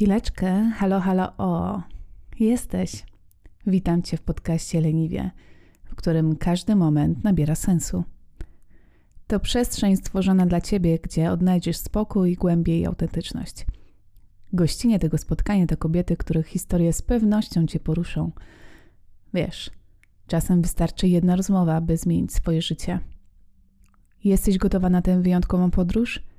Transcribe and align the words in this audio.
Chwileczkę, 0.00 0.70
halo, 0.76 1.00
halo, 1.00 1.32
o, 1.38 1.82
jesteś. 2.38 3.04
Witam 3.66 4.02
Cię 4.02 4.16
w 4.16 4.22
podcaście 4.22 4.80
Leniwie, 4.80 5.30
w 5.84 5.94
którym 5.94 6.36
każdy 6.36 6.76
moment 6.76 7.24
nabiera 7.24 7.54
sensu. 7.54 8.04
To 9.26 9.40
przestrzeń 9.40 9.96
stworzona 9.96 10.46
dla 10.46 10.60
Ciebie, 10.60 10.98
gdzie 10.98 11.30
odnajdziesz 11.30 11.76
spokój, 11.76 12.34
głębię 12.34 12.80
i 12.80 12.86
autentyczność. 12.86 13.66
Gościnie 14.52 14.98
tego 14.98 15.18
spotkania 15.18 15.66
to 15.66 15.76
kobiety, 15.76 16.16
których 16.16 16.46
historie 16.46 16.92
z 16.92 17.02
pewnością 17.02 17.66
Cię 17.66 17.80
poruszą. 17.80 18.32
Wiesz, 19.34 19.70
czasem 20.26 20.62
wystarczy 20.62 21.08
jedna 21.08 21.36
rozmowa, 21.36 21.80
by 21.80 21.96
zmienić 21.96 22.32
swoje 22.32 22.62
życie. 22.62 23.00
Jesteś 24.24 24.58
gotowa 24.58 24.90
na 24.90 25.02
tę 25.02 25.22
wyjątkową 25.22 25.70
podróż? 25.70 26.29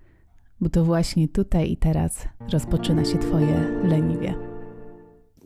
Bo 0.62 0.70
to 0.70 0.84
właśnie 0.84 1.28
tutaj 1.28 1.72
i 1.72 1.78
teraz 1.78 2.12
rozpoczyna 2.54 3.06
się 3.06 3.18
Twoje 3.18 3.82
leniwie. 3.84 4.34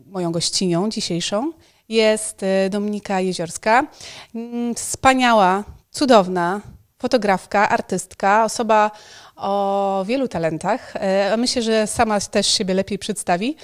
Moją 0.06 0.32
gościnią 0.32 0.90
dzisiejszą 0.90 1.52
jest 1.90 2.44
y, 2.44 2.70
Dominika 2.70 3.20
Jeziorska. 3.22 3.88
Mm, 4.36 4.76
wspaniała, 4.76 5.64
cudowna 5.92 6.62
fotografka, 7.00 7.70
artystka, 7.70 8.46
osoba 8.46 8.92
o 9.36 10.04
wielu 10.08 10.28
talentach. 10.28 10.94
Y, 11.34 11.38
myślę, 11.38 11.62
że 11.62 11.88
sama 11.88 12.20
też 12.20 12.48
siebie 12.48 12.74
lepiej 12.74 13.00
przedstawi 13.00 13.56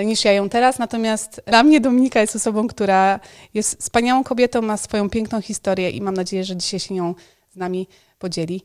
y, 0.00 0.04
niż 0.04 0.24
ja 0.24 0.32
ją 0.32 0.48
teraz. 0.48 0.78
Natomiast 0.78 1.42
dla 1.46 1.62
mnie 1.62 1.80
Dominika 1.80 2.20
jest 2.20 2.36
osobą, 2.36 2.68
która 2.68 3.20
jest 3.54 3.80
wspaniałą 3.80 4.24
kobietą, 4.24 4.62
ma 4.62 4.76
swoją 4.76 5.10
piękną 5.10 5.40
historię 5.40 5.90
i 5.90 6.00
mam 6.00 6.14
nadzieję, 6.14 6.44
że 6.44 6.56
dzisiaj 6.56 6.80
się 6.80 6.94
nią 6.94 7.14
z 7.50 7.56
nami 7.56 7.88
podzieli. 8.18 8.62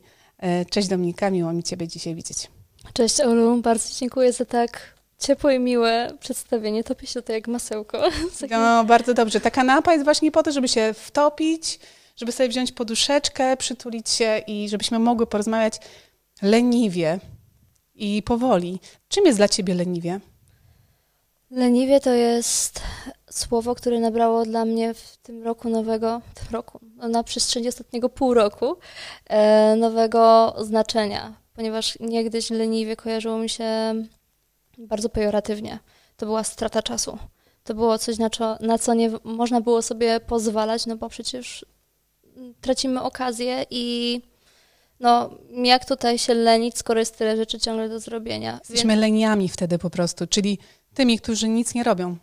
Cześć 0.70 0.88
Dominika, 0.88 1.30
miło 1.30 1.52
mi 1.52 1.62
Ciebie 1.62 1.88
dzisiaj 1.88 2.14
widzieć. 2.14 2.50
Cześć 2.92 3.20
Olu, 3.20 3.56
bardzo 3.56 3.88
dziękuję 4.00 4.32
za 4.32 4.44
tak 4.44 4.94
ciepłe 5.18 5.54
i 5.54 5.58
miłe 5.58 6.12
przedstawienie. 6.20 6.84
Topi 6.84 7.06
się 7.06 7.22
to 7.22 7.32
jak 7.32 7.48
masełko. 7.48 8.02
No, 8.50 8.84
bardzo 8.84 9.14
dobrze. 9.14 9.40
Ta 9.40 9.50
kanapa 9.50 9.92
jest 9.92 10.04
właśnie 10.04 10.30
po 10.30 10.42
to, 10.42 10.52
żeby 10.52 10.68
się 10.68 10.94
wtopić, 10.94 11.78
żeby 12.16 12.32
sobie 12.32 12.48
wziąć 12.48 12.72
poduszeczkę, 12.72 13.56
przytulić 13.56 14.10
się 14.10 14.42
i 14.46 14.68
żebyśmy 14.68 14.98
mogły 14.98 15.26
porozmawiać 15.26 15.78
leniwie 16.42 17.20
i 17.94 18.22
powoli. 18.22 18.80
Czym 19.08 19.26
jest 19.26 19.38
dla 19.38 19.48
Ciebie 19.48 19.74
leniwie? 19.74 20.20
Leniwie 21.50 22.00
to 22.00 22.10
jest 22.10 22.80
słowo, 23.32 23.74
które 23.74 24.00
nabrało 24.00 24.44
dla 24.44 24.64
mnie 24.64 24.94
w 24.94 25.16
tym 25.16 25.42
roku 25.42 25.68
nowego, 25.68 26.20
tym 26.34 26.46
roku, 26.50 26.80
no, 26.96 27.08
na 27.08 27.22
przestrzeni 27.24 27.68
ostatniego 27.68 28.08
pół 28.08 28.34
roku, 28.34 28.76
e, 29.26 29.76
nowego 29.76 30.54
znaczenia, 30.60 31.32
ponieważ 31.54 31.98
niegdyś 32.00 32.50
leniwie 32.50 32.96
kojarzyło 32.96 33.38
mi 33.38 33.48
się 33.48 33.94
bardzo 34.78 35.08
pejoratywnie. 35.08 35.78
To 36.16 36.26
była 36.26 36.44
strata 36.44 36.82
czasu. 36.82 37.18
To 37.64 37.74
było 37.74 37.98
coś, 37.98 38.18
na 38.18 38.30
co, 38.30 38.56
na 38.60 38.78
co 38.78 38.94
nie 38.94 39.10
można 39.24 39.60
było 39.60 39.82
sobie 39.82 40.20
pozwalać, 40.20 40.86
no 40.86 40.96
bo 40.96 41.08
przecież 41.08 41.66
tracimy 42.60 43.02
okazję 43.02 43.66
i 43.70 44.20
no, 45.00 45.30
jak 45.50 45.84
tutaj 45.84 46.18
się 46.18 46.34
lenić, 46.34 46.78
skoro 46.78 47.00
jest 47.00 47.18
tyle 47.18 47.36
rzeczy 47.36 47.58
ciągle 47.58 47.88
do 47.88 48.00
zrobienia. 48.00 48.58
Jesteśmy 48.58 48.88
Więc... 48.88 49.00
leniami 49.00 49.48
wtedy 49.48 49.78
po 49.78 49.90
prostu, 49.90 50.26
czyli 50.26 50.58
tymi, 50.94 51.18
którzy 51.18 51.48
nic 51.48 51.74
nie 51.74 51.84
robią. 51.84 52.16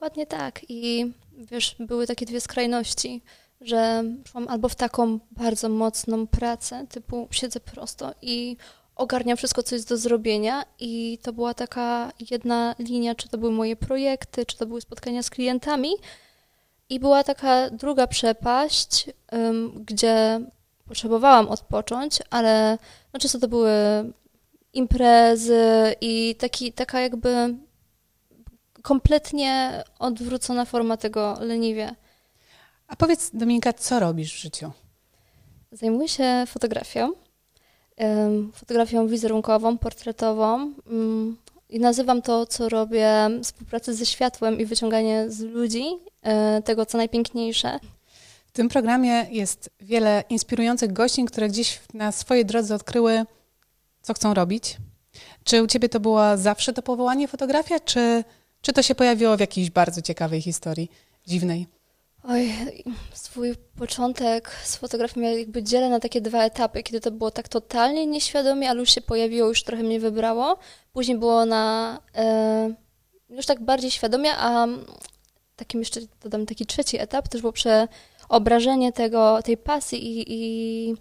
Dokładnie 0.00 0.26
tak. 0.26 0.60
I 0.68 1.12
wiesz, 1.32 1.76
były 1.80 2.06
takie 2.06 2.26
dwie 2.26 2.40
skrajności, 2.40 3.22
że 3.60 4.04
szłam 4.28 4.48
albo 4.48 4.68
w 4.68 4.74
taką 4.74 5.18
bardzo 5.30 5.68
mocną 5.68 6.26
pracę, 6.26 6.86
typu 6.88 7.28
siedzę 7.30 7.60
prosto 7.60 8.14
i 8.22 8.56
ogarniam 8.96 9.36
wszystko, 9.36 9.62
co 9.62 9.74
jest 9.74 9.88
do 9.88 9.96
zrobienia 9.96 10.64
i 10.78 11.18
to 11.22 11.32
była 11.32 11.54
taka 11.54 12.12
jedna 12.30 12.74
linia, 12.78 13.14
czy 13.14 13.28
to 13.28 13.38
były 13.38 13.52
moje 13.52 13.76
projekty, 13.76 14.46
czy 14.46 14.56
to 14.56 14.66
były 14.66 14.80
spotkania 14.80 15.22
z 15.22 15.30
klientami 15.30 15.90
i 16.88 17.00
była 17.00 17.24
taka 17.24 17.70
druga 17.70 18.06
przepaść, 18.06 19.10
um, 19.32 19.84
gdzie 19.84 20.40
potrzebowałam 20.88 21.48
odpocząć, 21.48 22.18
ale 22.30 22.78
no 23.12 23.20
często 23.20 23.38
to 23.38 23.48
były 23.48 23.72
imprezy 24.72 25.94
i 26.00 26.34
taki, 26.38 26.72
taka 26.72 27.00
jakby 27.00 27.54
kompletnie 28.82 29.82
odwrócona 29.98 30.64
forma 30.64 30.96
tego 30.96 31.36
leniwie. 31.40 31.94
A 32.88 32.96
powiedz, 32.96 33.30
Dominika, 33.34 33.72
co 33.72 34.00
robisz 34.00 34.34
w 34.34 34.38
życiu? 34.38 34.72
Zajmuję 35.72 36.08
się 36.08 36.44
fotografią. 36.46 37.12
Fotografią 38.54 39.08
wizerunkową, 39.08 39.78
portretową. 39.78 40.72
Mm, 40.86 41.36
I 41.68 41.80
nazywam 41.80 42.22
to, 42.22 42.46
co 42.46 42.68
robię, 42.68 43.30
współpracę 43.42 43.94
ze 43.94 44.06
światłem 44.06 44.60
i 44.60 44.64
wyciąganie 44.66 45.30
z 45.30 45.40
ludzi 45.40 45.84
e, 46.22 46.62
tego, 46.62 46.86
co 46.86 46.98
najpiękniejsze. 46.98 47.80
W 48.46 48.52
tym 48.52 48.68
programie 48.68 49.26
jest 49.30 49.70
wiele 49.80 50.24
inspirujących 50.28 50.92
gościń, 50.92 51.26
które 51.26 51.48
gdzieś 51.48 51.80
na 51.94 52.12
swojej 52.12 52.46
drodze 52.46 52.74
odkryły, 52.74 53.24
co 54.02 54.14
chcą 54.14 54.34
robić. 54.34 54.76
Czy 55.44 55.62
u 55.62 55.66
Ciebie 55.66 55.88
to 55.88 56.00
było 56.00 56.36
zawsze 56.36 56.72
to 56.72 56.82
powołanie 56.82 57.28
fotografia, 57.28 57.80
czy, 57.80 58.24
czy 58.62 58.72
to 58.72 58.82
się 58.82 58.94
pojawiło 58.94 59.36
w 59.36 59.40
jakiejś 59.40 59.70
bardzo 59.70 60.02
ciekawej 60.02 60.42
historii, 60.42 60.90
dziwnej? 61.26 61.66
Oj, 62.24 62.52
swój 63.12 63.54
początek 63.78 64.50
z 64.64 64.76
fotografią 64.76 65.20
ja 65.20 65.32
jakby 65.32 65.62
dzielę 65.62 65.88
na 65.88 66.00
takie 66.00 66.20
dwa 66.20 66.44
etapy, 66.44 66.82
kiedy 66.82 67.00
to 67.00 67.10
było 67.10 67.30
tak 67.30 67.48
totalnie 67.48 68.06
nieświadomie, 68.06 68.70
ale 68.70 68.80
już 68.80 68.94
się 68.94 69.00
pojawiło, 69.00 69.48
już 69.48 69.62
trochę 69.62 69.82
mnie 69.82 70.00
wybrało. 70.00 70.58
Później 70.92 71.18
było 71.18 71.46
na 71.46 71.98
e, 72.14 72.74
już 73.30 73.46
tak 73.46 73.64
bardziej 73.64 73.90
świadomie, 73.90 74.30
a 74.36 74.66
takim 75.56 75.80
jeszcze 75.80 76.00
dodam 76.22 76.46
taki 76.46 76.66
trzeci 76.66 76.98
etap, 76.98 77.28
też 77.28 77.40
było 77.40 77.52
przeobrażenie 77.52 78.92
tego, 78.92 79.42
tej 79.42 79.56
pasji 79.56 80.06
i, 80.06 80.24
i 80.28 80.94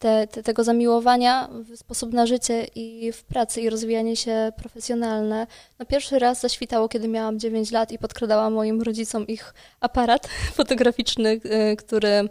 te, 0.00 0.26
te, 0.26 0.42
tego 0.42 0.64
zamiłowania 0.64 1.48
w 1.52 1.76
sposób 1.76 2.12
na 2.12 2.26
życie 2.26 2.64
i 2.74 3.12
w 3.12 3.24
pracy 3.24 3.60
i 3.60 3.70
rozwijanie 3.70 4.16
się 4.16 4.52
profesjonalne. 4.56 5.46
No 5.78 5.86
pierwszy 5.86 6.18
raz 6.18 6.40
zaświtało, 6.40 6.88
kiedy 6.88 7.08
miałam 7.08 7.38
9 7.38 7.70
lat 7.70 7.92
i 7.92 7.98
podkradałam 7.98 8.52
moim 8.52 8.82
rodzicom 8.82 9.26
ich 9.26 9.54
aparat 9.80 10.28
fotograficzny, 10.58 11.40
y, 11.72 11.76
który 11.76 12.28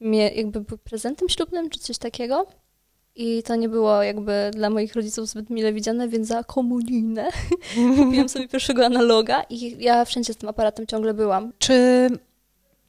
mnie 0.00 0.28
jakby 0.28 0.60
był 0.60 0.78
prezentem 0.78 1.28
ślubnym 1.28 1.70
czy 1.70 1.78
coś 1.78 1.98
takiego. 1.98 2.46
I 3.14 3.42
to 3.42 3.56
nie 3.56 3.68
było 3.68 4.02
jakby 4.02 4.50
dla 4.54 4.70
moich 4.70 4.94
rodziców 4.94 5.28
zbyt 5.28 5.50
mile 5.50 5.72
widziane, 5.72 6.08
więc 6.08 6.28
za 6.28 6.44
komunijne 6.44 7.28
kupiłam 7.96 8.28
sobie 8.28 8.48
pierwszego 8.48 8.86
analoga 8.86 9.42
i 9.50 9.84
ja 9.84 10.04
wszędzie 10.04 10.32
z 10.32 10.36
tym 10.36 10.48
aparatem 10.48 10.86
ciągle 10.86 11.14
byłam. 11.14 11.52
Czy 11.58 12.08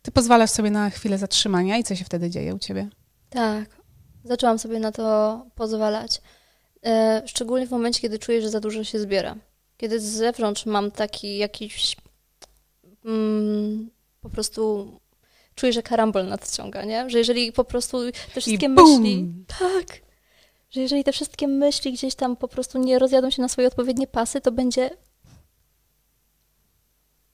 ty 0.01 0.11
pozwalasz 0.11 0.49
sobie 0.49 0.71
na 0.71 0.89
chwilę 0.89 1.17
zatrzymania 1.17 1.77
i 1.77 1.83
co 1.83 1.95
się 1.95 2.05
wtedy 2.05 2.29
dzieje 2.29 2.55
u 2.55 2.59
ciebie? 2.59 2.89
Tak, 3.29 3.82
Zaczęłam 4.23 4.59
sobie 4.59 4.79
na 4.79 4.91
to 4.91 5.45
pozwalać. 5.55 6.21
E, 6.85 7.21
szczególnie 7.25 7.67
w 7.67 7.71
momencie, 7.71 8.01
kiedy 8.01 8.19
czuję, 8.19 8.41
że 8.41 8.49
za 8.49 8.59
dużo 8.59 8.83
się 8.83 8.99
zbiera. 8.99 9.35
Kiedy 9.77 9.99
z 9.99 10.03
zewnątrz 10.03 10.65
mam 10.65 10.91
taki 10.91 11.37
jakiś 11.37 11.95
mm, 13.05 13.89
po 14.21 14.29
prostu 14.29 14.91
czuję, 15.55 15.73
że 15.73 15.83
karambol 15.83 16.27
nadciąga, 16.27 16.85
nie? 16.85 17.09
Że 17.09 17.17
jeżeli 17.17 17.51
po 17.51 17.63
prostu 17.63 18.11
te 18.11 18.41
wszystkie 18.41 18.69
myśli... 18.69 19.33
Tak! 19.59 20.01
Że 20.69 20.81
jeżeli 20.81 21.03
te 21.03 21.11
wszystkie 21.11 21.47
myśli 21.47 21.93
gdzieś 21.93 22.15
tam 22.15 22.35
po 22.35 22.47
prostu 22.47 22.77
nie 22.77 22.99
rozjadą 22.99 23.29
się 23.29 23.41
na 23.41 23.47
swoje 23.47 23.67
odpowiednie 23.67 24.07
pasy, 24.07 24.41
to 24.41 24.51
będzie... 24.51 24.89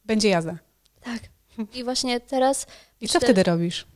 Będzie 0.05 0.29
jazda. 0.29 0.57
Tak. 1.01 1.19
I 1.73 1.83
właśnie 1.83 2.19
teraz... 2.19 2.65
I 3.01 3.07
co 3.07 3.19
wtedy 3.19 3.43
robisz? 3.43 3.87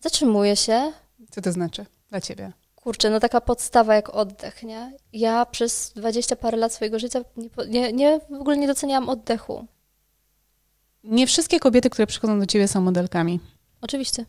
Zatrzymuję 0.00 0.56
się, 0.56 0.92
co 1.30 1.40
to 1.40 1.52
znaczy 1.52 1.86
dla 2.10 2.20
ciebie? 2.20 2.52
Kurczę, 2.74 3.10
no 3.10 3.20
taka 3.20 3.40
podstawa 3.40 3.94
jak 3.94 4.10
oddech, 4.10 4.62
nie? 4.62 4.92
Ja 5.12 5.46
przez 5.46 5.92
dwadzieścia 5.96 6.36
parę 6.36 6.56
lat 6.56 6.72
swojego 6.72 6.98
życia 6.98 7.20
nie, 7.68 7.92
nie, 7.92 8.20
w 8.30 8.40
ogóle 8.40 8.56
nie 8.56 8.66
doceniałam 8.66 9.08
oddechu. 9.08 9.66
Nie 11.04 11.26
wszystkie 11.26 11.60
kobiety, 11.60 11.90
które 11.90 12.06
przychodzą 12.06 12.40
do 12.40 12.46
ciebie 12.46 12.68
są 12.68 12.80
modelkami. 12.80 13.40
Oczywiście. 13.80 14.24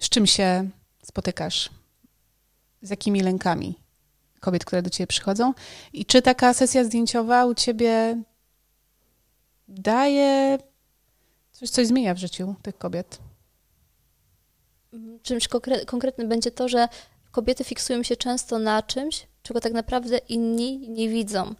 Z 0.00 0.08
czym 0.08 0.26
się 0.26 0.70
spotykasz? 1.02 1.70
Z 2.82 2.90
jakimi 2.90 3.20
lękami 3.20 3.78
kobiet, 4.40 4.64
które 4.64 4.82
do 4.82 4.90
ciebie 4.90 5.06
przychodzą? 5.06 5.54
I 5.92 6.06
czy 6.06 6.22
taka 6.22 6.54
sesja 6.54 6.84
zdjęciowa 6.84 7.46
u 7.46 7.54
ciebie 7.54 8.22
daje 9.68 10.58
coś, 11.52 11.70
coś 11.70 11.86
zmienia 11.86 12.14
w 12.14 12.18
życiu 12.18 12.54
tych 12.62 12.78
kobiet? 12.78 13.18
Czymś 15.22 15.48
konkretnym 15.86 16.28
będzie 16.28 16.50
to, 16.50 16.68
że 16.68 16.88
kobiety 17.30 17.64
fiksują 17.64 18.02
się 18.02 18.16
często 18.16 18.58
na 18.58 18.82
czymś, 18.82 19.26
czego 19.42 19.60
tak 19.60 19.72
naprawdę 19.72 20.18
inni 20.18 20.88
nie 20.88 21.08
widzą. 21.08 21.54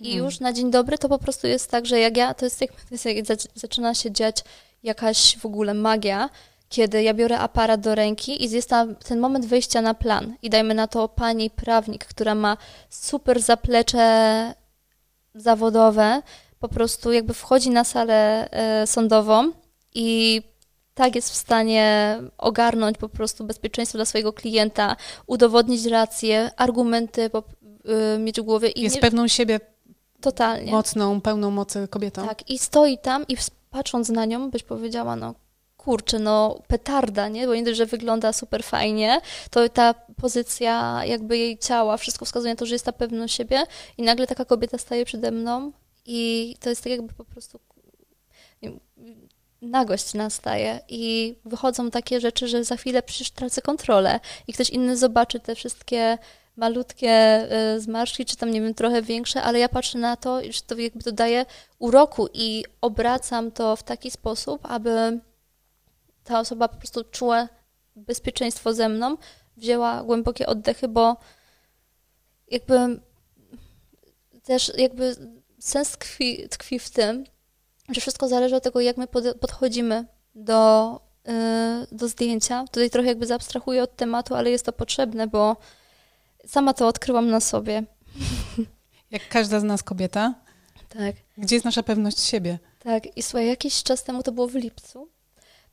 I 0.00 0.04
hmm. 0.04 0.24
już 0.24 0.40
na 0.40 0.52
dzień 0.52 0.70
dobry 0.70 0.98
to 0.98 1.08
po 1.08 1.18
prostu 1.18 1.46
jest 1.46 1.70
tak, 1.70 1.86
że 1.86 2.00
jak 2.00 2.16
ja, 2.16 2.34
to 2.34 2.46
jest 2.46 2.60
jak, 2.60 2.70
to 2.88 2.94
jest 2.94 3.04
jak 3.04 3.16
zaczyna 3.54 3.94
się 3.94 4.12
dziać 4.12 4.44
jakaś 4.82 5.38
w 5.38 5.46
ogóle 5.46 5.74
magia, 5.74 6.30
kiedy 6.68 7.02
ja 7.02 7.14
biorę 7.14 7.38
aparat 7.38 7.80
do 7.80 7.94
ręki 7.94 8.44
i 8.44 8.50
jest 8.50 8.68
tam 8.68 8.96
ten 8.96 9.20
moment 9.20 9.46
wejścia 9.46 9.82
na 9.82 9.94
plan. 9.94 10.36
I 10.42 10.50
dajmy 10.50 10.74
na 10.74 10.86
to 10.86 11.08
pani 11.08 11.50
prawnik, 11.50 12.04
która 12.04 12.34
ma 12.34 12.56
super 12.90 13.42
zaplecze 13.42 14.54
zawodowe, 15.34 16.22
po 16.60 16.68
prostu 16.68 17.12
jakby 17.12 17.34
wchodzi 17.34 17.70
na 17.70 17.84
salę 17.84 18.48
e, 18.50 18.86
sądową 18.86 19.52
i 19.94 20.42
tak 21.00 21.14
jest 21.14 21.30
w 21.30 21.34
stanie 21.34 22.18
ogarnąć 22.38 22.98
po 22.98 23.08
prostu 23.08 23.44
bezpieczeństwo 23.44 23.98
dla 23.98 24.04
swojego 24.04 24.32
klienta, 24.32 24.96
udowodnić 25.26 25.86
rację, 25.86 26.50
argumenty 26.56 27.30
po, 27.30 27.42
y, 28.14 28.18
mieć 28.18 28.40
w 28.40 28.44
głowie. 28.44 28.68
I 28.68 28.82
jest 28.82 28.96
nie... 28.96 29.02
pewną 29.02 29.28
siebie 29.28 29.60
totalnie 30.20 30.72
mocną, 30.72 31.20
pełną 31.20 31.50
mocy 31.50 31.88
kobietą. 31.88 32.26
Tak, 32.28 32.50
i 32.50 32.58
stoi 32.58 32.98
tam 32.98 33.24
i 33.28 33.36
patrząc 33.70 34.08
na 34.08 34.24
nią, 34.24 34.50
byś 34.50 34.62
powiedziała, 34.62 35.16
no 35.16 35.34
kurczę, 35.76 36.18
no 36.18 36.62
petarda, 36.66 37.28
nie? 37.28 37.46
Bo 37.46 37.54
nie 37.54 37.62
dość, 37.62 37.78
że 37.78 37.86
wygląda 37.86 38.32
super 38.32 38.64
fajnie, 38.64 39.20
to 39.50 39.68
ta 39.68 39.94
pozycja 39.94 41.04
jakby 41.04 41.38
jej 41.38 41.58
ciała, 41.58 41.96
wszystko 41.96 42.24
wskazuje 42.24 42.52
na 42.52 42.58
to, 42.58 42.66
że 42.66 42.74
jest 42.74 42.84
ta 42.84 42.92
pewność 42.92 43.34
siebie 43.34 43.62
i 43.98 44.02
nagle 44.02 44.26
taka 44.26 44.44
kobieta 44.44 44.78
staje 44.78 45.04
przede 45.04 45.30
mną 45.30 45.72
i 46.06 46.56
to 46.60 46.68
jest 46.70 46.82
tak 46.82 46.90
jakby 46.90 47.14
po 47.14 47.24
prostu 47.24 47.60
nagość 49.62 50.14
nastaje 50.14 50.80
i 50.88 51.34
wychodzą 51.44 51.90
takie 51.90 52.20
rzeczy, 52.20 52.48
że 52.48 52.64
za 52.64 52.76
chwilę 52.76 53.02
przecież 53.02 53.30
tracę 53.30 53.62
kontrolę 53.62 54.20
i 54.46 54.52
ktoś 54.52 54.70
inny 54.70 54.96
zobaczy 54.96 55.40
te 55.40 55.54
wszystkie 55.54 56.18
malutkie 56.56 57.46
y, 57.76 57.80
zmarszczki, 57.80 58.24
czy 58.24 58.36
tam, 58.36 58.50
nie 58.50 58.60
wiem, 58.60 58.74
trochę 58.74 59.02
większe, 59.02 59.42
ale 59.42 59.58
ja 59.58 59.68
patrzę 59.68 59.98
na 59.98 60.16
to, 60.16 60.40
że 60.50 60.60
to 60.66 60.78
jakby 60.78 61.00
dodaje 61.00 61.46
uroku 61.78 62.28
i 62.34 62.64
obracam 62.80 63.50
to 63.50 63.76
w 63.76 63.82
taki 63.82 64.10
sposób, 64.10 64.60
aby 64.62 65.20
ta 66.24 66.40
osoba 66.40 66.68
po 66.68 66.76
prostu 66.76 67.04
czuła 67.04 67.48
bezpieczeństwo 67.96 68.74
ze 68.74 68.88
mną, 68.88 69.16
wzięła 69.56 70.04
głębokie 70.04 70.46
oddechy, 70.46 70.88
bo 70.88 71.16
jakby 72.48 73.00
też 74.42 74.72
jakby 74.76 75.16
sens 75.58 75.90
tkwi, 75.90 76.48
tkwi 76.48 76.78
w 76.78 76.90
tym, 76.90 77.24
że 77.94 78.00
wszystko 78.00 78.28
zależy 78.28 78.56
od 78.56 78.62
tego, 78.62 78.80
jak 78.80 78.96
my 78.96 79.06
podchodzimy 79.40 80.06
do, 80.34 81.00
yy, 81.26 81.32
do 81.92 82.08
zdjęcia. 82.08 82.64
Tutaj 82.64 82.90
trochę 82.90 83.08
jakby 83.08 83.26
zaabstrahuję 83.26 83.82
od 83.82 83.96
tematu, 83.96 84.34
ale 84.34 84.50
jest 84.50 84.66
to 84.66 84.72
potrzebne, 84.72 85.26
bo 85.26 85.56
sama 86.46 86.74
to 86.74 86.88
odkryłam 86.88 87.30
na 87.30 87.40
sobie. 87.40 87.82
Jak 89.10 89.28
każda 89.28 89.60
z 89.60 89.64
nas 89.64 89.82
kobieta. 89.82 90.34
Tak. 90.88 91.16
Gdzie 91.38 91.56
jest 91.56 91.64
nasza 91.64 91.82
pewność 91.82 92.20
siebie? 92.20 92.58
Tak. 92.78 93.16
I 93.16 93.22
słuchaj, 93.22 93.46
jakiś 93.46 93.82
czas 93.82 94.04
temu, 94.04 94.22
to 94.22 94.32
było 94.32 94.48
w 94.48 94.54
lipcu, 94.54 95.08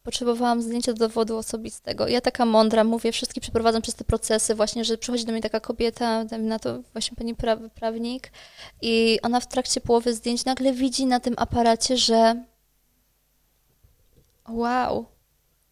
potrzebowałam 0.08 0.62
zdjęcia 0.62 0.94
do 0.94 1.00
dowodu 1.00 1.38
osobistego. 1.38 2.08
Ja 2.08 2.22
taka 2.22 2.46
mądra, 2.46 2.84
mówię, 2.84 3.12
wszystkich 3.12 3.42
przeprowadzam 3.42 3.82
przez 3.82 3.96
te 3.96 4.04
procesy, 4.04 4.56
właśnie, 4.56 4.86
że 4.86 4.98
przychodzi 4.98 5.26
do 5.26 5.32
mnie 5.32 5.42
taka 5.42 5.60
kobieta, 5.60 6.24
na 6.40 6.60
to 6.60 6.80
właśnie 6.94 7.18
pani 7.18 7.36
pra 7.36 7.58
prawnik 7.58 8.32
i 8.82 9.20
ona 9.22 9.40
w 9.40 9.48
trakcie 9.48 9.82
połowy 9.82 10.14
zdjęć 10.14 10.46
nagle 10.46 10.74
widzi 10.74 11.06
na 11.06 11.20
tym 11.20 11.34
aparacie, 11.38 11.98
że 11.98 12.44
wow, 14.50 15.06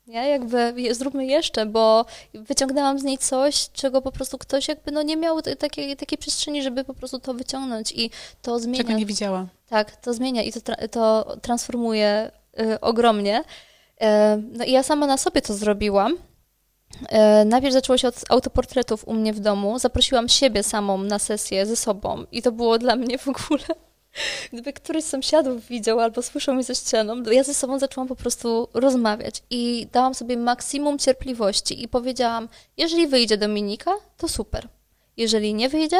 nie, 0.07 0.29
jakby 0.29 0.73
zróbmy 0.95 1.25
jeszcze, 1.25 1.65
bo 1.65 2.05
wyciągnęłam 2.33 2.99
z 2.99 3.03
niej 3.03 3.17
coś, 3.17 3.69
czego 3.69 4.01
po 4.01 4.11
prostu 4.11 4.37
ktoś 4.37 4.67
jakby 4.67 4.91
no 4.91 5.01
nie 5.01 5.17
miał 5.17 5.41
takiej, 5.41 5.97
takiej 5.97 6.17
przestrzeni, 6.17 6.63
żeby 6.63 6.83
po 6.83 6.93
prostu 6.93 7.19
to 7.19 7.33
wyciągnąć 7.33 7.91
i 7.91 8.09
to 8.41 8.59
zmienia. 8.59 8.83
Czego 8.83 8.93
nie 8.93 9.05
widziała. 9.05 9.47
Tak, 9.69 9.95
to 9.95 10.13
zmienia 10.13 10.43
i 10.43 10.53
to, 10.53 10.61
tra 10.61 10.75
to 10.87 11.35
transformuje 11.41 12.31
y, 12.59 12.79
ogromnie. 12.79 13.43
E, 14.01 14.41
no 14.51 14.65
i 14.65 14.71
ja 14.71 14.83
sama 14.83 15.07
na 15.07 15.17
sobie 15.17 15.41
to 15.41 15.53
zrobiłam. 15.53 16.17
E, 17.09 17.45
najpierw 17.45 17.73
zaczęło 17.73 17.97
się 17.97 18.07
od 18.07 18.15
autoportretów 18.29 19.07
u 19.07 19.13
mnie 19.13 19.33
w 19.33 19.39
domu. 19.39 19.79
Zaprosiłam 19.79 20.29
siebie 20.29 20.63
samą 20.63 20.97
na 20.97 21.19
sesję 21.19 21.65
ze 21.65 21.75
sobą 21.75 22.25
i 22.31 22.41
to 22.41 22.51
było 22.51 22.77
dla 22.77 22.95
mnie 22.95 23.17
w 23.17 23.27
ogóle... 23.27 23.65
Gdyby 24.53 24.73
któryś 24.73 25.03
z 25.03 25.09
sąsiadów 25.09 25.65
widział 25.65 25.99
albo 25.99 26.21
słyszał 26.21 26.55
mnie 26.55 26.63
ze 26.63 26.75
ścianą, 26.75 27.23
ja 27.23 27.43
ze 27.43 27.53
sobą 27.53 27.79
zaczęłam 27.79 28.07
po 28.07 28.15
prostu 28.15 28.67
rozmawiać 28.73 29.43
i 29.49 29.87
dałam 29.91 30.15
sobie 30.15 30.37
maksimum 30.37 30.99
cierpliwości 30.99 31.83
i 31.83 31.87
powiedziałam, 31.87 32.49
jeżeli 32.77 33.07
wyjdzie 33.07 33.37
Dominika, 33.37 33.91
to 34.17 34.27
super. 34.27 34.67
Jeżeli 35.17 35.53
nie 35.53 35.69
wyjdzie, 35.69 35.97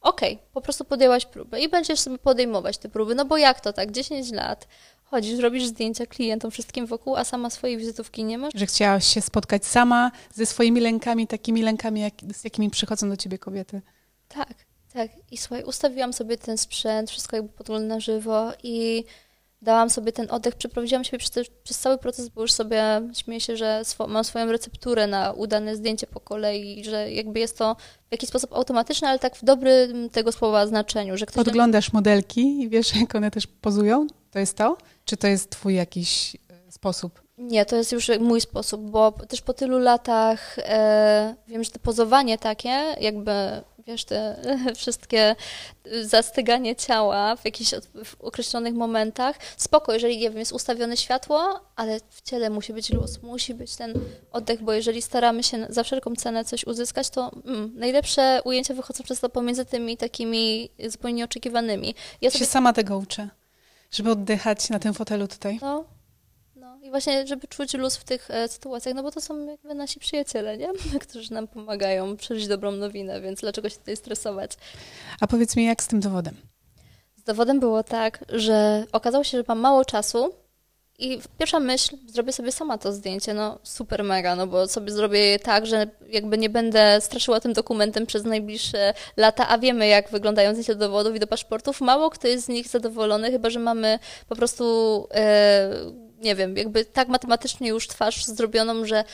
okej, 0.00 0.34
okay, 0.34 0.46
po 0.52 0.60
prostu 0.60 0.84
podjęłaś 0.84 1.26
próbę 1.26 1.60
i 1.60 1.68
będziesz 1.68 2.00
sobie 2.00 2.18
podejmować 2.18 2.78
te 2.78 2.88
próby, 2.88 3.14
no 3.14 3.24
bo 3.24 3.36
jak 3.36 3.60
to 3.60 3.72
tak, 3.72 3.90
10 3.92 4.32
lat, 4.32 4.68
chodzisz, 5.10 5.38
robisz 5.38 5.64
zdjęcia 5.64 6.06
klientom, 6.06 6.50
wszystkim 6.50 6.86
wokół, 6.86 7.16
a 7.16 7.24
sama 7.24 7.50
swojej 7.50 7.76
wizytówki 7.76 8.24
nie 8.24 8.38
masz? 8.38 8.52
Że 8.54 8.66
chciałaś 8.66 9.06
się 9.06 9.20
spotkać 9.20 9.66
sama 9.66 10.10
ze 10.34 10.46
swoimi 10.46 10.80
lękami, 10.80 11.26
takimi 11.26 11.62
lękami, 11.62 12.00
jak, 12.00 12.14
z 12.34 12.44
jakimi 12.44 12.70
przychodzą 12.70 13.08
do 13.08 13.16
ciebie 13.16 13.38
kobiety. 13.38 13.82
Tak, 14.28 14.54
tak. 14.92 15.10
I 15.30 15.36
słuchaj, 15.36 15.64
ustawiłam 15.64 16.12
sobie 16.12 16.38
ten 16.38 16.58
sprzęt, 16.58 17.10
wszystko 17.10 17.36
jakby 17.36 17.52
podgląd 17.52 17.86
na 17.86 18.00
żywo 18.00 18.52
i 18.62 19.04
dałam 19.62 19.90
sobie 19.90 20.12
ten 20.12 20.30
oddech, 20.30 20.54
przeprowadziłam 20.54 21.04
siebie 21.04 21.18
przez, 21.18 21.48
przez 21.62 21.78
cały 21.78 21.98
proces, 21.98 22.28
bo 22.28 22.42
już 22.42 22.52
sobie 22.52 22.82
śmieję 23.14 23.40
się, 23.40 23.56
że 23.56 23.80
swo, 23.84 24.06
mam 24.06 24.24
swoją 24.24 24.52
recepturę 24.52 25.06
na 25.06 25.32
udane 25.32 25.76
zdjęcie 25.76 26.06
po 26.06 26.20
kolei, 26.20 26.84
że 26.84 27.12
jakby 27.12 27.40
jest 27.40 27.58
to 27.58 27.76
w 28.08 28.12
jakiś 28.12 28.28
sposób 28.28 28.52
automatyczne, 28.52 29.08
ale 29.08 29.18
tak 29.18 29.36
w 29.36 29.44
dobrym 29.44 30.10
tego 30.10 30.32
słowa 30.32 30.66
znaczeniu, 30.66 31.16
że 31.16 31.26
ktoś... 31.26 31.44
Podglądasz 31.44 31.92
modelki 31.92 32.62
i 32.62 32.68
wiesz, 32.68 32.96
jak 32.96 33.14
one 33.14 33.30
też 33.30 33.46
pozują? 33.46 34.06
To 34.30 34.38
jest 34.38 34.56
to? 34.56 34.76
Czy 35.06 35.16
to 35.16 35.26
jest 35.26 35.50
twój 35.50 35.74
jakiś 35.74 36.36
e, 36.66 36.72
sposób? 36.72 37.22
Nie, 37.38 37.64
to 37.66 37.76
jest 37.76 37.92
już 37.92 38.10
mój 38.20 38.40
sposób, 38.40 38.90
bo 38.90 39.12
też 39.12 39.40
po 39.40 39.54
tylu 39.54 39.78
latach 39.78 40.58
e, 40.58 41.34
wiem, 41.48 41.64
że 41.64 41.70
to 41.70 41.78
pozowanie 41.78 42.38
takie, 42.38 42.96
jakby 43.00 43.32
wiesz, 43.86 44.04
te 44.04 44.36
wszystkie 44.76 45.36
zastyganie 46.02 46.76
ciała 46.76 47.36
w 47.36 47.44
jakichś 47.44 47.70
w 48.04 48.20
określonych 48.20 48.74
momentach. 48.74 49.36
Spoko, 49.56 49.92
jeżeli 49.92 50.18
nie 50.18 50.30
wiem, 50.30 50.38
jest 50.38 50.52
ustawione 50.52 50.96
światło, 50.96 51.60
ale 51.76 52.00
w 52.10 52.22
ciele 52.22 52.50
musi 52.50 52.72
być 52.72 52.90
luz, 52.90 53.22
musi 53.22 53.54
być 53.54 53.76
ten 53.76 53.94
oddech, 54.32 54.62
bo 54.62 54.72
jeżeli 54.72 55.02
staramy 55.02 55.42
się 55.42 55.66
za 55.68 55.82
wszelką 55.82 56.16
cenę 56.16 56.44
coś 56.44 56.64
uzyskać, 56.64 57.10
to 57.10 57.30
mm, 57.44 57.72
najlepsze 57.74 58.40
ujęcia 58.44 58.74
wychodzą 58.74 59.04
przez 59.04 59.20
to 59.20 59.28
pomiędzy 59.28 59.64
tymi 59.64 59.96
takimi 59.96 60.70
zupełnie 60.88 61.16
nieoczekiwanymi. 61.16 61.94
Ja 62.20 62.30
sobie... 62.30 62.44
się 62.44 62.50
sama 62.50 62.72
tego 62.72 62.98
uczę, 62.98 63.28
żeby 63.90 64.10
oddychać 64.10 64.70
na 64.70 64.78
tym 64.78 64.94
fotelu 64.94 65.28
tutaj. 65.28 65.58
No, 65.62 65.84
i 66.86 66.90
właśnie, 66.90 67.26
żeby 67.26 67.48
czuć 67.48 67.74
luz 67.74 67.96
w 67.96 68.04
tych 68.04 68.30
e, 68.30 68.48
sytuacjach, 68.48 68.94
no 68.94 69.02
bo 69.02 69.10
to 69.10 69.20
są 69.20 69.46
jakby 69.46 69.74
nasi 69.74 70.00
przyjaciele, 70.00 70.56
nie? 70.56 70.68
Którzy 71.08 71.32
nam 71.32 71.48
pomagają 71.48 72.16
przeżyć 72.16 72.48
dobrą 72.48 72.72
nowinę, 72.72 73.20
więc 73.20 73.40
dlaczego 73.40 73.68
się 73.68 73.76
tutaj 73.76 73.96
stresować? 73.96 74.52
A 75.20 75.26
powiedz 75.26 75.56
mi, 75.56 75.64
jak 75.64 75.82
z 75.82 75.86
tym 75.86 76.00
dowodem? 76.00 76.36
Z 77.16 77.22
dowodem 77.22 77.60
było 77.60 77.82
tak, 77.82 78.24
że 78.28 78.84
okazało 78.92 79.24
się, 79.24 79.38
że 79.38 79.44
mam 79.48 79.58
mało 79.60 79.84
czasu 79.84 80.34
i 80.98 81.20
pierwsza 81.38 81.60
myśl, 81.60 81.96
zrobię 82.06 82.32
sobie 82.32 82.52
sama 82.52 82.78
to 82.78 82.92
zdjęcie, 82.92 83.34
no 83.34 83.58
super 83.62 84.04
mega, 84.04 84.36
no 84.36 84.46
bo 84.46 84.68
sobie 84.68 84.92
zrobię 84.92 85.18
je 85.18 85.38
tak, 85.38 85.66
że 85.66 85.86
jakby 86.08 86.38
nie 86.38 86.50
będę 86.50 87.00
straszyła 87.00 87.40
tym 87.40 87.52
dokumentem 87.52 88.06
przez 88.06 88.24
najbliższe 88.24 88.94
lata, 89.16 89.48
a 89.48 89.58
wiemy 89.58 89.86
jak 89.86 90.10
wyglądają 90.10 90.50
zdjęcia 90.50 90.74
do 90.74 90.80
dowodów 90.80 91.16
i 91.16 91.20
do 91.20 91.26
paszportów. 91.26 91.80
Mało 91.80 92.10
kto 92.10 92.28
jest 92.28 92.44
z 92.44 92.48
nich 92.48 92.68
zadowolony, 92.68 93.30
chyba 93.30 93.50
że 93.50 93.58
mamy 93.58 93.98
po 94.28 94.36
prostu... 94.36 95.08
Yy, 95.14 96.06
nie 96.20 96.34
wiem, 96.34 96.56
jakby 96.56 96.84
tak 96.84 97.08
matematycznie 97.08 97.68
już 97.68 97.88
twarz 97.88 98.24
zrobioną, 98.24 98.84
że 98.84 99.04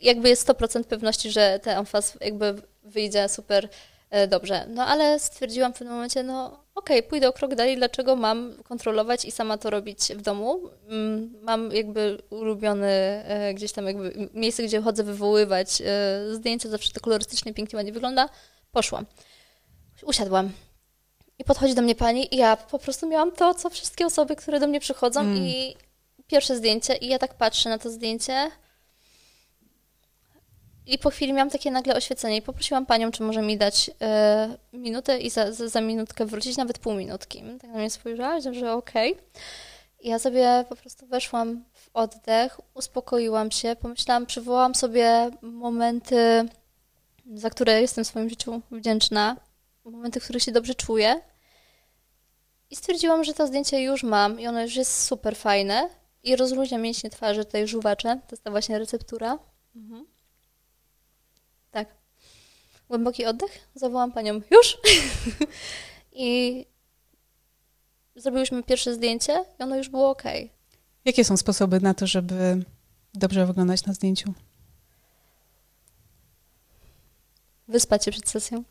jakby 0.00 0.28
jest 0.28 0.48
100% 0.48 0.84
pewności, 0.84 1.30
że 1.30 1.60
ten 1.62 1.78
amfas 1.78 2.18
jakby 2.20 2.54
wyjdzie 2.84 3.28
super 3.28 3.68
e, 4.10 4.28
dobrze. 4.28 4.66
No 4.68 4.86
ale 4.86 5.18
stwierdziłam 5.18 5.72
w 5.72 5.78
pewnym 5.78 5.94
momencie, 5.94 6.22
no 6.22 6.64
okej, 6.80 6.98
okay, 6.98 7.08
pójdę 7.10 7.28
o 7.28 7.32
krok 7.32 7.54
dalej, 7.54 7.76
dlaczego 7.76 8.16
mam 8.16 8.54
kontrolować 8.62 9.24
i 9.24 9.30
sama 9.30 9.58
to 9.58 9.70
robić 9.70 10.00
w 10.00 10.22
domu. 10.22 10.60
Mm, 10.88 11.34
mam 11.42 11.72
jakby 11.72 12.22
ulubiony 12.30 12.88
e, 12.88 13.54
gdzieś 13.54 13.72
tam 13.72 13.86
jakby 13.86 14.28
miejsce, 14.34 14.62
gdzie 14.62 14.80
chodzę 14.82 15.04
wywoływać 15.04 15.82
e, 15.84 16.34
zdjęcia, 16.34 16.68
zawsze 16.68 16.92
to 16.92 17.00
kolorystycznie, 17.00 17.54
pięknie 17.54 17.76
ładnie 17.76 17.92
wygląda. 17.92 18.28
Poszłam. 18.72 19.06
Usiadłam. 20.02 20.52
I 21.38 21.44
podchodzi 21.44 21.74
do 21.74 21.82
mnie 21.82 21.94
pani 21.94 22.34
i 22.34 22.38
ja 22.38 22.56
po 22.56 22.78
prostu 22.78 23.08
miałam 23.08 23.32
to, 23.32 23.54
co 23.54 23.70
wszystkie 23.70 24.06
osoby, 24.06 24.36
które 24.36 24.60
do 24.60 24.66
mnie 24.66 24.80
przychodzą 24.80 25.20
mm. 25.20 25.36
i 25.36 25.76
pierwsze 26.26 26.56
zdjęcie 26.56 26.94
i 26.96 27.08
ja 27.08 27.18
tak 27.18 27.34
patrzę 27.34 27.68
na 27.68 27.78
to 27.78 27.90
zdjęcie 27.90 28.50
i 30.90 30.98
po 30.98 31.10
chwili 31.10 31.32
miałam 31.32 31.50
takie 31.50 31.70
nagle 31.70 31.94
oświecenie 31.96 32.36
i 32.36 32.42
poprosiłam 32.42 32.86
panią, 32.86 33.10
czy 33.10 33.22
może 33.22 33.42
mi 33.42 33.56
dać 33.56 33.88
y, 33.88 34.78
minutę 34.78 35.18
i 35.18 35.30
za, 35.30 35.52
za, 35.52 35.68
za, 35.68 35.80
minutkę 35.80 36.26
wrócić, 36.26 36.56
nawet 36.56 36.78
pół 36.78 36.94
minutki. 36.94 37.42
Tak 37.60 37.70
na 37.70 37.78
mnie 37.78 37.90
spojrzała, 37.90 38.40
że 38.40 38.72
okej. 38.72 39.12
Okay. 39.12 39.24
Ja 40.02 40.18
sobie 40.18 40.64
po 40.68 40.76
prostu 40.76 41.06
weszłam 41.06 41.64
w 41.72 41.90
oddech, 41.94 42.60
uspokoiłam 42.74 43.50
się, 43.50 43.76
pomyślałam, 43.80 44.26
przywołałam 44.26 44.74
sobie 44.74 45.30
momenty, 45.42 46.48
za 47.34 47.50
które 47.50 47.80
jestem 47.80 48.04
w 48.04 48.08
swoim 48.08 48.30
życiu 48.30 48.60
wdzięczna, 48.70 49.36
momenty, 49.84 50.20
w 50.20 50.24
których 50.24 50.42
się 50.42 50.52
dobrze 50.52 50.74
czuję. 50.74 51.20
I 52.70 52.76
stwierdziłam, 52.76 53.24
że 53.24 53.34
to 53.34 53.46
zdjęcie 53.46 53.82
już 53.82 54.02
mam 54.02 54.40
i 54.40 54.46
ono 54.46 54.62
już 54.62 54.76
jest 54.76 55.04
super 55.04 55.36
fajne 55.36 55.88
i 56.22 56.36
rozluźnia 56.36 56.78
mięśnie 56.78 57.10
twarzy, 57.10 57.44
tutaj 57.44 57.68
żuwacze. 57.68 58.20
To 58.26 58.32
jest 58.34 58.44
ta 58.44 58.50
właśnie 58.50 58.78
receptura. 58.78 59.38
Mhm. 59.76 60.06
Głęboki 62.90 63.26
oddech. 63.26 63.58
Zawołam 63.74 64.12
panią 64.12 64.40
już. 64.50 64.78
I 66.12 66.66
zrobiłyśmy 68.16 68.62
pierwsze 68.62 68.94
zdjęcie 68.94 69.44
i 69.60 69.62
ono 69.62 69.76
już 69.76 69.88
było 69.88 70.10
ok. 70.10 70.22
Jakie 71.04 71.24
są 71.24 71.36
sposoby 71.36 71.80
na 71.80 71.94
to, 71.94 72.06
żeby 72.06 72.64
dobrze 73.14 73.46
wyglądać 73.46 73.86
na 73.86 73.92
zdjęciu? 73.92 74.34
Wyspać 77.68 78.04
się 78.04 78.10
przed 78.10 78.28
sesją. 78.28 78.64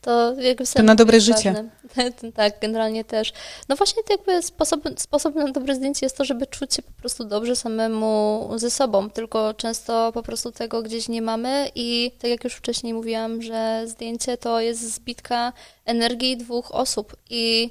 to 0.00 0.40
jakby 0.40 0.64
To 0.66 0.82
na 0.82 0.94
dobre 0.94 1.20
życie. 1.20 1.64
tak, 2.34 2.60
generalnie 2.60 3.04
też. 3.04 3.32
No 3.68 3.76
właśnie 3.76 4.02
jakby 4.10 4.42
sposób, 4.42 4.84
sposobem 4.96 5.46
na 5.46 5.52
dobre 5.52 5.74
zdjęcie 5.74 6.06
jest 6.06 6.16
to, 6.16 6.24
żeby 6.24 6.46
czuć 6.46 6.74
się 6.74 6.82
po 6.82 6.92
prostu 6.92 7.24
dobrze 7.24 7.56
samemu 7.56 8.50
ze 8.56 8.70
sobą, 8.70 9.10
tylko 9.10 9.54
często 9.54 10.12
po 10.12 10.22
prostu 10.22 10.52
tego 10.52 10.82
gdzieś 10.82 11.08
nie 11.08 11.22
mamy 11.22 11.70
i 11.74 12.12
tak 12.18 12.30
jak 12.30 12.44
już 12.44 12.54
wcześniej 12.54 12.94
mówiłam, 12.94 13.42
że 13.42 13.82
zdjęcie 13.86 14.36
to 14.36 14.60
jest 14.60 14.94
zbitka 14.94 15.52
energii 15.84 16.36
dwóch 16.36 16.74
osób 16.74 17.16
i 17.30 17.70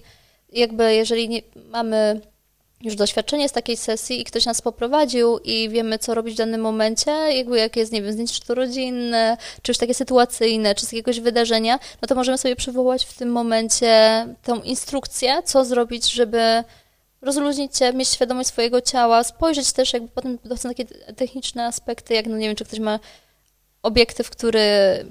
jakby 0.51 0.95
jeżeli 0.95 1.29
nie 1.29 1.41
mamy 1.55 2.21
już 2.81 2.95
doświadczenie 2.95 3.49
z 3.49 3.51
takiej 3.51 3.77
sesji 3.77 4.21
i 4.21 4.23
ktoś 4.23 4.45
nas 4.45 4.61
poprowadził 4.61 5.37
i 5.37 5.69
wiemy, 5.69 5.99
co 5.99 6.13
robić 6.13 6.35
w 6.35 6.37
danym 6.37 6.61
momencie, 6.61 7.11
jakby 7.11 7.57
jak 7.57 7.75
jest, 7.75 7.91
nie 7.91 8.01
wiem, 8.01 8.11
zdjęcie 8.11 8.33
czy 8.33 8.47
to 8.47 8.55
rodzinne, 8.55 9.37
czy 9.61 9.71
już 9.71 9.77
takie 9.77 9.93
sytuacyjne, 9.93 10.75
czy 10.75 10.85
z 10.85 10.91
jakiegoś 10.91 11.19
wydarzenia, 11.19 11.79
no 12.01 12.07
to 12.07 12.15
możemy 12.15 12.37
sobie 12.37 12.55
przywołać 12.55 13.05
w 13.05 13.13
tym 13.13 13.31
momencie 13.31 14.25
tą 14.43 14.61
instrukcję, 14.61 15.41
co 15.45 15.65
zrobić, 15.65 16.11
żeby 16.11 16.63
rozluźnić 17.21 17.77
się, 17.77 17.93
mieć 17.93 18.09
świadomość 18.09 18.49
swojego 18.49 18.81
ciała, 18.81 19.23
spojrzeć 19.23 19.71
też 19.71 19.93
jakby 19.93 20.09
potem 20.09 20.37
są 20.55 20.69
takie 20.69 20.85
techniczne 21.15 21.65
aspekty, 21.65 22.13
jak 22.13 22.27
no 22.27 22.37
nie 22.37 22.47
wiem, 22.47 22.55
czy 22.55 22.65
ktoś 22.65 22.79
ma 22.79 22.99
obiektyw, 23.83 24.29
który 24.29 24.59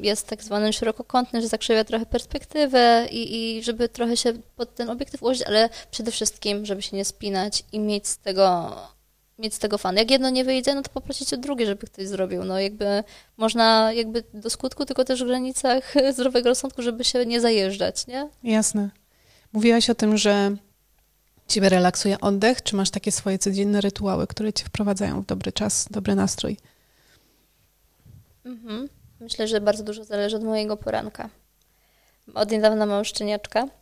jest 0.00 0.26
tak 0.26 0.42
zwany 0.42 0.72
szerokokątny, 0.72 1.42
że 1.42 1.48
zakrzywia 1.48 1.84
trochę 1.84 2.06
perspektywę 2.06 3.06
i, 3.10 3.56
i 3.56 3.62
żeby 3.62 3.88
trochę 3.88 4.16
się 4.16 4.32
pod 4.56 4.74
ten 4.74 4.90
obiektyw 4.90 5.22
ułożyć, 5.22 5.42
ale 5.42 5.68
przede 5.90 6.10
wszystkim, 6.10 6.66
żeby 6.66 6.82
się 6.82 6.96
nie 6.96 7.04
spinać 7.04 7.64
i 7.72 7.80
mieć 7.80 8.08
z 8.08 8.18
tego 8.18 8.76
mieć 9.38 9.54
z 9.54 9.58
tego 9.58 9.78
fan. 9.78 9.96
Jak 9.96 10.10
jedno 10.10 10.30
nie 10.30 10.44
wyjdzie, 10.44 10.74
no 10.74 10.82
to 10.82 10.90
poprosić 10.90 11.34
o 11.34 11.36
drugie, 11.36 11.66
żeby 11.66 11.86
ktoś 11.86 12.06
zrobił. 12.08 12.44
No 12.44 12.60
jakby 12.60 13.04
można 13.36 13.92
jakby 13.92 14.24
do 14.34 14.50
skutku, 14.50 14.84
tylko 14.84 15.04
też 15.04 15.24
w 15.24 15.26
granicach 15.26 15.94
zdrowego 16.14 16.48
rozsądku, 16.48 16.82
żeby 16.82 17.04
się 17.04 17.26
nie 17.26 17.40
zajeżdżać, 17.40 18.06
nie? 18.06 18.28
Jasne. 18.42 18.90
Mówiłaś 19.52 19.90
o 19.90 19.94
tym, 19.94 20.16
że 20.16 20.56
ciebie 21.48 21.68
relaksuje 21.68 22.20
oddech. 22.20 22.62
Czy 22.62 22.76
masz 22.76 22.90
takie 22.90 23.12
swoje 23.12 23.38
codzienne 23.38 23.80
rytuały, 23.80 24.26
które 24.26 24.52
cię 24.52 24.64
wprowadzają 24.64 25.22
w 25.22 25.26
dobry 25.26 25.52
czas, 25.52 25.86
dobry 25.90 26.14
nastrój? 26.14 26.56
Mhm. 28.48 28.88
Myślę, 29.20 29.48
że 29.48 29.60
bardzo 29.60 29.84
dużo 29.84 30.04
zależy 30.04 30.36
od 30.36 30.44
mojego 30.44 30.76
poranka. 30.76 31.28
Od 32.34 32.50
niedawna 32.50 32.86
mam 32.86 33.04
szczeniaczka. 33.04 33.68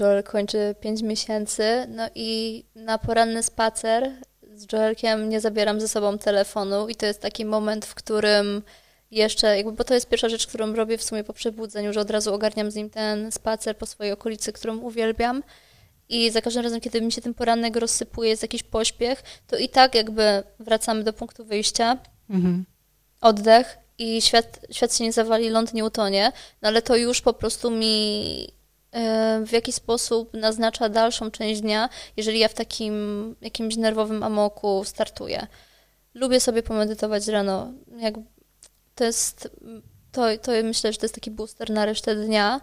Joel 0.00 0.22
kończy 0.22 0.74
5 0.80 1.02
miesięcy, 1.02 1.86
no 1.88 2.08
i 2.14 2.64
na 2.74 2.98
poranny 2.98 3.42
spacer 3.42 4.10
z 4.54 4.72
Joelkiem 4.72 5.28
nie 5.28 5.40
zabieram 5.40 5.80
ze 5.80 5.88
sobą 5.88 6.18
telefonu 6.18 6.88
i 6.88 6.94
to 6.94 7.06
jest 7.06 7.20
taki 7.20 7.44
moment, 7.44 7.86
w 7.86 7.94
którym 7.94 8.62
jeszcze, 9.10 9.56
jakby, 9.56 9.72
bo 9.72 9.84
to 9.84 9.94
jest 9.94 10.08
pierwsza 10.08 10.28
rzecz, 10.28 10.46
którą 10.46 10.74
robię 10.74 10.98
w 10.98 11.02
sumie 11.02 11.24
po 11.24 11.32
przebudzeniu, 11.32 11.92
że 11.92 12.00
od 12.00 12.10
razu 12.10 12.34
ogarniam 12.34 12.70
z 12.70 12.74
nim 12.74 12.90
ten 12.90 13.32
spacer 13.32 13.76
po 13.76 13.86
swojej 13.86 14.12
okolicy, 14.12 14.52
którą 14.52 14.78
uwielbiam. 14.78 15.42
I 16.08 16.30
za 16.30 16.40
każdym 16.40 16.62
razem, 16.62 16.80
kiedy 16.80 17.00
mi 17.00 17.12
się 17.12 17.20
ten 17.20 17.34
poranek 17.34 17.76
rozsypuje, 17.76 18.30
jest 18.30 18.42
jakiś 18.42 18.62
pośpiech, 18.62 19.22
to 19.46 19.56
i 19.56 19.68
tak 19.68 19.94
jakby 19.94 20.42
wracamy 20.58 21.04
do 21.04 21.12
punktu 21.12 21.44
wyjścia, 21.44 21.98
Mhm. 22.32 22.64
Oddech 23.20 23.78
i 23.98 24.22
świat, 24.22 24.60
świat 24.70 24.96
się 24.96 25.04
nie 25.04 25.12
zawali, 25.12 25.50
ląd 25.50 25.74
nie 25.74 25.84
utonie, 25.84 26.32
no 26.62 26.68
ale 26.68 26.82
to 26.82 26.96
już 26.96 27.20
po 27.20 27.32
prostu 27.32 27.70
mi 27.70 28.48
e, 28.92 29.42
w 29.46 29.52
jakiś 29.52 29.74
sposób 29.74 30.34
naznacza 30.34 30.88
dalszą 30.88 31.30
część 31.30 31.60
dnia, 31.60 31.88
jeżeli 32.16 32.38
ja 32.38 32.48
w 32.48 32.54
takim 32.54 33.36
jakimś 33.40 33.76
nerwowym 33.76 34.22
amoku 34.22 34.82
startuję. 34.84 35.46
Lubię 36.14 36.40
sobie 36.40 36.62
pomedytować 36.62 37.26
rano. 37.26 37.72
Jak 37.98 38.14
to 38.94 39.04
jest, 39.04 39.48
to, 40.12 40.22
to 40.42 40.52
myślę, 40.64 40.92
że 40.92 40.98
to 40.98 41.04
jest 41.04 41.14
taki 41.14 41.30
booster 41.30 41.70
na 41.70 41.84
resztę 41.84 42.14
dnia. 42.14 42.60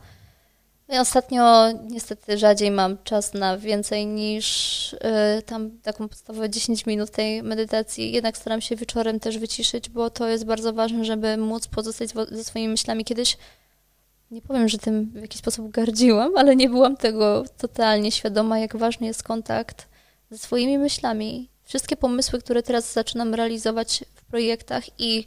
Ostatnio 0.89 1.71
niestety 1.71 2.37
rzadziej 2.37 2.71
mam 2.71 2.97
czas 3.03 3.33
na 3.33 3.57
więcej 3.57 4.07
niż 4.07 4.93
y, 4.93 4.97
tam 5.45 5.71
taką 5.81 6.09
podstawową 6.09 6.47
10 6.47 6.85
minut 6.85 7.09
tej 7.09 7.43
medytacji. 7.43 8.11
Jednak 8.11 8.37
staram 8.37 8.61
się 8.61 8.75
wieczorem 8.75 9.19
też 9.19 9.37
wyciszyć, 9.37 9.89
bo 9.89 10.09
to 10.09 10.27
jest 10.27 10.45
bardzo 10.45 10.73
ważne, 10.73 11.05
żeby 11.05 11.37
móc 11.37 11.67
pozostać 11.67 12.09
ze 12.31 12.43
swoimi 12.43 12.67
myślami. 12.67 13.05
Kiedyś 13.05 13.37
nie 14.31 14.41
powiem, 14.41 14.69
że 14.69 14.77
tym 14.77 15.11
w 15.13 15.21
jakiś 15.21 15.39
sposób 15.39 15.71
gardziłam, 15.71 16.37
ale 16.37 16.55
nie 16.55 16.69
byłam 16.69 16.97
tego 16.97 17.43
totalnie 17.57 18.11
świadoma, 18.11 18.59
jak 18.59 18.77
ważny 18.77 19.07
jest 19.07 19.23
kontakt 19.23 19.87
ze 20.31 20.37
swoimi 20.37 20.77
myślami. 20.77 21.49
Wszystkie 21.63 21.95
pomysły, 21.97 22.39
które 22.39 22.63
teraz 22.63 22.93
zaczynam 22.93 23.35
realizować 23.35 24.03
w 24.15 24.25
projektach 24.25 24.83
i 24.99 25.25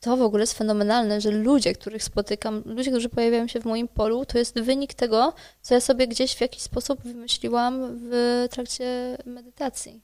to 0.00 0.16
w 0.16 0.22
ogóle 0.22 0.42
jest 0.42 0.58
fenomenalne, 0.58 1.20
że 1.20 1.30
ludzie, 1.30 1.72
których 1.72 2.02
spotykam, 2.02 2.62
ludzie, 2.66 2.90
którzy 2.90 3.08
pojawiają 3.08 3.46
się 3.46 3.60
w 3.60 3.64
moim 3.64 3.88
polu, 3.88 4.24
to 4.26 4.38
jest 4.38 4.60
wynik 4.60 4.94
tego, 4.94 5.34
co 5.60 5.74
ja 5.74 5.80
sobie 5.80 6.08
gdzieś 6.08 6.34
w 6.34 6.40
jakiś 6.40 6.62
sposób 6.62 7.02
wymyśliłam 7.02 7.80
w 8.10 8.46
trakcie 8.50 9.18
medytacji. 9.26 10.00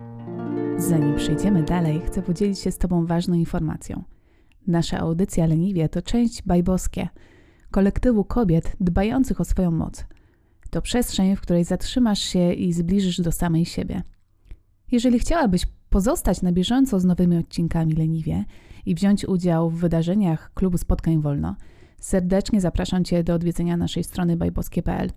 Zanim 0.78 1.16
przejdziemy 1.16 1.62
dalej, 1.62 2.02
chcę 2.06 2.22
podzielić 2.22 2.58
się 2.58 2.72
z 2.72 2.78
Tobą 2.78 3.06
ważną 3.06 3.34
informacją. 3.34 4.02
Nasza 4.66 4.98
audycja 4.98 5.46
Leniwie 5.46 5.88
to 5.88 6.02
część 6.02 6.42
Bajboskie, 6.42 7.08
kolektywu 7.70 8.24
kobiet 8.24 8.72
dbających 8.80 9.40
o 9.40 9.44
swoją 9.44 9.70
moc. 9.70 10.04
To 10.70 10.82
przestrzeń, 10.82 11.36
w 11.36 11.40
której 11.40 11.64
zatrzymasz 11.64 12.20
się 12.20 12.52
i 12.52 12.72
zbliżysz 12.72 13.20
do 13.20 13.32
samej 13.32 13.64
siebie. 13.64 14.02
Jeżeli 14.92 15.18
chciałabyś 15.18 15.62
pozostać 15.90 16.42
na 16.42 16.52
bieżąco 16.52 17.00
z 17.00 17.04
nowymi 17.04 17.36
odcinkami 17.36 17.92
Leniwie 17.92 18.44
i 18.86 18.94
wziąć 18.94 19.28
udział 19.28 19.70
w 19.70 19.78
wydarzeniach 19.78 20.50
Klubu 20.54 20.78
Spotkań 20.78 21.20
Wolno, 21.20 21.56
serdecznie 22.00 22.60
zapraszam 22.60 23.04
Cię 23.04 23.24
do 23.24 23.34
odwiedzenia 23.34 23.76
naszej 23.76 24.04
strony 24.04 24.36
bajboskie.pl. 24.36 25.10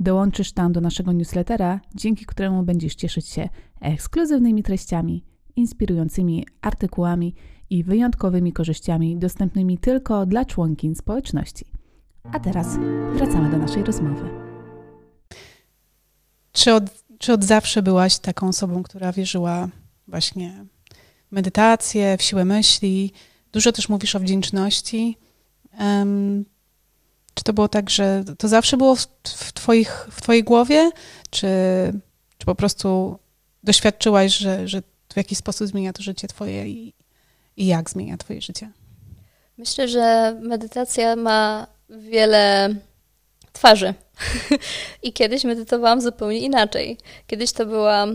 Dołączysz 0.00 0.52
tam 0.52 0.72
do 0.72 0.80
naszego 0.80 1.12
newslettera, 1.12 1.80
dzięki 1.94 2.26
któremu 2.26 2.62
będziesz 2.62 2.94
cieszyć 2.94 3.28
się 3.28 3.48
ekskluzywnymi 3.80 4.62
treściami, 4.62 5.24
inspirującymi 5.56 6.46
artykułami 6.60 7.34
i 7.70 7.84
wyjątkowymi 7.84 8.52
korzyściami 8.52 9.16
dostępnymi 9.16 9.78
tylko 9.78 10.26
dla 10.26 10.44
członkiń 10.44 10.94
społeczności. 10.94 11.64
A 12.32 12.40
teraz 12.40 12.78
wracamy 13.14 13.50
do 13.50 13.58
naszej 13.58 13.84
rozmowy. 13.84 14.28
Czy 16.52 16.74
od, 16.74 17.04
czy 17.18 17.32
od 17.32 17.44
zawsze 17.44 17.82
byłaś 17.82 18.18
taką 18.18 18.48
osobą, 18.48 18.82
która 18.82 19.12
wierzyła 19.12 19.68
właśnie 20.08 20.64
medytację, 21.32 22.16
w 22.18 22.22
siłę 22.22 22.44
myśli. 22.44 23.12
Dużo 23.52 23.72
też 23.72 23.88
mówisz 23.88 24.14
o 24.14 24.20
wdzięczności. 24.20 25.16
Um, 25.80 26.44
czy 27.34 27.44
to 27.44 27.52
było 27.52 27.68
tak, 27.68 27.90
że 27.90 28.24
to 28.38 28.48
zawsze 28.48 28.76
było 28.76 28.96
w, 28.96 29.52
twoich, 29.54 30.06
w 30.10 30.22
twojej 30.22 30.44
głowie, 30.44 30.90
czy, 31.30 31.48
czy 32.38 32.46
po 32.46 32.54
prostu 32.54 33.18
doświadczyłaś, 33.64 34.38
że, 34.38 34.68
że 34.68 34.82
w 35.12 35.16
jakiś 35.16 35.38
sposób 35.38 35.68
zmienia 35.68 35.92
to 35.92 36.02
życie 36.02 36.28
twoje 36.28 36.68
i, 36.68 36.94
i 37.56 37.66
jak 37.66 37.90
zmienia 37.90 38.16
twoje 38.16 38.40
życie? 38.40 38.70
Myślę, 39.58 39.88
że 39.88 40.36
medytacja 40.42 41.16
ma 41.16 41.66
wiele 41.88 42.74
twarzy. 43.52 43.94
I 45.02 45.12
kiedyś 45.12 45.44
medytowałam 45.44 46.00
zupełnie 46.00 46.38
inaczej. 46.38 46.98
Kiedyś 47.26 47.52
to 47.52 47.66
była 47.66 48.06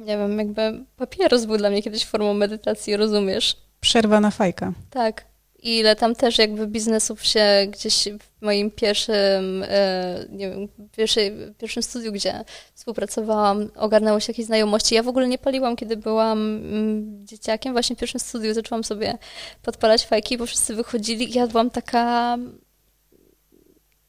nie 0.00 0.18
wiem, 0.18 0.38
jakby 0.38 0.84
papieros 0.96 1.44
był 1.44 1.56
dla 1.56 1.70
mnie 1.70 1.82
kiedyś 1.82 2.04
formą 2.04 2.34
medytacji, 2.34 2.96
rozumiesz? 2.96 3.56
Przerwa 3.80 4.20
na 4.20 4.30
fajka. 4.30 4.72
Tak. 4.90 5.30
I 5.62 5.78
ile 5.78 5.96
tam 5.96 6.14
też 6.14 6.38
jakby 6.38 6.66
biznesów 6.66 7.24
się 7.24 7.44
gdzieś 7.68 8.08
w 8.20 8.42
moim 8.42 8.70
pierwszym, 8.70 9.64
e, 9.68 10.24
nie 10.30 10.50
wiem, 10.50 10.68
pierwszej, 10.96 11.32
pierwszym 11.58 11.82
studiu, 11.82 12.12
gdzie 12.12 12.44
współpracowałam, 12.74 13.70
ogarnęło 13.76 14.20
się 14.20 14.32
jakieś 14.32 14.46
znajomości. 14.46 14.94
Ja 14.94 15.02
w 15.02 15.08
ogóle 15.08 15.28
nie 15.28 15.38
paliłam, 15.38 15.76
kiedy 15.76 15.96
byłam 15.96 16.38
mm, 16.38 17.26
dzieciakiem. 17.26 17.72
Właśnie 17.72 17.96
w 17.96 17.98
pierwszym 17.98 18.20
studiu 18.20 18.54
zaczęłam 18.54 18.84
sobie 18.84 19.18
podpalać 19.62 20.06
fajki, 20.06 20.38
bo 20.38 20.46
wszyscy 20.46 20.74
wychodzili 20.74 21.30
i 21.30 21.32
ja 21.32 21.46
byłam 21.46 21.70
taka... 21.70 22.38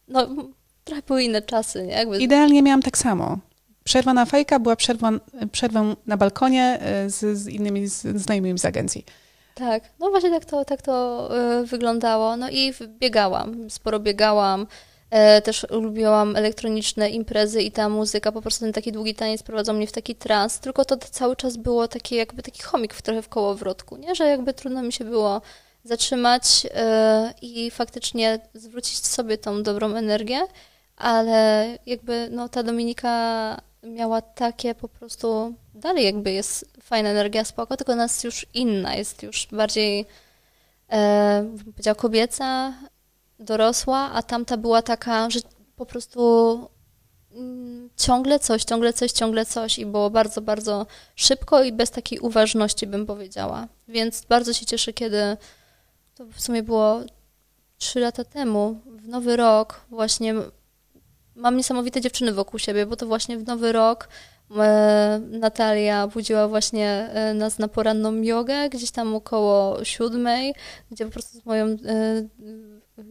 No, 0.08 0.28
trochę 0.84 1.02
były 1.02 1.22
inne 1.22 1.42
czasy, 1.42 1.82
nie? 1.82 1.92
Jakby... 1.92 2.18
Idealnie 2.18 2.62
miałam 2.62 2.82
tak 2.82 2.98
samo. 2.98 3.38
Przerwa 3.84 4.14
na 4.14 4.26
fajka 4.26 4.58
była 4.58 4.76
przerwą, 4.76 5.18
przerwą 5.52 5.96
na 6.06 6.16
balkonie 6.16 6.78
e, 6.80 7.10
z, 7.10 7.38
z 7.38 7.48
innymi 7.48 7.86
z, 7.86 8.02
znajomymi 8.02 8.58
z 8.58 8.64
agencji. 8.64 9.04
Tak, 9.54 9.82
no 9.98 10.10
właśnie 10.10 10.30
tak 10.30 10.44
to, 10.44 10.64
tak 10.64 10.82
to 10.82 11.28
y, 11.60 11.66
wyglądało. 11.66 12.36
No 12.36 12.50
i 12.50 12.72
biegałam, 12.98 13.70
sporo 13.70 14.00
biegałam. 14.00 14.66
E, 15.10 15.42
też 15.42 15.66
lubiłam 15.70 16.36
elektroniczne 16.36 17.10
imprezy 17.10 17.62
i 17.62 17.72
ta 17.72 17.88
muzyka, 17.88 18.32
po 18.32 18.42
prostu 18.42 18.64
ten 18.64 18.72
taki 18.72 18.92
długi 18.92 19.14
taniec 19.14 19.42
prowadził 19.42 19.74
mnie 19.74 19.86
w 19.86 19.92
taki 19.92 20.14
trans, 20.14 20.58
tylko 20.58 20.84
to 20.84 20.96
cały 20.96 21.36
czas 21.36 21.56
było 21.56 21.88
takie 21.88 22.16
jakby 22.16 22.42
taki 22.42 22.62
chomik 22.62 22.94
w 22.94 23.02
trochę 23.02 23.22
w 23.22 23.28
kołowrotku, 23.28 23.96
nie? 23.96 24.14
Że 24.14 24.24
jakby 24.24 24.54
trudno 24.54 24.82
mi 24.82 24.92
się 24.92 25.04
było 25.04 25.42
zatrzymać 25.84 26.66
e, 26.74 27.34
i 27.42 27.70
faktycznie 27.70 28.38
zwrócić 28.54 29.06
sobie 29.06 29.38
tą 29.38 29.62
dobrą 29.62 29.94
energię, 29.94 30.40
ale 30.96 31.66
jakby 31.86 32.28
no 32.30 32.48
ta 32.48 32.62
Dominika 32.62 33.56
miała 33.82 34.22
takie 34.22 34.74
po 34.74 34.88
prostu, 34.88 35.54
dalej 35.74 36.04
jakby 36.04 36.32
jest 36.32 36.72
fajna 36.82 37.08
energia, 37.08 37.44
spoko, 37.44 37.76
tylko 37.76 37.96
nas 37.96 38.24
już 38.24 38.46
inna, 38.54 38.94
jest 38.94 39.22
już 39.22 39.48
bardziej 39.52 40.06
e, 40.92 41.56
powiedziała 41.64 41.94
kobieca, 41.94 42.74
dorosła, 43.38 43.98
a 43.98 44.22
tamta 44.22 44.56
była 44.56 44.82
taka, 44.82 45.30
że 45.30 45.40
po 45.76 45.86
prostu 45.86 46.20
mm, 47.34 47.90
ciągle 47.96 48.38
coś, 48.38 48.64
ciągle 48.64 48.92
coś, 48.92 49.12
ciągle 49.12 49.46
coś 49.46 49.78
i 49.78 49.86
było 49.86 50.10
bardzo, 50.10 50.40
bardzo 50.40 50.86
szybko 51.16 51.62
i 51.62 51.72
bez 51.72 51.90
takiej 51.90 52.18
uważności 52.18 52.86
bym 52.86 53.06
powiedziała. 53.06 53.68
Więc 53.88 54.24
bardzo 54.24 54.52
się 54.52 54.66
cieszę, 54.66 54.92
kiedy 54.92 55.36
to 56.14 56.26
w 56.26 56.40
sumie 56.40 56.62
było 56.62 57.00
trzy 57.78 58.00
lata 58.00 58.24
temu, 58.24 58.80
w 58.86 59.08
nowy 59.08 59.36
rok 59.36 59.80
właśnie 59.90 60.34
mam 61.36 61.56
niesamowite 61.56 62.00
dziewczyny 62.00 62.32
wokół 62.32 62.58
siebie, 62.58 62.86
bo 62.86 62.96
to 62.96 63.06
właśnie 63.06 63.38
w 63.38 63.46
nowy 63.46 63.72
rok 63.72 64.08
e, 64.56 65.20
Natalia 65.30 66.06
budziła 66.06 66.48
właśnie 66.48 66.88
e, 66.88 67.34
nas 67.34 67.58
na 67.58 67.68
poranną 67.68 68.22
jogę, 68.22 68.68
gdzieś 68.70 68.90
tam 68.90 69.14
około 69.14 69.84
siódmej, 69.84 70.54
gdzie 70.90 71.04
po 71.04 71.10
prostu 71.10 71.38
z 71.38 71.46
moją 71.46 71.66
e, 71.66 71.76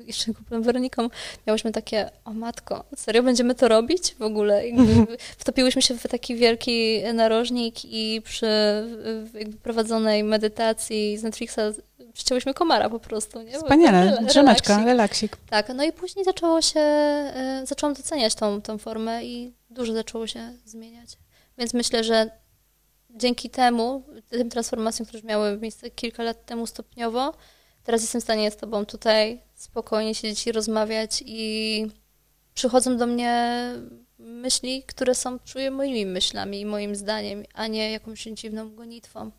jeszcze 0.05 0.33
kupiłem 0.33 0.63
Weroniką, 0.63 1.09
miałyśmy 1.47 1.71
takie, 1.71 2.09
o 2.25 2.33
matko, 2.33 2.83
serio 2.95 3.23
będziemy 3.23 3.55
to 3.55 3.67
robić 3.67 4.15
w 4.15 4.21
ogóle? 4.21 4.63
wtopiłyśmy 5.37 5.81
się 5.81 5.97
w 5.97 6.07
taki 6.07 6.35
wielki 6.35 7.03
narożnik 7.13 7.75
i 7.85 8.21
przy 8.21 8.47
prowadzonej 9.63 10.23
medytacji 10.23 11.17
z 11.17 11.23
Netflixa 11.23 11.59
przycięłyśmy 12.13 12.53
komara 12.53 12.89
po 12.89 12.99
prostu. 12.99 13.41
Nie? 13.41 13.57
Wspaniale, 13.57 14.17
drzemeczka, 14.27 14.85
relaksik. 14.85 15.37
Tak, 15.49 15.69
no 15.75 15.83
i 15.83 15.91
później 15.91 16.25
zaczęło 16.25 16.61
się, 16.61 16.79
e, 16.79 17.61
zaczęłam 17.65 17.93
doceniać 17.93 18.35
tą, 18.35 18.61
tą 18.61 18.77
formę 18.77 19.25
i 19.25 19.53
dużo 19.69 19.93
zaczęło 19.93 20.27
się 20.27 20.53
zmieniać. 20.65 21.17
Więc 21.57 21.73
myślę, 21.73 22.03
że 22.03 22.29
dzięki 23.09 23.49
temu, 23.49 24.03
tym 24.29 24.49
transformacjom, 24.49 25.07
które 25.07 25.23
miały 25.23 25.57
miejsce 25.57 25.89
kilka 25.89 26.23
lat 26.23 26.45
temu 26.45 26.67
stopniowo, 26.67 27.33
teraz 27.83 28.01
jestem 28.01 28.21
w 28.21 28.23
stanie 28.23 28.51
z 28.51 28.57
Tobą 28.57 28.85
tutaj 28.85 29.41
spokojnie 29.55 30.15
siedzieć 30.15 30.47
i 30.47 30.51
rozmawiać 30.51 31.23
i 31.25 31.87
przychodzą 32.53 32.97
do 32.97 33.07
mnie 33.07 33.63
myśli, 34.19 34.83
które 34.83 35.15
są, 35.15 35.39
czuję, 35.39 35.71
moimi 35.71 36.05
myślami 36.05 36.61
i 36.61 36.65
moim 36.65 36.95
zdaniem, 36.95 37.43
a 37.53 37.67
nie 37.67 37.91
jakąś 37.91 38.23
dziwną 38.23 38.75
gonitwą. 38.75 39.31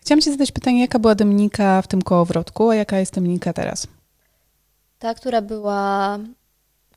Chciałam 0.00 0.20
Ci 0.20 0.30
zadać 0.30 0.52
pytanie, 0.52 0.80
jaka 0.80 0.98
była 0.98 1.14
Dominika 1.14 1.82
w 1.82 1.86
tym 1.86 2.02
kołowrotku, 2.02 2.70
a 2.70 2.74
jaka 2.74 2.98
jest 2.98 3.14
Dominika 3.14 3.52
teraz? 3.52 3.86
Ta, 4.98 5.14
która 5.14 5.42
była 5.42 6.18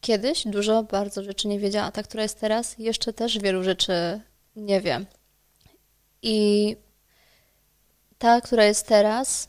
kiedyś, 0.02 0.48
dużo 0.48 0.84
bardzo 0.84 1.24
rzeczy 1.24 1.48
nie 1.48 1.60
wiedziała. 1.60 1.92
Ta, 1.92 2.04
która 2.04 2.24
jest 2.24 2.40
teraz, 2.40 2.76
jeszcze 2.78 3.14
też 3.14 3.40
wielu 3.40 3.64
rzeczy 3.64 4.22
nie 4.56 4.82
wiem. 4.82 5.06
I 6.22 6.76
ta, 8.18 8.42
która 8.42 8.66
jest 8.66 8.88
teraz, 8.88 9.48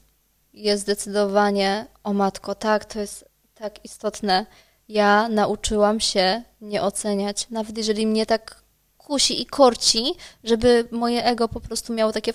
jest 0.52 0.82
zdecydowanie, 0.82 1.86
o 2.04 2.12
matko, 2.12 2.54
tak, 2.54 2.84
to 2.84 3.00
jest 3.00 3.24
tak 3.54 3.84
istotne. 3.84 4.46
Ja 4.88 5.28
nauczyłam 5.28 6.00
się 6.00 6.42
nie 6.60 6.82
oceniać, 6.82 7.50
nawet 7.50 7.76
jeżeli 7.78 8.06
mnie 8.06 8.26
tak 8.26 8.62
kusi 8.98 9.42
i 9.42 9.46
korci, 9.46 10.04
żeby 10.44 10.88
moje 10.90 11.24
ego 11.24 11.48
po 11.48 11.60
prostu 11.60 11.92
miało 11.92 12.12
takie 12.12 12.32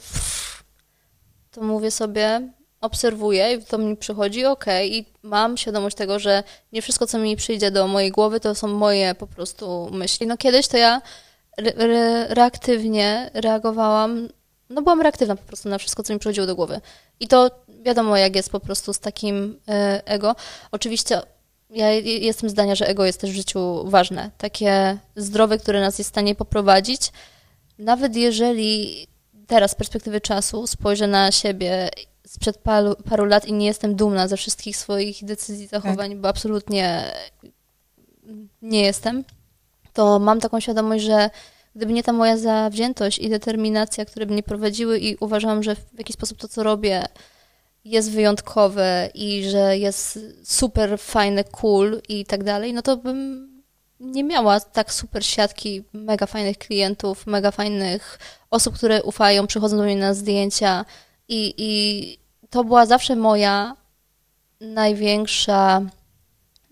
to 1.51 1.61
mówię 1.61 1.91
sobie, 1.91 2.51
obserwuję 2.81 3.53
i 3.53 3.63
to 3.63 3.77
mi 3.77 3.97
przychodzi, 3.97 4.45
ok, 4.45 4.65
i 4.85 5.05
mam 5.23 5.57
świadomość 5.57 5.95
tego, 5.95 6.19
że 6.19 6.43
nie 6.71 6.81
wszystko, 6.81 7.07
co 7.07 7.19
mi 7.19 7.35
przyjdzie 7.35 7.71
do 7.71 7.87
mojej 7.87 8.11
głowy, 8.11 8.39
to 8.39 8.55
są 8.55 8.67
moje 8.67 9.15
po 9.15 9.27
prostu 9.27 9.89
myśli. 9.91 10.27
No 10.27 10.37
kiedyś 10.37 10.67
to 10.67 10.77
ja 10.77 11.01
re 11.57 12.27
reaktywnie 12.29 13.31
reagowałam, 13.33 14.29
no 14.69 14.81
byłam 14.81 15.01
reaktywna 15.01 15.35
po 15.35 15.43
prostu 15.43 15.69
na 15.69 15.77
wszystko, 15.77 16.03
co 16.03 16.13
mi 16.13 16.19
przychodziło 16.19 16.47
do 16.47 16.55
głowy. 16.55 16.81
I 17.19 17.27
to 17.27 17.51
wiadomo, 17.83 18.17
jak 18.17 18.35
jest 18.35 18.49
po 18.49 18.59
prostu 18.59 18.93
z 18.93 18.99
takim 18.99 19.59
e, 19.67 20.01
ego. 20.05 20.35
Oczywiście 20.71 21.21
ja 21.69 21.91
jestem 22.01 22.49
zdania, 22.49 22.75
że 22.75 22.87
ego 22.87 23.05
jest 23.05 23.21
też 23.21 23.31
w 23.31 23.35
życiu 23.35 23.83
ważne. 23.85 24.31
Takie 24.37 24.97
zdrowe, 25.15 25.57
które 25.57 25.81
nas 25.81 25.97
jest 25.97 26.09
w 26.09 26.13
stanie 26.13 26.35
poprowadzić. 26.35 27.11
Nawet 27.79 28.15
jeżeli 28.15 29.07
teraz 29.49 29.71
z 29.71 29.75
perspektywy 29.75 30.21
czasu 30.21 30.67
spojrzę 30.67 31.07
na 31.07 31.31
siebie 31.31 31.89
sprzed 32.27 32.57
paru, 32.57 32.95
paru 33.09 33.25
lat 33.25 33.45
i 33.45 33.53
nie 33.53 33.65
jestem 33.65 33.95
dumna 33.95 34.27
ze 34.27 34.37
wszystkich 34.37 34.77
swoich 34.77 35.25
decyzji, 35.25 35.67
zachowań, 35.67 36.09
tak. 36.09 36.19
bo 36.19 36.29
absolutnie 36.29 37.03
nie 38.61 38.81
jestem, 38.81 39.23
to 39.93 40.19
mam 40.19 40.39
taką 40.39 40.59
świadomość, 40.59 41.03
że 41.03 41.29
gdyby 41.75 41.93
nie 41.93 42.03
ta 42.03 42.13
moja 42.13 42.37
zawziętość 42.37 43.19
i 43.19 43.29
determinacja, 43.29 44.05
które 44.05 44.25
mnie 44.25 44.43
prowadziły 44.43 44.99
i 44.99 45.17
uważam, 45.19 45.63
że 45.63 45.75
w 45.75 45.97
jakiś 45.97 46.13
sposób 46.13 46.37
to, 46.37 46.47
co 46.47 46.63
robię, 46.63 47.05
jest 47.85 48.11
wyjątkowe 48.11 49.09
i 49.13 49.49
że 49.49 49.77
jest 49.77 50.19
super 50.43 50.99
fajne, 50.99 51.43
cool 51.43 52.01
i 52.09 52.25
tak 52.25 52.43
dalej, 52.43 52.73
no 52.73 52.81
to 52.81 52.97
bym 52.97 53.48
nie 53.99 54.23
miała 54.23 54.59
tak 54.59 54.93
super 54.93 55.25
siatki 55.25 55.83
mega 55.93 56.25
fajnych 56.25 56.57
klientów, 56.57 57.27
mega 57.27 57.51
fajnych 57.51 58.19
osób, 58.49 58.75
które 58.75 59.03
ufają, 59.03 59.47
przychodzą 59.47 59.77
do 59.77 59.83
mnie 59.83 59.95
na 59.95 60.13
zdjęcia 60.13 60.85
i, 61.27 61.53
i 61.57 62.17
to 62.49 62.63
była 62.63 62.85
zawsze 62.85 63.15
moja 63.15 63.75
największa 64.61 65.81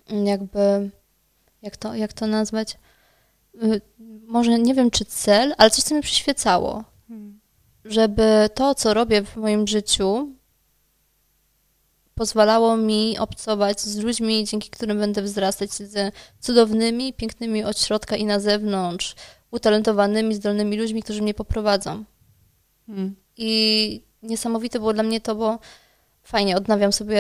jakby, 0.10 0.90
jak 1.62 1.78
to, 1.78 1.96
jak 1.96 2.14
to 2.14 2.28
nazwać? 2.28 2.78
Y, 3.64 3.82
może 4.28 4.60
nie 4.60 4.74
wiem, 4.74 4.92
czy 4.92 5.06
cel, 5.06 5.54
ale 5.58 5.70
coś, 5.70 5.84
co 5.84 5.96
mi 5.96 6.02
przyświecało. 6.02 6.84
Hmm. 7.08 7.40
Żeby 7.86 8.50
to, 8.54 8.76
co 8.76 8.94
robię 8.94 9.22
w 9.22 9.36
moim 9.36 9.68
życiu, 9.68 10.32
pozwalało 12.18 12.78
mi 12.78 13.18
obcować 13.18 13.82
z 13.82 13.98
ludźmi, 13.98 14.46
dzięki 14.46 14.70
którym 14.70 15.00
będę 15.00 15.22
wzrastać 15.22 15.72
z 15.72 16.14
cudownymi, 16.40 17.14
pięknymi 17.14 17.64
od 17.64 17.80
środka 17.80 18.16
i 18.16 18.26
na 18.26 18.40
zewnątrz, 18.40 19.16
utalentowanymi, 19.52 20.36
zdolnymi 20.36 20.78
ludźmi, 20.78 21.04
którzy 21.04 21.22
mnie 21.22 21.34
poprowadzą. 21.34 22.04
Hmm. 22.88 23.16
I 23.38 24.04
niesamowite 24.24 24.80
było 24.80 24.94
dla 24.94 25.04
mnie 25.04 25.22
to, 25.22 25.36
bo 25.36 25.60
fajnie, 26.24 26.58
odnawiam 26.58 26.94
sobie 26.94 27.20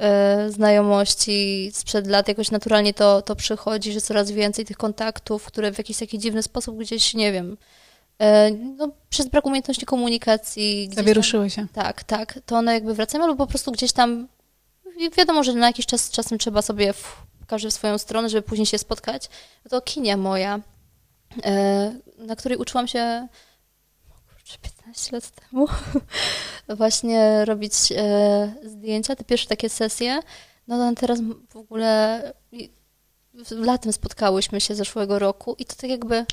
e, 0.00 0.50
znajomości 0.50 1.70
sprzed 1.72 2.06
lat, 2.06 2.28
jakoś 2.28 2.50
naturalnie 2.50 2.94
to, 2.94 3.22
to 3.22 3.36
przychodzi, 3.36 3.92
że 3.92 4.00
coraz 4.00 4.30
więcej 4.30 4.64
tych 4.64 4.76
kontaktów, 4.76 5.44
które 5.44 5.72
w 5.72 5.78
jakiś 5.78 5.98
taki 5.98 6.18
dziwny 6.18 6.42
sposób 6.42 6.78
gdzieś, 6.78 7.14
nie 7.14 7.32
wiem, 7.32 7.56
e, 8.18 8.50
no, 8.50 8.88
przez 9.10 9.28
brak 9.28 9.46
umiejętności 9.46 9.86
komunikacji. 9.86 10.90
Zawieruszyły 10.94 11.50
się. 11.50 11.66
Tak, 11.72 12.04
tak. 12.04 12.38
To 12.46 12.56
one 12.56 12.74
jakby 12.74 12.94
wracają, 12.94 13.24
albo 13.24 13.36
po 13.36 13.46
prostu 13.46 13.72
gdzieś 13.72 13.92
tam 13.92 14.28
wiadomo, 15.16 15.44
że 15.44 15.52
na 15.52 15.66
jakiś 15.66 15.86
czas 15.86 16.10
czasem 16.10 16.38
trzeba 16.38 16.62
sobie 16.62 16.92
w, 16.92 17.16
każdy 17.46 17.70
w 17.70 17.74
swoją 17.74 17.98
stronę, 17.98 18.28
żeby 18.28 18.42
później 18.42 18.66
się 18.66 18.78
spotkać. 18.78 19.28
To 19.70 19.80
kinia 19.80 20.16
moja, 20.16 20.60
e, 21.44 21.92
na 22.18 22.36
której 22.36 22.58
uczyłam 22.58 22.88
się 22.88 23.28
15 24.56 25.16
lat 25.16 25.30
temu 25.30 25.66
właśnie 26.78 27.44
robić 27.44 27.72
e, 27.96 28.54
zdjęcia, 28.64 29.16
te 29.16 29.24
pierwsze 29.24 29.48
takie 29.48 29.68
sesje. 29.68 30.20
No 30.68 30.94
teraz 30.94 31.20
w 31.48 31.56
ogóle 31.56 32.22
latem 33.50 33.92
spotkałyśmy 33.92 34.60
się 34.60 34.74
zeszłego 34.74 35.18
roku 35.18 35.54
i 35.58 35.64
to 35.64 35.74
tak 35.74 35.90
jakby 35.90 36.26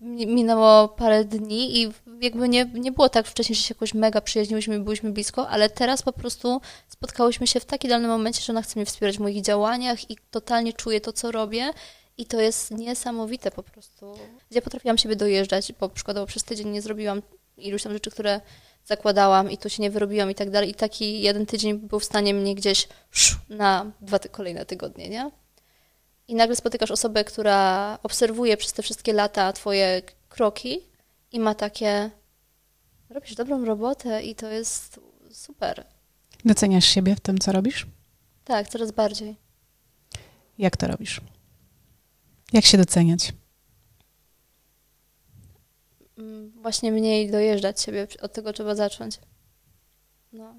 minęło 0.00 0.88
parę 0.88 1.24
dni 1.24 1.82
i 1.82 1.92
jakby 2.20 2.48
nie, 2.48 2.64
nie 2.74 2.92
było 2.92 3.08
tak 3.08 3.26
wcześniej, 3.26 3.56
że 3.56 3.62
się 3.62 3.74
jakoś 3.74 3.94
mega 3.94 4.20
przyjaźniłyśmy 4.20 4.76
i 4.76 4.78
byliśmy 4.78 5.10
blisko, 5.10 5.48
ale 5.48 5.70
teraz 5.70 6.02
po 6.02 6.12
prostu 6.12 6.60
spotkałyśmy 6.88 7.46
się 7.46 7.60
w 7.60 7.64
takim 7.64 7.90
danym 7.90 8.10
momencie, 8.10 8.42
że 8.42 8.52
ona 8.52 8.62
chce 8.62 8.80
mnie 8.80 8.86
wspierać 8.86 9.16
w 9.16 9.20
moich 9.20 9.42
działaniach 9.42 10.10
i 10.10 10.16
totalnie 10.30 10.72
czuje 10.72 11.00
to, 11.00 11.12
co 11.12 11.30
robię. 11.30 11.70
I 12.18 12.26
to 12.26 12.40
jest 12.40 12.70
niesamowite 12.70 13.50
po 13.50 13.62
prostu. 13.62 14.14
Gdzie 14.50 14.62
potrafiłam 14.62 14.98
siebie 14.98 15.16
dojeżdżać, 15.16 15.72
bo 15.72 15.88
przykładowo 15.88 16.26
przez 16.26 16.44
tydzień 16.44 16.68
nie 16.68 16.82
zrobiłam 16.82 17.22
iluś 17.56 17.82
tam 17.82 17.92
rzeczy, 17.92 18.10
które 18.10 18.40
zakładałam 18.84 19.50
i 19.50 19.58
to 19.58 19.68
się 19.68 19.82
nie 19.82 19.90
wyrobiłam 19.90 20.30
i 20.30 20.34
tak 20.34 20.50
dalej. 20.50 20.70
I 20.70 20.74
taki 20.74 21.20
jeden 21.20 21.46
tydzień 21.46 21.78
był 21.78 22.00
w 22.00 22.04
stanie 22.04 22.34
mnie 22.34 22.54
gdzieś 22.54 22.88
na 23.48 23.92
dwa 24.00 24.18
ty 24.18 24.28
kolejne 24.28 24.66
tygodnie, 24.66 25.08
nie? 25.08 25.30
I 26.30 26.34
nagle 26.34 26.56
spotykasz 26.56 26.90
osobę, 26.90 27.24
która 27.24 27.98
obserwuje 28.02 28.56
przez 28.56 28.72
te 28.72 28.82
wszystkie 28.82 29.12
lata 29.12 29.52
twoje 29.52 30.02
kroki 30.28 30.78
i 31.32 31.40
ma 31.40 31.54
takie 31.54 32.10
robisz 33.08 33.34
dobrą 33.34 33.64
robotę 33.64 34.22
i 34.22 34.34
to 34.34 34.48
jest 34.50 35.00
super. 35.32 35.86
Doceniasz 36.44 36.84
siebie 36.84 37.16
w 37.16 37.20
tym, 37.20 37.38
co 37.38 37.52
robisz? 37.52 37.86
Tak, 38.44 38.68
coraz 38.68 38.90
bardziej. 38.90 39.36
Jak 40.58 40.76
to 40.76 40.86
robisz? 40.88 41.20
Jak 42.52 42.64
się 42.64 42.78
doceniać? 42.78 43.32
Mm, 46.18 46.50
właśnie 46.62 46.92
mniej 46.92 47.30
dojeżdżać 47.30 47.80
siebie, 47.80 48.06
od 48.22 48.32
tego 48.32 48.52
trzeba 48.52 48.74
zacząć. 48.74 49.18
No, 50.32 50.54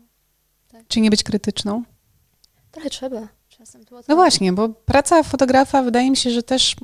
Czy 0.88 1.02
nie 1.02 1.10
być 1.10 1.24
krytyczną? 1.24 1.84
trochę 2.72 2.90
trzeba. 2.90 3.28
No 4.08 4.16
właśnie, 4.16 4.54
bo 4.54 4.70
praca 4.70 5.24
fotografa 5.24 5.84
wydaje 5.84 6.10
mi 6.12 6.18
się, 6.18 6.30
że 6.32 6.44
też 6.44 6.76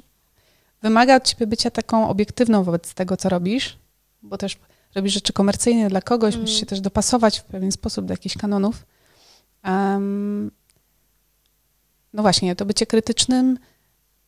wymaga 0.82 1.16
od 1.16 1.24
ciebie 1.24 1.48
bycia 1.48 1.72
taką 1.72 2.10
obiektywną 2.10 2.64
wobec 2.64 2.94
tego, 2.94 3.18
co 3.18 3.30
robisz, 3.30 3.78
bo 4.22 4.38
też 4.38 4.58
robisz 4.96 5.14
rzeczy 5.14 5.34
komercyjne 5.34 5.90
dla 5.90 6.02
kogoś, 6.02 6.34
Mm. 6.34 6.42
musisz 6.42 6.60
się 6.60 6.66
też 6.66 6.82
dopasować 6.82 7.40
w 7.40 7.44
pewien 7.44 7.72
sposób 7.72 8.06
do 8.06 8.14
jakichś 8.14 8.38
kanonów. 8.38 8.86
Em, 9.64 10.52
no 12.14 12.22
właśnie, 12.22 12.56
to 12.56 12.66
bycie 12.66 12.86
krytycznym, 12.86 13.60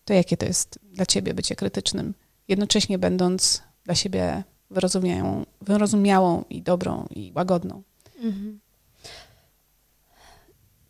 to 0.05 0.13
jakie 0.13 0.37
to 0.37 0.45
jest 0.45 0.79
dla 0.83 1.05
ciebie 1.05 1.33
bycie 1.33 1.55
krytycznym? 1.55 2.13
Jednocześnie 2.47 2.99
będąc 2.99 3.61
dla 3.83 3.95
siebie 3.95 4.43
wyrozumiałą, 4.69 5.45
wyrozumiałą 5.61 6.43
i 6.49 6.61
dobrą 6.61 7.07
i 7.09 7.31
łagodną. 7.35 7.83
Mhm. 8.23 8.59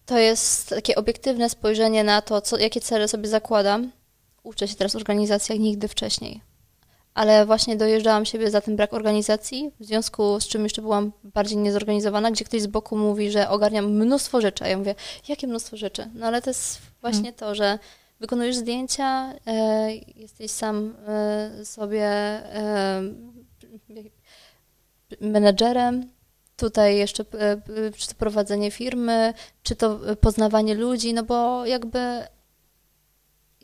To 0.09 0.17
jest 0.17 0.69
takie 0.69 0.95
obiektywne 0.95 1.49
spojrzenie 1.49 2.03
na 2.03 2.21
to, 2.21 2.41
co, 2.41 2.57
jakie 2.57 2.81
cele 2.81 3.07
sobie 3.07 3.27
zakładam. 3.27 3.91
Uczę 4.43 4.67
się 4.67 4.75
teraz 4.75 4.95
organizacji 4.95 5.53
jak 5.53 5.61
nigdy 5.61 5.87
wcześniej. 5.87 6.41
Ale 7.13 7.45
właśnie 7.45 7.77
dojeżdżałam 7.77 8.25
siebie 8.25 8.51
za 8.51 8.61
ten 8.61 8.75
brak 8.75 8.93
organizacji, 8.93 9.71
w 9.79 9.85
związku 9.85 10.39
z 10.39 10.47
czym 10.47 10.63
jeszcze 10.63 10.81
byłam 10.81 11.11
bardziej 11.23 11.57
niezorganizowana, 11.57 12.31
gdzie 12.31 12.45
ktoś 12.45 12.61
z 12.61 12.67
boku 12.67 12.97
mówi, 12.97 13.31
że 13.31 13.49
ogarniam 13.49 13.91
mnóstwo 13.91 14.41
rzeczy, 14.41 14.63
a 14.63 14.67
ja 14.67 14.77
mówię, 14.77 14.95
jakie 15.27 15.47
mnóstwo 15.47 15.77
rzeczy? 15.77 16.09
No 16.15 16.25
ale 16.25 16.41
to 16.41 16.49
jest 16.49 16.79
właśnie 17.01 17.33
to, 17.33 17.55
że 17.55 17.79
wykonujesz 18.19 18.55
zdjęcia, 18.55 19.33
e, 19.47 19.95
jesteś 19.95 20.51
sam 20.51 20.95
e, 21.07 21.65
sobie 21.65 22.03
e, 22.05 23.01
menedżerem, 25.21 26.09
tutaj 26.59 26.97
jeszcze 26.97 27.25
e, 27.33 27.51
e, 27.51 27.61
czy 27.97 28.07
to 28.07 28.15
prowadzenie 28.15 28.71
firmy, 28.71 29.33
czy 29.63 29.75
to 29.75 30.11
e, 30.11 30.15
poznawanie 30.15 30.75
ludzi, 30.75 31.13
no 31.13 31.23
bo 31.23 31.65
jakby 31.65 31.99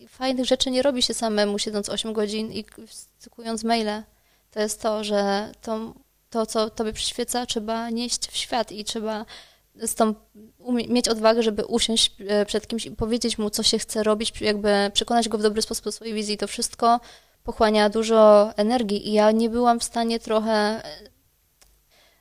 fajnych 0.07 0.45
rzeczy 0.45 0.71
nie 0.71 0.81
robi 0.81 1.01
się 1.01 1.13
samemu, 1.13 1.59
siedząc 1.59 1.89
8 1.89 2.13
godzin 2.13 2.51
i 2.51 2.65
stykując 2.87 3.63
maile. 3.63 4.03
To 4.51 4.59
jest 4.59 4.81
to, 4.81 5.03
że 5.03 5.51
to, 5.61 5.93
to, 6.29 6.45
co 6.45 6.69
tobie 6.69 6.93
przyświeca, 6.93 7.45
trzeba 7.45 7.89
nieść 7.89 8.27
w 8.31 8.37
świat 8.37 8.71
i 8.71 8.83
trzeba 8.83 9.25
umie, 10.59 10.87
mieć 10.87 11.09
odwagę, 11.09 11.43
żeby 11.43 11.65
usiąść 11.65 12.15
przed 12.47 12.67
kimś 12.67 12.85
i 12.85 12.91
powiedzieć 12.91 13.37
mu, 13.37 13.49
co 13.49 13.63
się 13.63 13.79
chce 13.79 14.03
robić, 14.03 14.41
jakby 14.41 14.91
przekonać 14.93 15.29
go 15.29 15.37
w 15.37 15.41
dobry 15.41 15.61
sposób 15.61 15.85
do 15.85 15.91
swojej 15.91 16.13
wizji. 16.13 16.37
To 16.37 16.47
wszystko 16.47 16.99
pochłania 17.43 17.89
dużo 17.89 18.51
energii 18.57 19.09
i 19.09 19.13
ja 19.13 19.31
nie 19.31 19.49
byłam 19.49 19.79
w 19.79 19.83
stanie 19.83 20.19
trochę 20.19 20.81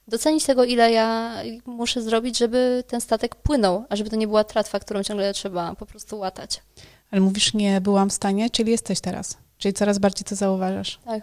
docenić 0.08 0.44
tego, 0.44 0.64
ile 0.64 0.92
ja 0.92 1.34
muszę 1.66 2.02
zrobić, 2.02 2.38
żeby 2.38 2.84
ten 2.86 3.00
statek 3.00 3.34
płynął, 3.34 3.84
a 3.88 3.96
żeby 3.96 4.10
to 4.10 4.16
nie 4.16 4.26
była 4.26 4.44
tratwa, 4.44 4.80
którą 4.80 5.02
ciągle 5.02 5.34
trzeba 5.34 5.74
po 5.74 5.86
prostu 5.86 6.18
łatać. 6.18 6.62
Ale 7.10 7.20
mówisz, 7.20 7.54
nie 7.54 7.80
byłam 7.80 8.10
w 8.10 8.12
stanie, 8.12 8.50
czyli 8.50 8.70
jesteś 8.70 9.00
teraz. 9.00 9.36
Czyli 9.58 9.74
coraz 9.74 9.98
bardziej 9.98 10.24
to 10.24 10.34
zauważasz. 10.34 10.98
Tak, 11.04 11.22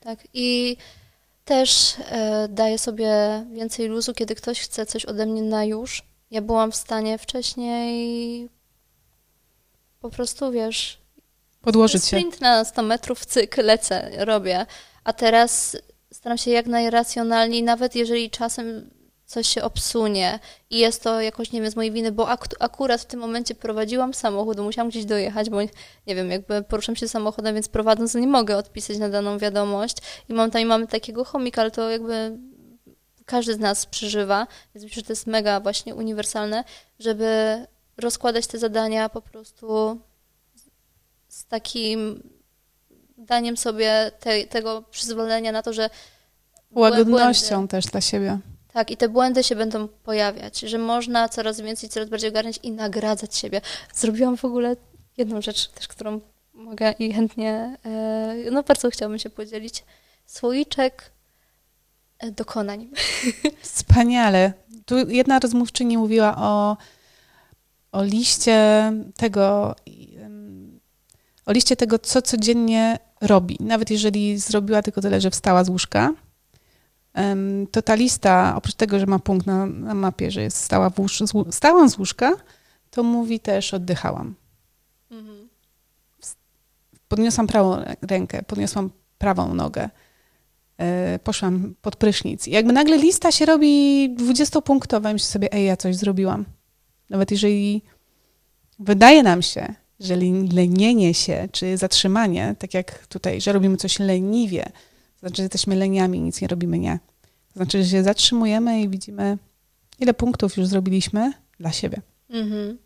tak. 0.00 0.18
I 0.34 0.76
też 1.44 1.94
e, 2.10 2.48
daję 2.48 2.78
sobie 2.78 3.12
więcej 3.52 3.88
luzu, 3.88 4.14
kiedy 4.14 4.34
ktoś 4.34 4.60
chce 4.60 4.86
coś 4.86 5.04
ode 5.04 5.26
mnie 5.26 5.42
na 5.42 5.64
już. 5.64 6.02
Ja 6.30 6.42
byłam 6.42 6.72
w 6.72 6.76
stanie 6.76 7.18
wcześniej 7.18 8.48
po 10.00 10.10
prostu, 10.10 10.50
wiesz, 10.52 10.98
Podłożyć 11.62 12.02
się. 12.02 12.06
sprint 12.06 12.40
na 12.40 12.64
100 12.64 12.82
metrów, 12.82 13.26
cyk, 13.26 13.56
lecę, 13.56 14.10
robię. 14.24 14.66
A 15.04 15.12
teraz 15.12 15.76
staram 16.20 16.38
się 16.38 16.50
jak 16.50 16.66
najracjonalniej, 16.66 17.62
nawet 17.62 17.94
jeżeli 17.94 18.30
czasem 18.30 18.90
coś 19.26 19.48
się 19.48 19.62
obsunie 19.62 20.38
i 20.70 20.78
jest 20.78 21.02
to 21.02 21.20
jakoś, 21.20 21.52
nie 21.52 21.62
wiem, 21.62 21.70
z 21.70 21.76
mojej 21.76 21.92
winy, 21.92 22.12
bo 22.12 22.28
ak- 22.28 22.56
akurat 22.58 23.00
w 23.00 23.04
tym 23.04 23.20
momencie 23.20 23.54
prowadziłam 23.54 24.14
samochód, 24.14 24.58
musiałam 24.58 24.88
gdzieś 24.88 25.04
dojechać, 25.04 25.50
bo 25.50 25.62
nie 26.06 26.14
wiem, 26.14 26.30
jakby 26.30 26.62
poruszam 26.62 26.96
się 26.96 27.08
samochodem, 27.08 27.54
więc 27.54 27.68
prowadząc 27.68 28.14
nie 28.14 28.26
mogę 28.26 28.56
odpisać 28.56 28.98
na 28.98 29.08
daną 29.08 29.38
wiadomość 29.38 29.96
i 30.28 30.32
mam 30.32 30.50
tam 30.50 30.62
i 30.62 30.64
mamy 30.64 30.86
takiego 30.86 31.24
chomika, 31.24 31.60
ale 31.60 31.70
to 31.70 31.90
jakby 31.90 32.38
każdy 33.24 33.54
z 33.54 33.58
nas 33.58 33.86
przeżywa, 33.86 34.46
więc 34.74 34.84
myślę, 34.84 35.00
że 35.00 35.06
to 35.06 35.12
jest 35.12 35.26
mega 35.26 35.60
właśnie 35.60 35.94
uniwersalne, 35.94 36.64
żeby 36.98 37.26
rozkładać 37.96 38.46
te 38.46 38.58
zadania 38.58 39.08
po 39.08 39.22
prostu 39.22 40.00
z 41.28 41.46
takim 41.46 42.22
daniem 43.20 43.56
sobie 43.56 44.10
te, 44.20 44.44
tego 44.44 44.82
przyzwolenia 44.90 45.52
na 45.52 45.62
to, 45.62 45.72
że 45.72 45.90
Łagodnością 46.70 47.54
błędy, 47.56 47.70
też 47.70 47.86
dla 47.86 48.00
siebie. 48.00 48.38
tak, 48.72 48.90
i 48.90 48.96
te 48.96 49.08
błędy 49.08 49.44
się 49.44 49.56
będą 49.56 49.88
pojawiać, 49.88 50.60
że 50.60 50.78
można 50.78 51.28
coraz 51.28 51.60
więcej, 51.60 51.88
coraz 51.88 52.08
bardziej 52.08 52.30
ogarniać 52.30 52.58
i 52.62 52.72
nagradzać 52.72 53.36
siebie. 53.36 53.60
Zrobiłam 53.94 54.36
w 54.36 54.44
ogóle 54.44 54.76
jedną 55.16 55.42
rzecz 55.42 55.68
też, 55.68 55.88
którą 55.88 56.20
mogę 56.54 56.92
i 56.98 57.12
chętnie, 57.12 57.76
e, 57.84 58.50
no 58.50 58.62
bardzo 58.62 58.90
chciałabym 58.90 59.18
się 59.18 59.30
podzielić. 59.30 59.84
Słoiczek 60.26 61.10
e, 62.18 62.30
dokonań. 62.30 62.90
Wspaniale. 63.62 64.52
Tu 64.86 65.08
jedna 65.08 65.38
rozmówczyni 65.38 65.98
mówiła 65.98 66.36
o, 66.36 66.76
o 67.92 68.04
liście 68.04 68.92
tego, 69.16 69.76
o 71.46 71.52
liście 71.52 71.76
tego, 71.76 71.98
co 71.98 72.22
codziennie 72.22 72.98
robi. 73.20 73.56
Nawet 73.60 73.90
jeżeli 73.90 74.38
zrobiła 74.38 74.82
tylko 74.82 75.00
tyle, 75.00 75.20
że 75.20 75.30
wstała 75.30 75.64
z 75.64 75.68
łóżka, 75.68 76.12
to 77.70 77.82
ta 77.82 77.94
lista, 77.94 78.54
oprócz 78.56 78.74
tego, 78.74 78.98
że 78.98 79.06
ma 79.06 79.18
punkt 79.18 79.46
na, 79.46 79.66
na 79.66 79.94
mapie, 79.94 80.30
że 80.30 80.42
jest 80.42 80.56
stała, 80.56 80.90
w 80.90 80.98
łóż, 80.98 81.20
z, 81.20 81.54
stałam 81.54 81.90
z 81.90 81.98
łóżka, 81.98 82.32
to 82.90 83.02
mówi 83.02 83.40
też 83.40 83.74
oddychałam. 83.74 84.34
Mhm. 85.10 85.48
Podniosłam 87.08 87.46
prawą 87.46 87.76
rę- 87.76 87.96
rękę, 88.02 88.42
podniosłam 88.42 88.90
prawą 89.18 89.54
nogę, 89.54 89.90
e, 90.78 91.18
poszłam 91.18 91.74
pod 91.82 91.96
prysznic. 91.96 92.48
I 92.48 92.50
jakby 92.50 92.72
nagle 92.72 92.98
lista 92.98 93.32
się 93.32 93.46
robi 93.46 94.14
dwudziestopunktowa 94.14 95.12
myślę 95.12 95.28
sobie, 95.28 95.52
ej, 95.52 95.66
ja 95.66 95.76
coś 95.76 95.96
zrobiłam. 95.96 96.44
Nawet 97.10 97.30
jeżeli 97.30 97.82
wydaje 98.78 99.22
nam 99.22 99.42
się, 99.42 99.74
że 100.00 100.16
lenienie 100.52 101.14
się, 101.14 101.48
czy 101.52 101.76
zatrzymanie, 101.76 102.54
tak 102.58 102.74
jak 102.74 103.06
tutaj, 103.06 103.40
że 103.40 103.52
robimy 103.52 103.76
coś 103.76 103.98
leniwie, 103.98 104.64
to 105.14 105.20
znaczy, 105.20 105.36
że 105.36 105.42
jesteśmy 105.42 105.76
leniami 105.76 106.20
nic 106.20 106.40
nie 106.40 106.48
robimy, 106.48 106.78
nie. 106.78 106.98
To 107.48 107.54
znaczy, 107.56 107.84
że 107.84 107.90
się 107.90 108.02
zatrzymujemy 108.02 108.80
i 108.80 108.88
widzimy, 108.88 109.38
ile 109.98 110.14
punktów 110.14 110.56
już 110.56 110.66
zrobiliśmy 110.66 111.32
dla 111.58 111.72
siebie. 111.72 112.02
Mhm. 112.30 112.78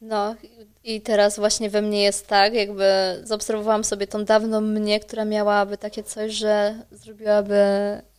No 0.00 0.36
i 0.84 1.00
teraz 1.00 1.36
właśnie 1.36 1.70
we 1.70 1.82
mnie 1.82 2.02
jest 2.02 2.26
tak, 2.26 2.54
jakby 2.54 2.84
zaobserwowałam 3.22 3.84
sobie 3.84 4.06
tą 4.06 4.24
dawną 4.24 4.60
mnie, 4.60 5.00
która 5.00 5.24
miałaby 5.24 5.78
takie 5.78 6.02
coś, 6.02 6.32
że 6.32 6.74
zrobiłaby 6.90 7.54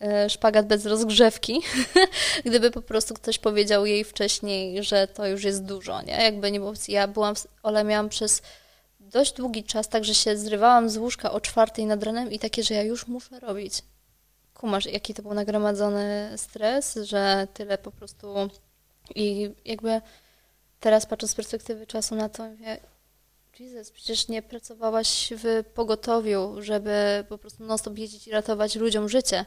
e, 0.00 0.30
szpagat 0.30 0.66
bez 0.66 0.86
rozgrzewki, 0.86 1.62
gdyby 2.46 2.70
po 2.70 2.82
prostu 2.82 3.14
ktoś 3.14 3.38
powiedział 3.38 3.86
jej 3.86 4.04
wcześniej, 4.04 4.82
że 4.82 5.06
to 5.06 5.26
już 5.26 5.44
jest 5.44 5.64
dużo, 5.64 6.02
nie? 6.02 6.22
Jakby 6.22 6.50
nie 6.50 6.60
było. 6.60 6.72
Ja 6.88 7.08
byłam, 7.08 7.34
ale 7.62 7.84
miałam 7.84 8.08
przez 8.08 8.42
dość 9.00 9.32
długi 9.32 9.64
czas, 9.64 9.88
tak, 9.88 10.04
że 10.04 10.14
się 10.14 10.36
zrywałam 10.36 10.90
z 10.90 10.96
łóżka 10.96 11.32
o 11.32 11.40
czwartej 11.40 11.86
nad 11.86 12.02
ranem 12.02 12.32
i 12.32 12.38
takie, 12.38 12.62
że 12.62 12.74
ja 12.74 12.82
już 12.82 13.06
muszę 13.06 13.40
robić. 13.40 13.82
Kumasz, 14.54 14.86
jaki 14.86 15.14
to 15.14 15.22
był 15.22 15.34
nagromadzony 15.34 16.32
stres, 16.36 16.98
że 17.02 17.46
tyle 17.54 17.78
po 17.78 17.90
prostu 17.90 18.34
i 19.14 19.50
jakby 19.64 20.00
teraz 20.80 21.06
patrząc 21.06 21.30
z 21.30 21.34
perspektywy 21.34 21.86
czasu 21.86 22.14
na 22.14 22.28
to, 22.28 22.44
mówię, 22.44 22.78
Jesus, 23.60 23.90
przecież 23.90 24.28
nie 24.28 24.42
pracowałaś 24.42 25.32
w 25.36 25.64
pogotowiu, 25.74 26.62
żeby 26.62 27.24
po 27.28 27.38
prostu 27.38 27.64
non-stop 27.64 27.98
jeździć 27.98 28.26
i 28.26 28.30
ratować 28.30 28.76
ludziom 28.76 29.08
życie. 29.08 29.44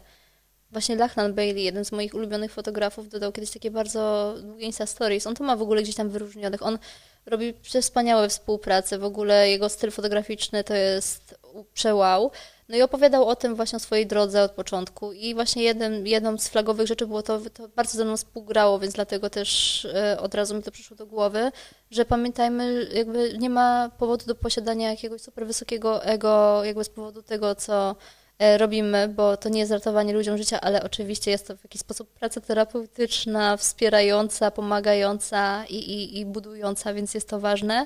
Właśnie 0.71 0.95
Lachlan 0.95 1.33
Bailey, 1.33 1.63
jeden 1.63 1.85
z 1.85 1.91
moich 1.91 2.13
ulubionych 2.13 2.51
fotografów, 2.51 3.09
dodał 3.09 3.31
kiedyś 3.31 3.51
takie 3.51 3.71
bardzo 3.71 4.35
długie 4.41 4.65
Insta 4.65 4.85
Stories. 4.85 5.27
On 5.27 5.35
to 5.35 5.43
ma 5.43 5.55
w 5.55 5.61
ogóle 5.61 5.83
gdzieś 5.83 5.95
tam 5.95 6.09
wyróżnionych. 6.09 6.63
On 6.63 6.79
robi 7.25 7.53
wspaniałe 7.81 8.29
współprace. 8.29 8.97
W 8.97 9.03
ogóle 9.03 9.49
jego 9.49 9.69
styl 9.69 9.91
fotograficzny 9.91 10.63
to 10.63 10.73
jest 10.73 11.35
przełał. 11.73 12.31
No 12.69 12.77
i 12.77 12.81
opowiadał 12.81 13.27
o 13.27 13.35
tym 13.35 13.55
właśnie 13.55 13.77
o 13.77 13.79
swojej 13.79 14.07
drodze 14.07 14.43
od 14.43 14.51
początku. 14.51 15.11
I 15.11 15.33
właśnie 15.33 15.63
jednym, 15.63 16.07
jedną 16.07 16.37
z 16.37 16.47
flagowych 16.47 16.87
rzeczy 16.87 17.07
było 17.07 17.23
to, 17.23 17.39
to 17.53 17.67
bardzo 17.67 17.97
ze 17.97 18.05
mną 18.05 18.17
współgrało, 18.17 18.79
więc 18.79 18.93
dlatego 18.93 19.29
też 19.29 19.85
e, 19.85 20.19
od 20.19 20.35
razu 20.35 20.55
mi 20.55 20.63
to 20.63 20.71
przyszło 20.71 20.97
do 20.97 21.05
głowy, 21.05 21.51
że 21.91 22.05
pamiętajmy, 22.05 22.87
jakby 22.93 23.37
nie 23.37 23.49
ma 23.49 23.91
powodu 23.97 24.25
do 24.25 24.35
posiadania 24.35 24.89
jakiegoś 24.89 25.21
super 25.21 25.47
wysokiego 25.47 26.03
ego, 26.03 26.63
jakby 26.63 26.83
z 26.83 26.89
powodu 26.89 27.21
tego, 27.21 27.55
co 27.55 27.95
e, 28.39 28.57
robimy, 28.57 29.07
bo 29.07 29.37
to 29.37 29.49
nie 29.49 29.59
jest 29.59 29.71
ratowanie 29.71 30.13
ludziom 30.13 30.37
życia, 30.37 30.61
ale 30.61 30.83
oczywiście 30.83 31.31
jest 31.31 31.47
to 31.47 31.57
w 31.57 31.63
jakiś 31.63 31.81
sposób 31.81 32.09
praca 32.09 32.41
terapeutyczna, 32.41 33.57
wspierająca, 33.57 34.51
pomagająca 34.51 35.65
i, 35.65 35.75
i, 35.75 36.19
i 36.19 36.25
budująca, 36.25 36.93
więc 36.93 37.13
jest 37.13 37.29
to 37.29 37.39
ważne. 37.39 37.85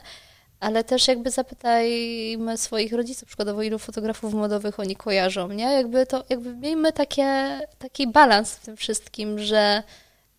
Ale 0.64 0.84
też 0.84 1.08
jakby 1.08 1.32
zapytajmy 1.32 2.58
swoich 2.58 2.94
rodziców, 2.94 3.28
przykładowo 3.28 3.62
ilu 3.62 3.80
fotografów 3.80 4.34
modowych 4.34 4.80
oni 4.80 4.96
kojarzą, 4.96 5.48
nie? 5.48 5.64
Jakby 5.64 6.06
to, 6.06 6.24
jakby 6.30 6.56
miejmy 6.56 6.94
takie, 6.94 7.60
taki 7.78 8.08
balans 8.08 8.56
w 8.56 8.66
tym 8.66 8.78
wszystkim, 8.78 9.40
że 9.40 9.84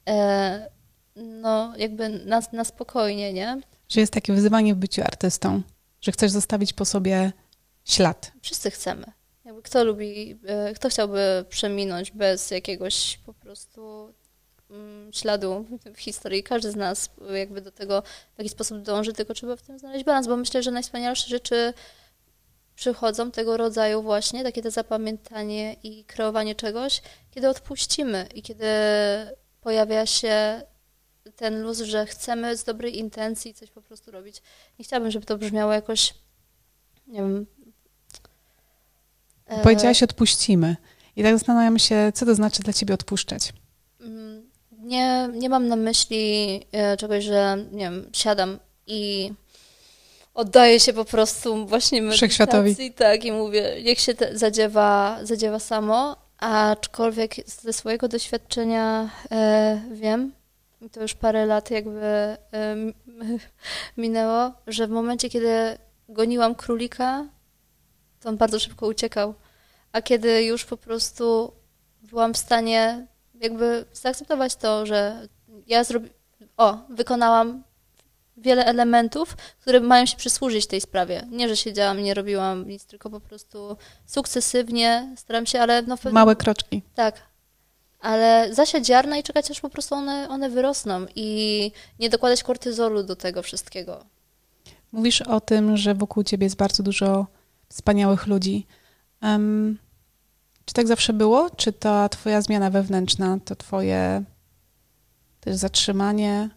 e, 0.08 0.70
no 1.16 1.72
jakby 1.76 2.08
na, 2.08 2.42
na 2.52 2.64
spokojnie, 2.64 3.32
nie? 3.32 3.60
Że 3.88 4.00
jest 4.00 4.12
takie 4.12 4.32
wyzwanie 4.32 4.74
w 4.74 4.78
byciu 4.78 5.02
artystą, 5.02 5.62
że 6.00 6.12
chcesz 6.12 6.30
zostawić 6.30 6.72
po 6.72 6.84
sobie 6.84 7.32
ślad. 7.84 8.32
Wszyscy 8.42 8.70
chcemy. 8.70 9.04
Jakby 9.44 9.62
kto 9.62 9.84
lubi, 9.84 10.38
e, 10.46 10.74
kto 10.74 10.88
chciałby 10.88 11.44
przeminąć 11.48 12.10
bez 12.10 12.50
jakiegoś 12.50 13.18
po 13.26 13.34
prostu 13.34 14.12
śladu 15.12 15.66
w 15.94 15.98
historii. 15.98 16.42
Każdy 16.42 16.70
z 16.70 16.76
nas 16.76 17.10
jakby 17.34 17.60
do 17.60 17.72
tego 17.72 18.02
w 18.34 18.38
jakiś 18.38 18.52
sposób 18.52 18.82
dąży, 18.82 19.12
tylko 19.12 19.34
trzeba 19.34 19.56
w 19.56 19.62
tym 19.62 19.78
znaleźć 19.78 20.04
balans, 20.04 20.26
bo 20.26 20.36
myślę, 20.36 20.62
że 20.62 20.70
najwspanialsze 20.70 21.28
rzeczy 21.28 21.74
przychodzą 22.76 23.30
tego 23.30 23.56
rodzaju 23.56 24.02
właśnie, 24.02 24.42
takie 24.42 24.62
to 24.62 24.70
zapamiętanie 24.70 25.76
i 25.82 26.04
kreowanie 26.04 26.54
czegoś, 26.54 27.02
kiedy 27.30 27.48
odpuścimy 27.48 28.28
i 28.34 28.42
kiedy 28.42 28.66
pojawia 29.60 30.06
się 30.06 30.62
ten 31.36 31.62
luz, 31.62 31.78
że 31.78 32.06
chcemy 32.06 32.56
z 32.56 32.64
dobrej 32.64 32.98
intencji 32.98 33.54
coś 33.54 33.70
po 33.70 33.82
prostu 33.82 34.10
robić. 34.10 34.42
Nie 34.78 34.84
chciałabym, 34.84 35.10
żeby 35.10 35.26
to 35.26 35.38
brzmiało 35.38 35.72
jakoś, 35.72 36.14
nie 37.06 37.18
wiem. 37.18 37.46
Powiedziałaś 39.62 40.02
odpuścimy. 40.02 40.76
I 41.16 41.22
tak 41.22 41.34
zastanawiam 41.34 41.78
się, 41.78 42.12
co 42.14 42.26
to 42.26 42.34
znaczy 42.34 42.62
dla 42.62 42.72
ciebie 42.72 42.94
odpuszczać. 42.94 43.52
Nie, 44.84 45.28
nie 45.32 45.48
mam 45.48 45.68
na 45.68 45.76
myśli 45.76 46.60
e, 46.72 46.96
czegoś, 46.96 47.24
że 47.24 47.56
nie 47.72 47.84
wiem, 47.84 48.10
siadam 48.12 48.58
i 48.86 49.32
oddaję 50.34 50.80
się 50.80 50.92
po 50.92 51.04
prostu 51.04 51.66
właśnie 51.66 52.02
medytacji 52.02 52.92
tak, 52.92 53.24
i 53.24 53.32
mówię, 53.32 53.82
niech 53.84 54.00
się 54.00 54.12
zadziewa, 54.32 55.18
zadziewa 55.22 55.58
samo, 55.58 56.16
aczkolwiek 56.38 57.34
ze 57.46 57.72
swojego 57.72 58.08
doświadczenia 58.08 59.10
e, 59.30 59.82
wiem, 59.92 60.32
to 60.92 61.02
już 61.02 61.14
parę 61.14 61.46
lat 61.46 61.70
jakby 61.70 62.36
minęło, 63.96 64.52
że 64.66 64.86
w 64.86 64.90
momencie, 64.90 65.30
kiedy 65.30 65.78
goniłam 66.08 66.54
królika, 66.54 67.26
to 68.20 68.28
on 68.28 68.36
bardzo 68.36 68.58
szybko 68.58 68.86
uciekał. 68.86 69.34
A 69.92 70.02
kiedy 70.02 70.44
już 70.44 70.64
po 70.64 70.76
prostu 70.76 71.52
byłam 72.02 72.34
w 72.34 72.38
stanie 72.38 73.06
jakby 73.40 73.84
zaakceptować 73.92 74.56
to, 74.56 74.86
że 74.86 75.28
ja 75.66 75.84
zrobi... 75.84 76.10
o, 76.56 76.78
wykonałam 76.88 77.62
wiele 78.36 78.64
elementów, 78.64 79.36
które 79.60 79.80
mają 79.80 80.06
się 80.06 80.16
przysłużyć 80.16 80.66
tej 80.66 80.80
sprawie. 80.80 81.26
Nie, 81.30 81.48
że 81.48 81.56
siedziałam 81.56 82.00
i 82.00 82.02
nie 82.02 82.14
robiłam 82.14 82.68
nic, 82.68 82.86
tylko 82.86 83.10
po 83.10 83.20
prostu 83.20 83.76
sukcesywnie 84.06 85.14
staram 85.16 85.46
się, 85.46 85.60
ale 85.60 85.82
no... 85.82 85.96
Małe 86.12 86.36
kroczki. 86.36 86.82
Tak, 86.94 87.22
ale 88.00 88.48
zasiać 88.54 88.86
ziarna 88.86 89.16
i 89.16 89.22
czekać, 89.22 89.50
aż 89.50 89.60
po 89.60 89.70
prostu 89.70 89.94
one, 89.94 90.28
one 90.28 90.50
wyrosną 90.50 91.06
i 91.14 91.70
nie 91.98 92.10
dokładać 92.10 92.42
kortyzolu 92.42 93.02
do 93.02 93.16
tego 93.16 93.42
wszystkiego. 93.42 94.04
Mówisz 94.92 95.22
o 95.22 95.40
tym, 95.40 95.76
że 95.76 95.94
wokół 95.94 96.22
ciebie 96.22 96.46
jest 96.46 96.56
bardzo 96.56 96.82
dużo 96.82 97.26
wspaniałych 97.68 98.26
ludzi. 98.26 98.66
Um, 99.22 99.78
czy 100.64 100.74
tak 100.74 100.86
zawsze 100.86 101.12
było? 101.12 101.50
Czy 101.50 101.72
ta 101.72 102.08
twoja 102.08 102.42
zmiana 102.42 102.70
wewnętrzna, 102.70 103.38
to 103.44 103.56
twoje 103.56 104.24
też 105.40 105.56
zatrzymanie 105.56 106.50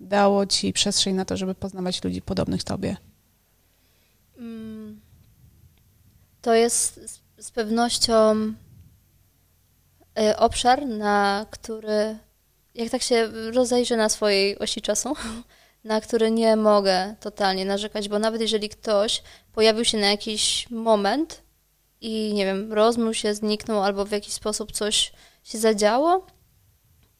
dało 0.00 0.46
ci 0.46 0.72
przestrzeń 0.72 1.14
na 1.14 1.24
to, 1.24 1.36
żeby 1.36 1.54
poznawać 1.54 2.04
ludzi 2.04 2.22
podobnych 2.22 2.64
tobie? 2.64 2.96
Mm, 4.38 5.00
to 6.42 6.54
jest 6.54 7.20
z, 7.38 7.50
pewnością 7.50 8.52
Y, 10.18 10.36
obszar, 10.36 10.86
na 10.86 11.46
który, 11.50 12.18
jak 12.74 12.90
tak 12.90 13.02
się 13.02 13.26
rozejrzę 13.52 13.96
na 13.96 14.08
swojej 14.08 14.58
osi 14.58 14.80
czasu, 14.80 15.14
na 15.84 16.00
który 16.00 16.30
nie 16.30 16.56
mogę 16.56 17.14
totalnie 17.20 17.64
narzekać, 17.64 18.08
bo 18.08 18.18
nawet 18.18 18.40
jeżeli 18.40 18.68
ktoś 18.68 19.22
pojawił 19.52 19.84
się 19.84 19.98
na 19.98 20.06
jakiś 20.06 20.70
moment 20.70 21.42
i 22.00 22.34
nie 22.34 22.44
wiem, 22.44 22.72
rozmył 22.72 23.14
się, 23.14 23.34
zniknął 23.34 23.82
albo 23.82 24.04
w 24.04 24.10
jakiś 24.10 24.32
sposób 24.32 24.72
coś 24.72 25.12
się 25.44 25.58
zadziało, 25.58 26.26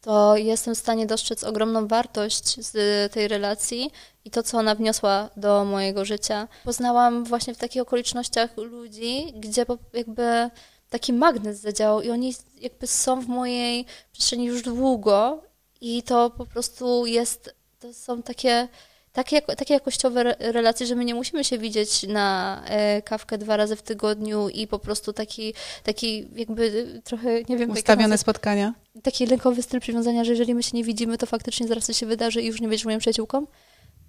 to 0.00 0.36
jestem 0.36 0.74
w 0.74 0.78
stanie 0.78 1.06
dostrzec 1.06 1.44
ogromną 1.44 1.86
wartość 1.86 2.66
z 2.66 2.72
tej 3.12 3.28
relacji 3.28 3.90
i 4.24 4.30
to, 4.30 4.42
co 4.42 4.58
ona 4.58 4.74
wniosła 4.74 5.30
do 5.36 5.64
mojego 5.64 6.04
życia. 6.04 6.48
Poznałam 6.64 7.24
właśnie 7.24 7.54
w 7.54 7.58
takich 7.58 7.82
okolicznościach 7.82 8.56
ludzi, 8.56 9.32
gdzie 9.36 9.66
jakby 9.92 10.50
taki 10.90 11.12
magnes 11.12 11.60
zadziałał 11.60 12.02
i 12.02 12.10
oni 12.10 12.34
jakby 12.60 12.86
są 12.86 13.20
w 13.20 13.26
mojej 13.28 13.86
przestrzeni 14.12 14.44
już 14.44 14.62
długo 14.62 15.42
i 15.80 16.02
to 16.02 16.30
po 16.30 16.46
prostu 16.46 17.06
jest, 17.06 17.54
to 17.78 17.94
są 17.94 18.22
takie, 18.22 18.68
takie, 19.16 19.42
takie 19.42 19.74
jakościowe 19.74 20.36
relacje, 20.38 20.86
że 20.86 20.94
my 20.94 21.04
nie 21.04 21.14
musimy 21.14 21.44
się 21.44 21.58
widzieć 21.58 22.02
na 22.02 22.62
e, 22.66 23.02
kawkę 23.02 23.38
dwa 23.38 23.56
razy 23.56 23.76
w 23.76 23.82
tygodniu 23.82 24.48
i 24.48 24.66
po 24.66 24.78
prostu 24.78 25.12
taki, 25.12 25.54
taki 25.82 26.28
jakby 26.34 26.86
trochę, 27.04 27.42
nie 27.48 27.56
wiem... 27.56 27.70
Ustawione 27.70 28.18
spotkania. 28.18 28.74
Taki 29.02 29.26
lękowy 29.26 29.62
styl 29.62 29.80
przywiązania, 29.80 30.24
że 30.24 30.30
jeżeli 30.32 30.54
my 30.54 30.62
się 30.62 30.76
nie 30.76 30.84
widzimy, 30.84 31.18
to 31.18 31.26
faktycznie 31.26 31.68
zaraz 31.68 31.86
coś 31.86 31.96
się 31.96 32.06
wydarzy 32.06 32.42
i 32.42 32.46
już 32.46 32.60
nie 32.60 32.68
będziesz 32.68 32.84
moją 32.84 32.98
przyjaciółką. 32.98 33.46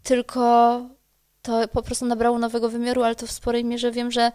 Tylko 0.03 0.81
to 1.41 1.67
po 1.67 1.81
prostu 1.81 2.05
nabrało 2.05 2.39
nowego 2.39 2.69
wymiaru, 2.69 3.03
ale 3.03 3.15
to 3.15 3.27
w 3.27 3.31
sporej 3.31 3.65
mierze 3.65 3.91
wiem, 3.91 4.11
że 4.11 4.31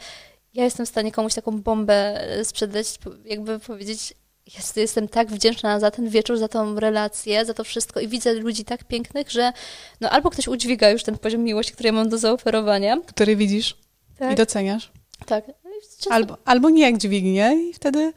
ja 0.54 0.64
jestem 0.64 0.86
w 0.86 0.88
stanie 0.88 1.12
komuś 1.12 1.34
taką 1.34 1.62
bombę 1.62 2.28
sprzedać, 2.44 2.86
jakby 3.24 3.58
powiedzieć, 3.58 4.14
jest, 4.46 4.76
jestem 4.76 5.08
tak 5.08 5.28
wdzięczna 5.28 5.80
za 5.80 5.90
ten 5.90 6.08
wieczór, 6.08 6.38
za 6.38 6.48
tą 6.48 6.80
relację, 6.80 7.44
za 7.44 7.54
to 7.54 7.64
wszystko 7.64 8.00
i 8.00 8.08
widzę 8.08 8.34
ludzi 8.34 8.64
tak 8.64 8.84
pięknych, 8.84 9.30
że 9.30 9.52
no 10.00 10.10
albo 10.10 10.30
ktoś 10.30 10.48
udźwiga 10.48 10.90
już 10.90 11.02
ten 11.02 11.18
poziom 11.18 11.44
miłości, 11.44 11.72
który 11.72 11.86
ja 11.86 11.92
mam 11.92 12.08
do 12.08 12.18
zaoferowania. 12.18 12.96
Który 13.06 13.36
widzisz 13.36 13.76
tak. 14.18 14.32
i 14.32 14.34
doceniasz. 14.34 14.92
Tak. 15.26 15.44
Często... 15.82 16.10
Albo, 16.10 16.36
albo 16.44 16.70
nie 16.70 16.82
jak 16.82 16.98
dźwignie 16.98 17.56
i 17.70 17.72
wtedy... 17.74 18.12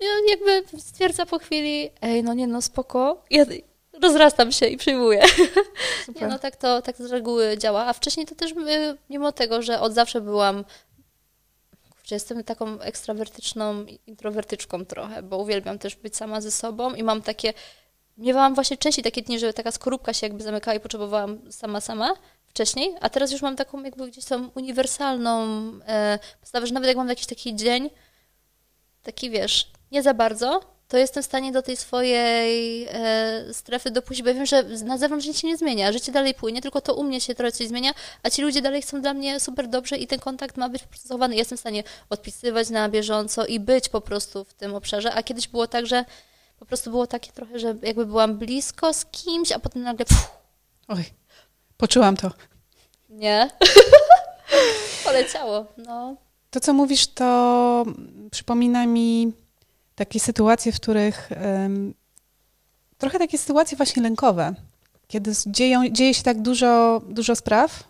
Ja 0.00 0.08
jakby 0.30 0.78
stwierdza 0.80 1.26
po 1.26 1.38
chwili, 1.38 1.90
ej, 2.02 2.22
no 2.22 2.34
nie, 2.34 2.46
no 2.46 2.62
spoko, 2.62 3.24
ja 3.30 3.44
rozrastam 4.02 4.52
się 4.52 4.66
i 4.66 4.76
przyjmuję. 4.76 5.22
Super. 6.06 6.22
Nie, 6.22 6.28
no 6.28 6.38
tak 6.38 6.56
to, 6.56 6.82
tak 6.82 6.96
z 6.96 7.10
reguły 7.10 7.58
działa, 7.58 7.86
a 7.86 7.92
wcześniej 7.92 8.26
to 8.26 8.34
też 8.34 8.50
y, 8.50 8.96
mimo 9.10 9.32
tego, 9.32 9.62
że 9.62 9.80
od 9.80 9.92
zawsze 9.92 10.20
byłam 10.20 10.64
że 12.10 12.16
jestem 12.16 12.44
taką 12.44 12.80
ekstrawertyczną 12.80 13.84
introwertyczką 14.06 14.84
trochę, 14.84 15.22
bo 15.22 15.38
uwielbiam 15.38 15.78
też 15.78 15.96
być 15.96 16.16
sama 16.16 16.40
ze 16.40 16.50
sobą 16.50 16.94
i 16.94 17.02
mam 17.02 17.22
takie, 17.22 17.52
miewałam 18.18 18.54
właśnie 18.54 18.76
częściej 18.76 19.04
takie 19.04 19.22
dni, 19.22 19.38
że 19.38 19.52
taka 19.52 19.70
skorupka 19.70 20.12
się 20.12 20.26
jakby 20.26 20.42
zamykała 20.42 20.74
i 20.74 20.80
potrzebowałam 20.80 21.52
sama, 21.52 21.80
sama 21.80 22.14
wcześniej, 22.46 22.94
a 23.00 23.08
teraz 23.08 23.32
już 23.32 23.42
mam 23.42 23.56
taką 23.56 23.82
jakby 23.82 24.08
gdzieś 24.10 24.24
tą 24.24 24.48
uniwersalną 24.48 25.46
e, 25.86 26.18
postawę, 26.40 26.66
że 26.66 26.74
nawet 26.74 26.88
jak 26.88 26.96
mam 26.96 27.08
jakiś 27.08 27.26
taki 27.26 27.56
dzień, 27.56 27.90
taki 29.02 29.30
wiesz, 29.30 29.70
nie 29.92 30.02
za 30.02 30.14
bardzo, 30.14 30.60
to 30.90 30.96
jestem 30.96 31.22
w 31.22 31.26
stanie 31.26 31.52
do 31.52 31.62
tej 31.62 31.76
swojej 31.76 32.86
e, 32.90 33.54
strefy 33.54 33.90
dopuścić, 33.90 34.22
bo 34.22 34.28
ja 34.28 34.34
wiem, 34.34 34.46
że 34.46 34.62
na 34.84 34.98
zewnątrz 34.98 35.26
nic 35.26 35.38
się 35.38 35.48
nie 35.48 35.56
zmienia, 35.56 35.92
życie 35.92 36.12
dalej 36.12 36.34
płynie, 36.34 36.62
tylko 36.62 36.80
to 36.80 36.94
u 36.94 37.04
mnie 37.04 37.20
się 37.20 37.34
trochę 37.34 37.52
coś 37.52 37.66
zmienia, 37.66 37.92
a 38.22 38.30
ci 38.30 38.42
ludzie 38.42 38.62
dalej 38.62 38.82
chcą 38.82 39.00
dla 39.00 39.14
mnie 39.14 39.40
super 39.40 39.68
dobrze 39.68 39.96
i 39.96 40.06
ten 40.06 40.18
kontakt 40.18 40.56
ma 40.56 40.68
być 40.68 40.82
procesowany. 40.82 41.36
Jestem 41.36 41.58
w 41.58 41.60
stanie 41.60 41.84
odpisywać 42.08 42.70
na 42.70 42.88
bieżąco 42.88 43.46
i 43.46 43.60
być 43.60 43.88
po 43.88 44.00
prostu 44.00 44.44
w 44.44 44.54
tym 44.54 44.74
obszarze, 44.74 45.14
a 45.14 45.22
kiedyś 45.22 45.48
było 45.48 45.66
tak, 45.66 45.86
że 45.86 46.04
po 46.58 46.66
prostu 46.66 46.90
było 46.90 47.06
takie 47.06 47.32
trochę, 47.32 47.58
że 47.58 47.74
jakby 47.82 48.06
byłam 48.06 48.38
blisko 48.38 48.92
z 48.92 49.06
kimś, 49.06 49.52
a 49.52 49.58
potem 49.58 49.82
nagle 49.82 50.06
pff. 50.06 50.28
Oj, 50.88 51.04
poczułam 51.76 52.16
to. 52.16 52.30
Nie? 53.08 53.50
Poleciało, 55.04 55.66
no. 55.76 56.16
To, 56.50 56.60
co 56.60 56.72
mówisz, 56.72 57.06
to 57.06 57.84
przypomina 58.30 58.86
mi 58.86 59.32
takie 60.00 60.20
sytuacje, 60.20 60.72
w 60.72 60.76
których 60.76 61.30
trochę 62.98 63.18
takie 63.18 63.38
sytuacje 63.38 63.76
właśnie 63.76 64.02
lękowe, 64.02 64.54
kiedy 65.06 65.32
dzieją, 65.46 65.88
dzieje 65.88 66.14
się 66.14 66.22
tak 66.22 66.42
dużo, 66.42 67.02
dużo 67.08 67.36
spraw, 67.36 67.84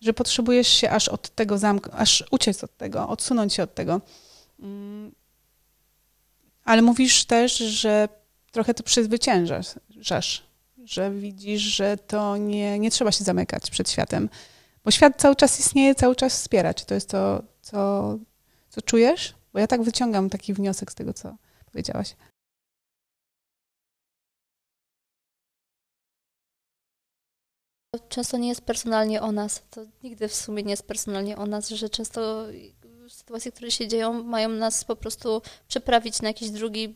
że 0.00 0.12
potrzebujesz 0.12 0.68
się 0.68 0.90
aż 0.90 1.08
od 1.08 1.28
tego 1.34 1.58
zamk 1.58 1.88
aż 1.92 2.24
uciec 2.30 2.64
od 2.64 2.76
tego, 2.76 3.08
odsunąć 3.08 3.54
się 3.54 3.62
od 3.62 3.74
tego. 3.74 4.00
Um, 4.62 5.12
ale 6.64 6.82
mówisz 6.82 7.24
też, 7.24 7.56
że 7.56 8.08
trochę 8.50 8.74
to 8.74 8.82
przezwyciężasz, 8.82 9.66
że 10.84 11.10
widzisz, 11.10 11.62
że 11.62 11.96
to 11.96 12.36
nie, 12.36 12.78
nie 12.78 12.90
trzeba 12.90 13.12
się 13.12 13.24
zamykać 13.24 13.70
przed 13.70 13.90
światem, 13.90 14.28
bo 14.84 14.90
świat 14.90 15.20
cały 15.20 15.36
czas 15.36 15.60
istnieje, 15.60 15.94
cały 15.94 16.16
czas 16.16 16.32
wspiera. 16.32 16.74
Czy 16.74 16.86
to 16.86 16.94
jest 16.94 17.08
to, 17.08 17.42
co, 17.62 18.18
co 18.68 18.82
czujesz? 18.82 19.34
Bo 19.52 19.58
ja 19.58 19.66
tak 19.66 19.82
wyciągam 19.82 20.30
taki 20.30 20.54
wniosek 20.54 20.92
z 20.92 20.94
tego, 20.94 21.14
co, 21.14 21.36
powiedziałaś. 21.78 22.14
często 28.08 28.36
nie 28.36 28.48
jest 28.48 28.60
personalnie 28.60 29.22
o 29.22 29.32
nas. 29.32 29.62
To 29.70 29.80
nigdy 30.02 30.28
w 30.28 30.34
sumie 30.34 30.62
nie 30.62 30.70
jest 30.70 30.86
personalnie 30.86 31.36
o 31.36 31.46
nas, 31.46 31.68
że 31.68 31.88
często 31.88 32.46
sytuacje, 33.08 33.52
które 33.52 33.70
się 33.70 33.88
dzieją, 33.88 34.22
mają 34.22 34.48
nas 34.48 34.84
po 34.84 34.96
prostu 34.96 35.42
przeprawić 35.68 36.22
na 36.22 36.28
jakiś 36.28 36.50
drugi 36.50 36.94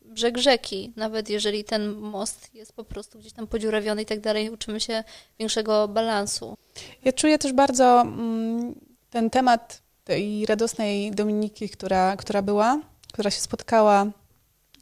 brzeg 0.00 0.38
rzeki, 0.38 0.92
nawet 0.96 1.30
jeżeli 1.30 1.64
ten 1.64 1.94
most 1.94 2.54
jest 2.54 2.72
po 2.72 2.84
prostu 2.84 3.18
gdzieś 3.18 3.32
tam 3.32 3.46
podziurawiony 3.46 4.02
i 4.02 4.06
tak 4.06 4.20
dalej, 4.20 4.50
uczymy 4.50 4.80
się 4.80 5.04
większego 5.38 5.88
balansu. 5.88 6.56
Ja 7.04 7.12
czuję 7.12 7.38
też 7.38 7.52
bardzo 7.52 8.00
mm, 8.00 8.74
ten 9.10 9.30
temat 9.30 9.82
tej 10.04 10.46
radosnej 10.46 11.10
Dominiki, 11.10 11.68
która, 11.68 12.16
która 12.16 12.42
była, 12.42 12.80
która 13.12 13.30
się 13.30 13.40
spotkała 13.40 14.06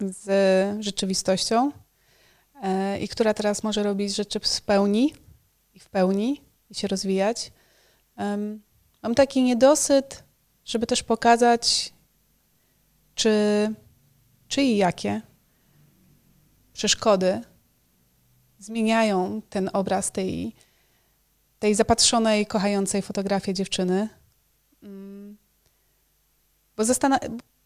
z 0.00 0.84
rzeczywistością 0.84 1.72
e, 2.62 2.98
i 2.98 3.08
która 3.08 3.34
teraz 3.34 3.62
może 3.62 3.82
robić 3.82 4.14
rzeczy 4.14 4.40
w 4.40 4.60
pełni 4.62 5.14
i 5.74 5.78
w 5.80 5.88
pełni 5.88 6.40
i 6.70 6.74
się 6.74 6.88
rozwijać. 6.88 7.52
mam 9.02 9.14
taki 9.14 9.42
niedosyt, 9.42 10.24
żeby 10.64 10.86
też 10.86 11.02
pokazać, 11.02 11.92
czy 13.14 13.30
czy 14.48 14.62
i 14.62 14.76
jakie 14.76 15.20
przeszkody 16.72 17.40
zmieniają 18.58 19.42
ten 19.50 19.70
obraz 19.72 20.12
tej, 20.12 20.54
tej 21.58 21.74
zapatrzonej, 21.74 22.46
kochającej 22.46 23.02
fotografię 23.02 23.54
dziewczyny. 23.54 24.08
Mm. 24.82 25.36
Bo, 26.76 26.84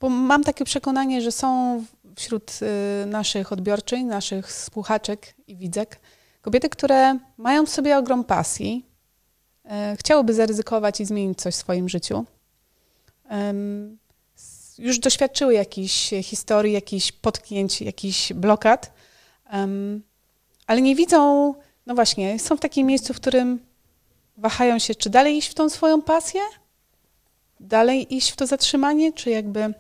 bo 0.01 0.09
mam 0.09 0.45
takie 0.45 0.65
przekonanie, 0.65 1.23
że 1.23 1.33
są 1.33 1.85
wśród 2.17 2.59
y, 3.03 3.07
naszych 3.07 3.53
odbiorczyń, 3.53 4.07
naszych 4.07 4.53
słuchaczek 4.53 5.35
i 5.47 5.57
widzek 5.57 6.01
kobiety, 6.43 6.69
które 6.69 7.19
mają 7.37 7.67
w 7.67 7.71
sobie 7.71 7.99
ogrom 7.99 8.25
pasji, 8.25 8.87
y, 9.65 9.97
chciałyby 9.97 10.35
zaryzykować 10.35 11.01
i 11.01 11.05
zmienić 11.05 11.39
coś 11.39 11.55
w 11.55 11.59
swoim 11.59 11.89
życiu. 11.89 12.25
Już 14.79 14.99
doświadczyły 14.99 15.55
jakichś 15.55 16.11
historii, 16.23 16.73
jakichś 16.73 17.13
potknięć, 17.13 17.81
jakichś 17.81 18.33
blokad, 18.33 18.93
ale 20.67 20.83
nie 20.83 20.97
widzą, 20.97 21.55
no 21.87 21.95
właśnie, 21.95 22.39
są 22.39 22.57
w 22.57 22.61
takim 22.61 22.87
miejscu, 22.87 23.15
w 23.15 23.17
którym 23.17 23.59
wahają 24.37 24.79
się, 24.79 24.95
czy 24.95 25.11
dalej 25.11 25.37
iść 25.37 25.49
w 25.49 25.55
tą 25.55 25.69
swoją 25.69 26.03
pasję, 26.03 26.41
dalej 27.61 28.15
iść 28.17 28.31
w 28.31 28.37
to 28.37 28.47
zatrzymanie, 28.47 29.13
czy 29.13 29.31
jakby 29.31 29.75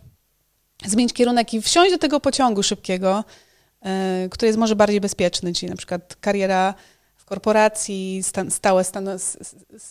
zmienić 0.86 1.12
kierunek 1.12 1.54
i 1.54 1.62
wsiąść 1.62 1.92
do 1.92 1.98
tego 1.98 2.20
pociągu 2.20 2.62
szybkiego, 2.62 3.24
y, 4.24 4.28
który 4.28 4.46
jest 4.46 4.58
może 4.58 4.76
bardziej 4.76 5.00
bezpieczny, 5.00 5.52
czyli 5.52 5.70
na 5.70 5.76
przykład 5.76 6.16
kariera 6.16 6.74
w 7.16 7.24
korporacji, 7.24 8.22
stałe, 8.48 8.84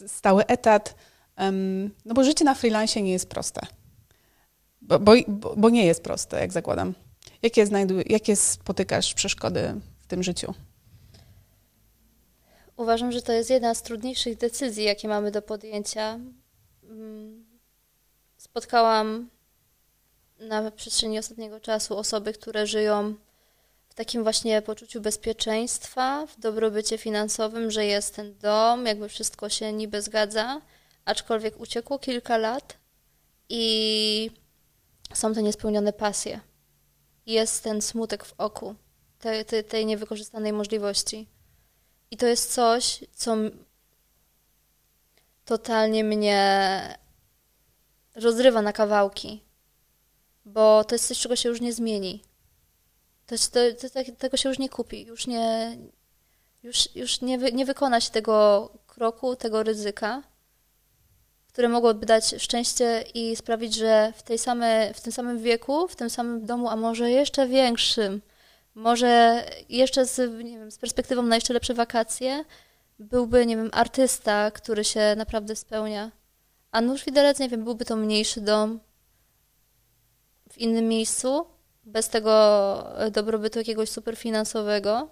stały 0.08 0.46
etat, 0.46 0.96
no 2.06 2.14
bo 2.14 2.24
życie 2.24 2.46
na 2.46 2.56
freelancie 2.56 3.02
nie 3.02 3.12
jest 3.12 3.30
proste. 3.30 3.62
Bo, 4.82 5.00
bo, 5.00 5.14
bo 5.58 5.70
nie 5.70 5.86
jest 5.86 6.04
proste, 6.04 6.40
jak 6.40 6.54
zakładam. 6.54 6.94
Jakie, 7.42 7.66
znajduj, 7.66 8.04
jakie 8.10 8.36
spotykasz 8.36 9.14
przeszkody 9.14 9.74
w 10.00 10.08
tym 10.08 10.24
życiu? 10.24 10.54
Uważam, 12.78 13.12
że 13.12 13.22
to 13.22 13.32
jest 13.32 13.50
jedna 13.50 13.76
z 13.76 13.82
trudniejszych 13.82 14.38
decyzji, 14.38 14.84
jakie 14.84 15.08
mamy 15.08 15.32
do 15.32 15.42
podjęcia. 15.42 16.20
Mm, 16.84 17.46
spotkałam 18.38 19.30
na 20.40 20.72
przestrzeni 20.72 21.20
ostatniego 21.20 21.60
czasu 21.60 21.98
osoby, 21.98 22.34
które 22.34 22.68
żyją 22.68 23.16
w 23.90 23.94
takim 23.94 24.24
właśnie 24.24 24.62
poczuciu 24.62 25.02
bezpieczeństwa, 25.02 26.26
w 26.26 26.40
dobrobycie 26.40 26.98
finansowym, 26.98 27.72
że 27.72 27.86
jest 27.86 28.16
ten 28.16 28.38
dom, 28.38 28.86
jakby 28.86 29.10
wszystko 29.10 29.50
się 29.50 29.74
niby 29.74 30.02
zgadza, 30.02 30.62
aczkolwiek 31.06 31.60
uciekło 31.60 32.00
kilka 32.00 32.38
lat 32.38 32.78
i 33.50 34.32
są 35.14 35.34
to 35.34 35.42
niespełnione 35.42 35.94
pasje. 35.94 36.40
Jest 37.26 37.64
ten 37.64 37.82
smutek 37.82 38.26
w 38.26 38.34
oku, 38.38 38.76
tej 39.68 39.86
niewykorzystanej 39.86 40.54
możliwości. 40.54 41.28
I 42.12 42.18
to 42.18 42.26
jest 42.26 42.54
coś, 42.54 43.04
co 43.16 43.36
totalnie 45.46 46.04
mnie 46.04 46.98
rozrywa 48.16 48.62
na 48.62 48.74
kawałki, 48.74 49.44
bo 50.48 50.84
to 50.84 50.96
jest 50.96 51.08
coś, 51.08 51.20
czego 51.20 51.36
się 51.36 51.50
już 51.50 51.62
nie 51.62 51.74
zmieni. 51.74 52.24
To, 53.26 53.36
to, 53.38 53.90
to, 53.90 54.12
tego 54.18 54.38
się 54.38 54.50
już 54.50 54.60
nie 54.60 54.70
kupi, 54.70 55.06
już 55.06 55.28
nie, 55.28 55.78
już, 56.64 56.96
już 56.96 57.22
nie, 57.22 57.38
wy, 57.38 57.52
nie 57.52 57.66
wykona 57.66 58.02
się 58.02 58.12
tego 58.12 58.70
kroku, 58.88 59.36
tego 59.36 59.64
ryzyka 59.64 60.24
które 61.58 61.70
mogłyby 61.70 62.06
dać 62.06 62.36
szczęście 62.38 63.04
i 63.14 63.36
sprawić, 63.36 63.76
że 63.76 64.14
w, 64.16 64.24
tej 64.24 64.38
same, 64.38 64.94
w 64.94 65.02
tym 65.02 65.14
samym 65.14 65.40
wieku, 65.40 65.88
w 65.88 65.96
tym 65.96 66.10
samym 66.10 66.46
domu, 66.46 66.70
a 66.70 66.76
może 66.76 67.12
jeszcze 67.12 67.48
większym, 67.48 68.22
może 68.76 69.44
jeszcze 69.70 70.06
z, 70.06 70.44
nie 70.44 70.60
wiem, 70.60 70.72
z 70.72 70.78
perspektywą 70.78 71.22
na 71.22 71.36
jeszcze 71.36 71.54
lepsze 71.54 71.74
wakacje, 71.74 72.46
byłby, 73.00 73.46
nie 73.46 73.58
wiem, 73.58 73.70
artysta, 73.72 74.52
który 74.52 74.84
się 74.84 75.16
naprawdę 75.18 75.56
spełnia. 75.56 76.12
A 76.72 76.82
nóż 76.82 77.06
widelec, 77.06 77.40
nie 77.40 77.50
wiem, 77.50 77.64
byłby 77.64 77.86
to 77.86 77.96
mniejszy 77.96 78.42
dom 78.42 78.80
w 80.58 80.60
innym 80.60 80.88
miejscu, 80.88 81.46
bez 81.86 82.10
tego 82.10 82.34
dobrobytu 83.12 83.60
jakiegoś 83.60 83.90
superfinansowego, 83.90 85.10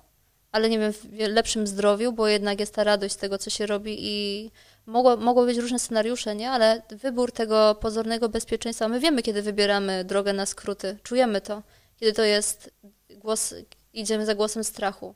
ale 0.52 0.70
nie 0.70 0.80
wiem, 0.80 0.94
w 0.94 1.20
lepszym 1.20 1.68
zdrowiu, 1.68 2.12
bo 2.12 2.28
jednak 2.28 2.60
jest 2.60 2.74
ta 2.74 2.84
radość 2.84 3.14
z 3.14 3.18
tego, 3.18 3.38
co 3.38 3.50
się 3.50 3.66
robi 3.66 3.98
i 4.00 4.52
mogło, 4.86 5.18
mogło 5.18 5.46
być 5.46 5.58
różne 5.58 5.80
scenariusze, 5.80 6.36
nie? 6.36 6.52
Ale 6.52 6.82
wybór 6.90 7.32
tego 7.32 7.76
pozornego 7.82 8.30
bezpieczeństwa, 8.30 8.88
my 8.88 9.00
wiemy, 9.00 9.22
kiedy 9.24 9.42
wybieramy 9.42 10.04
drogę 10.04 10.34
na 10.34 10.46
skróty, 10.46 10.98
czujemy 11.04 11.42
to, 11.42 11.64
kiedy 12.00 12.14
to 12.14 12.24
jest 12.24 12.72
głos, 13.10 13.54
idziemy 13.94 14.26
za 14.26 14.36
głosem 14.36 14.64
strachu, 14.64 15.16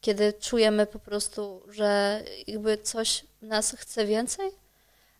kiedy 0.00 0.32
czujemy 0.32 0.86
po 0.86 0.98
prostu, 0.98 1.62
że 1.68 2.22
jakby 2.46 2.78
coś 2.78 3.24
nas 3.42 3.76
chce 3.78 4.06
więcej, 4.06 4.50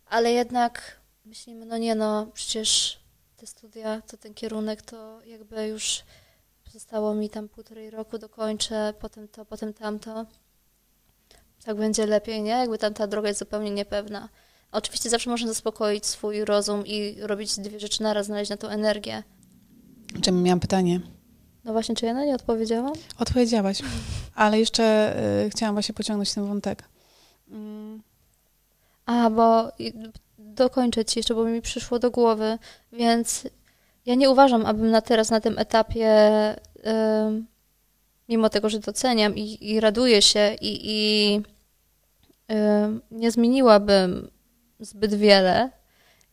ale 0.06 0.32
jednak 0.32 1.00
myślimy, 1.24 1.66
no 1.66 1.78
nie 1.78 1.94
no, 1.94 2.26
przecież 2.34 3.00
te 3.36 3.46
studia, 3.46 4.02
to 4.02 4.16
ten 4.16 4.34
kierunek, 4.34 4.82
to 4.82 5.22
jakby 5.22 5.66
już 5.66 6.02
zostało 6.72 7.14
mi 7.14 7.30
tam 7.30 7.48
półtorej 7.48 7.90
roku, 7.90 8.18
dokończę, 8.18 8.94
potem 9.00 9.28
to, 9.28 9.44
potem 9.44 9.74
tamto 9.74 10.26
tak 11.64 11.76
będzie 11.76 12.06
lepiej, 12.06 12.42
nie? 12.42 12.50
Jakby 12.50 12.78
tam 12.78 12.94
ta 12.94 13.06
droga 13.06 13.28
jest 13.28 13.38
zupełnie 13.38 13.70
niepewna. 13.70 14.28
Oczywiście 14.72 15.10
zawsze 15.10 15.30
można 15.30 15.48
zaspokoić 15.48 16.06
swój 16.06 16.44
rozum 16.44 16.86
i 16.86 17.16
robić 17.20 17.56
dwie 17.56 17.80
rzeczy 17.80 18.02
naraz, 18.02 18.26
znaleźć 18.26 18.50
na 18.50 18.56
to 18.56 18.72
energię. 18.72 19.22
Czy 20.22 20.32
miałam 20.32 20.60
pytanie? 20.60 21.00
No 21.64 21.72
właśnie, 21.72 21.94
czy 21.94 22.06
ja 22.06 22.14
na 22.14 22.24
nie 22.24 22.34
odpowiedziałam? 22.34 22.92
Odpowiedziałaś, 23.18 23.82
ale 24.34 24.58
jeszcze 24.58 25.16
y, 25.46 25.50
chciałam 25.50 25.74
właśnie 25.74 25.94
pociągnąć 25.94 26.34
ten 26.34 26.46
wątek. 26.46 26.88
Mm. 27.48 28.02
A, 29.06 29.30
bo 29.30 29.72
dokończę 30.56 31.04
ci 31.04 31.18
jeszcze, 31.18 31.34
bo 31.34 31.44
mi 31.44 31.62
przyszło 31.62 31.98
do 31.98 32.10
głowy, 32.10 32.58
więc 32.92 33.48
ja 34.06 34.14
nie 34.14 34.30
uważam, 34.30 34.66
abym 34.66 34.90
na 34.90 35.00
teraz, 35.00 35.30
na 35.30 35.40
tym 35.40 35.58
etapie 35.58 36.08
y, 36.76 36.82
mimo 38.28 38.50
tego, 38.50 38.68
że 38.68 38.78
doceniam 38.78 39.36
i, 39.36 39.58
i 39.72 39.80
raduję 39.80 40.22
się 40.22 40.56
i, 40.60 40.80
i 40.84 41.40
nie 43.10 43.30
zmieniłabym 43.30 44.30
zbyt 44.80 45.14
wiele, 45.14 45.70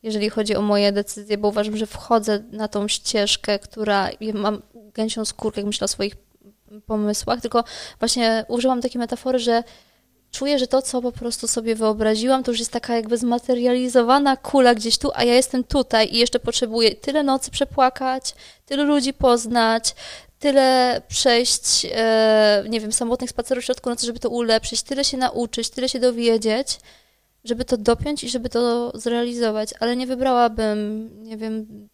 jeżeli 0.04 0.30
chodzi 0.30 0.56
o 0.56 0.62
moje 0.62 0.92
decyzje, 0.92 1.38
bo 1.38 1.48
uważam, 1.48 1.78
że 1.78 1.86
wchodzę 1.86 2.44
na 2.52 2.68
tą 2.68 2.88
ścieżkę, 2.88 3.60
która 3.60 4.10
mam 4.34 4.62
gęsią 4.94 5.26
skórkę, 5.26 5.62
jak 5.62 5.68
myślę 5.68 5.86
o 5.86 5.88
swoich 5.88 6.16
pomysłach, 6.86 7.42
tylko 7.42 7.64
właśnie 8.00 8.46
użyłam 8.48 8.82
takiej 8.82 9.00
metafory, 9.00 9.40
że 9.40 9.64
czuję, 10.34 10.60
że 10.60 10.68
to, 10.68 10.82
co 10.82 11.02
po 11.02 11.12
prostu 11.12 11.48
sobie 11.48 11.76
wyobraziłam, 11.76 12.44
to 12.44 12.52
już 12.52 12.60
jest 12.60 12.72
taka 12.72 12.96
jakby 12.96 13.18
zmaterializowana 13.18 14.38
kula 14.38 14.76
gdzieś 14.76 14.98
tu, 14.98 15.12
a 15.14 15.24
ja 15.24 15.34
jestem 15.34 15.64
tutaj 15.64 16.10
i 16.12 16.18
jeszcze 16.18 16.40
potrzebuję 16.40 16.96
tyle 16.96 17.24
nocy 17.24 17.52
przepłakać, 17.52 18.36
tyle 18.66 18.84
ludzi 18.84 19.14
poznać, 19.14 19.96
tyle 20.40 21.02
przejść, 21.08 21.88
e, 21.92 22.64
nie 22.70 22.80
wiem, 22.80 22.92
samotnych 22.92 23.30
spacerów 23.30 23.64
w 23.64 23.66
środku 23.66 23.90
nocy, 23.90 24.06
żeby 24.06 24.20
to 24.20 24.30
ulepszyć, 24.30 24.84
tyle 24.84 25.04
się 25.04 25.18
nauczyć, 25.18 25.70
tyle 25.70 25.90
się 25.90 26.00
dowiedzieć, 26.00 26.80
żeby 27.44 27.66
to 27.66 27.78
dopiąć 27.78 28.24
i 28.24 28.30
żeby 28.30 28.50
to 28.50 28.92
zrealizować, 29.00 29.70
ale 29.80 29.96
nie 29.96 30.08
wybrałabym, 30.08 31.10
nie 31.24 31.38
wiem, 31.38 31.88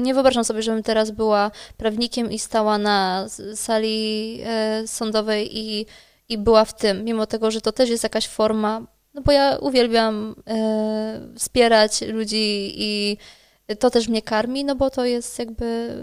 nie 0.00 0.14
wyobrażam 0.14 0.44
sobie, 0.44 0.62
żebym 0.62 0.82
teraz 0.82 1.10
była 1.10 1.50
prawnikiem 1.76 2.30
i 2.32 2.38
stała 2.38 2.78
na 2.78 3.26
sali 3.54 4.40
e, 4.44 4.82
sądowej 4.86 5.58
i, 5.58 5.86
i 6.28 6.38
była 6.38 6.64
w 6.64 6.74
tym, 6.76 7.04
mimo 7.04 7.26
tego, 7.26 7.50
że 7.50 7.60
to 7.60 7.72
też 7.72 7.90
jest 7.90 8.02
jakaś 8.02 8.28
forma, 8.28 8.86
no 9.14 9.22
bo 9.22 9.32
ja 9.32 9.58
uwielbiam 9.60 10.34
e, 10.46 11.20
wspierać 11.36 12.00
ludzi 12.00 12.72
i 12.76 13.16
to 13.78 13.90
też 13.90 14.08
mnie 14.08 14.22
karmi, 14.22 14.64
no 14.64 14.74
bo 14.74 14.90
to 14.90 15.04
jest 15.04 15.38
jakby 15.38 15.94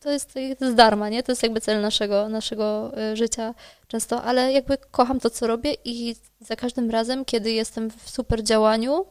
to 0.00 0.10
jest, 0.10 0.32
to 0.32 0.40
jest 0.40 0.74
darma, 0.74 1.08
nie? 1.08 1.22
To 1.22 1.32
jest 1.32 1.42
jakby 1.42 1.60
cel 1.60 1.80
naszego, 1.80 2.28
naszego 2.28 2.92
y, 3.12 3.16
życia 3.16 3.54
często, 3.86 4.22
ale 4.22 4.52
jakby 4.52 4.78
kocham 4.90 5.20
to, 5.20 5.30
co 5.30 5.46
robię 5.46 5.74
i 5.84 6.16
za 6.40 6.56
każdym 6.56 6.90
razem, 6.90 7.24
kiedy 7.24 7.52
jestem 7.52 7.90
w 7.90 8.10
super 8.10 8.42
działaniu, 8.42 9.06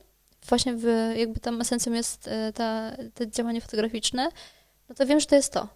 właśnie 0.49 0.73
w, 0.75 1.13
jakby 1.15 1.39
tam 1.39 1.61
esencją 1.61 1.93
jest 1.93 2.27
y, 2.27 2.53
ta, 2.53 2.91
te 3.13 3.31
działanie 3.31 3.61
fotograficzne, 3.61 4.29
no 4.89 4.95
to 4.95 5.05
wiem, 5.05 5.19
że 5.19 5.25
to 5.25 5.35
jest 5.35 5.53
to. 5.53 5.67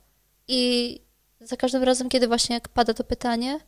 I 0.48 1.00
za 1.40 1.58
każdym 1.58 1.84
razem, 1.84 2.10
kiedy 2.10 2.28
właśnie 2.28 2.62
pada 2.74 2.94
to 2.94 3.04
pytanie, 3.04 3.60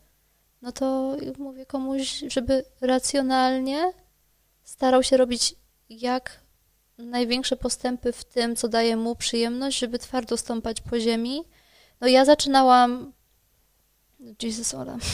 no 0.64 0.72
to 0.72 1.16
mówię 1.38 1.66
komuś, 1.66 2.24
żeby 2.28 2.64
racjonalnie 2.80 3.92
starał 4.62 5.02
się 5.02 5.16
robić 5.16 5.54
jak 5.90 6.40
największe 6.98 7.56
postępy 7.56 8.12
w 8.12 8.24
tym, 8.24 8.56
co 8.56 8.68
daje 8.68 8.96
mu 8.96 9.16
przyjemność, 9.16 9.78
żeby 9.78 9.98
twardo 9.98 10.36
stąpać 10.36 10.80
po 10.80 11.00
ziemi. 11.00 11.44
No 12.00 12.08
ja 12.08 12.24
zaczynałam... 12.24 13.12
Jesus 14.42 14.74
Ola. 14.74 14.96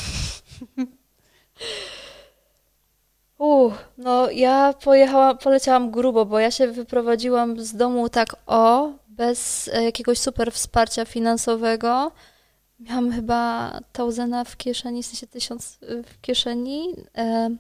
Uh, 3.39 3.75
no 3.99 4.31
ja 4.31 4.75
pojechałam, 4.85 5.39
poleciałam 5.39 5.91
grubo, 5.91 6.27
bo 6.27 6.39
ja 6.39 6.51
się 6.51 6.69
wyprowadziłam 6.69 7.61
z 7.61 7.75
domu 7.75 8.09
tak 8.09 8.37
o, 8.47 8.93
bez 9.09 9.71
e, 9.73 9.85
jakiegoś 9.85 10.19
super 10.19 10.53
wsparcia 10.53 11.05
finansowego. 11.05 12.13
Miałam 12.81 13.13
chyba 13.13 13.73
tausena 13.93 14.45
w 14.45 14.57
kieszeni, 14.57 15.03
w 15.03 15.07
sensie 15.07 15.27
tysiąc 15.27 15.79
w 15.83 16.21
kieszeni. 16.21 16.95
E, 17.17 17.51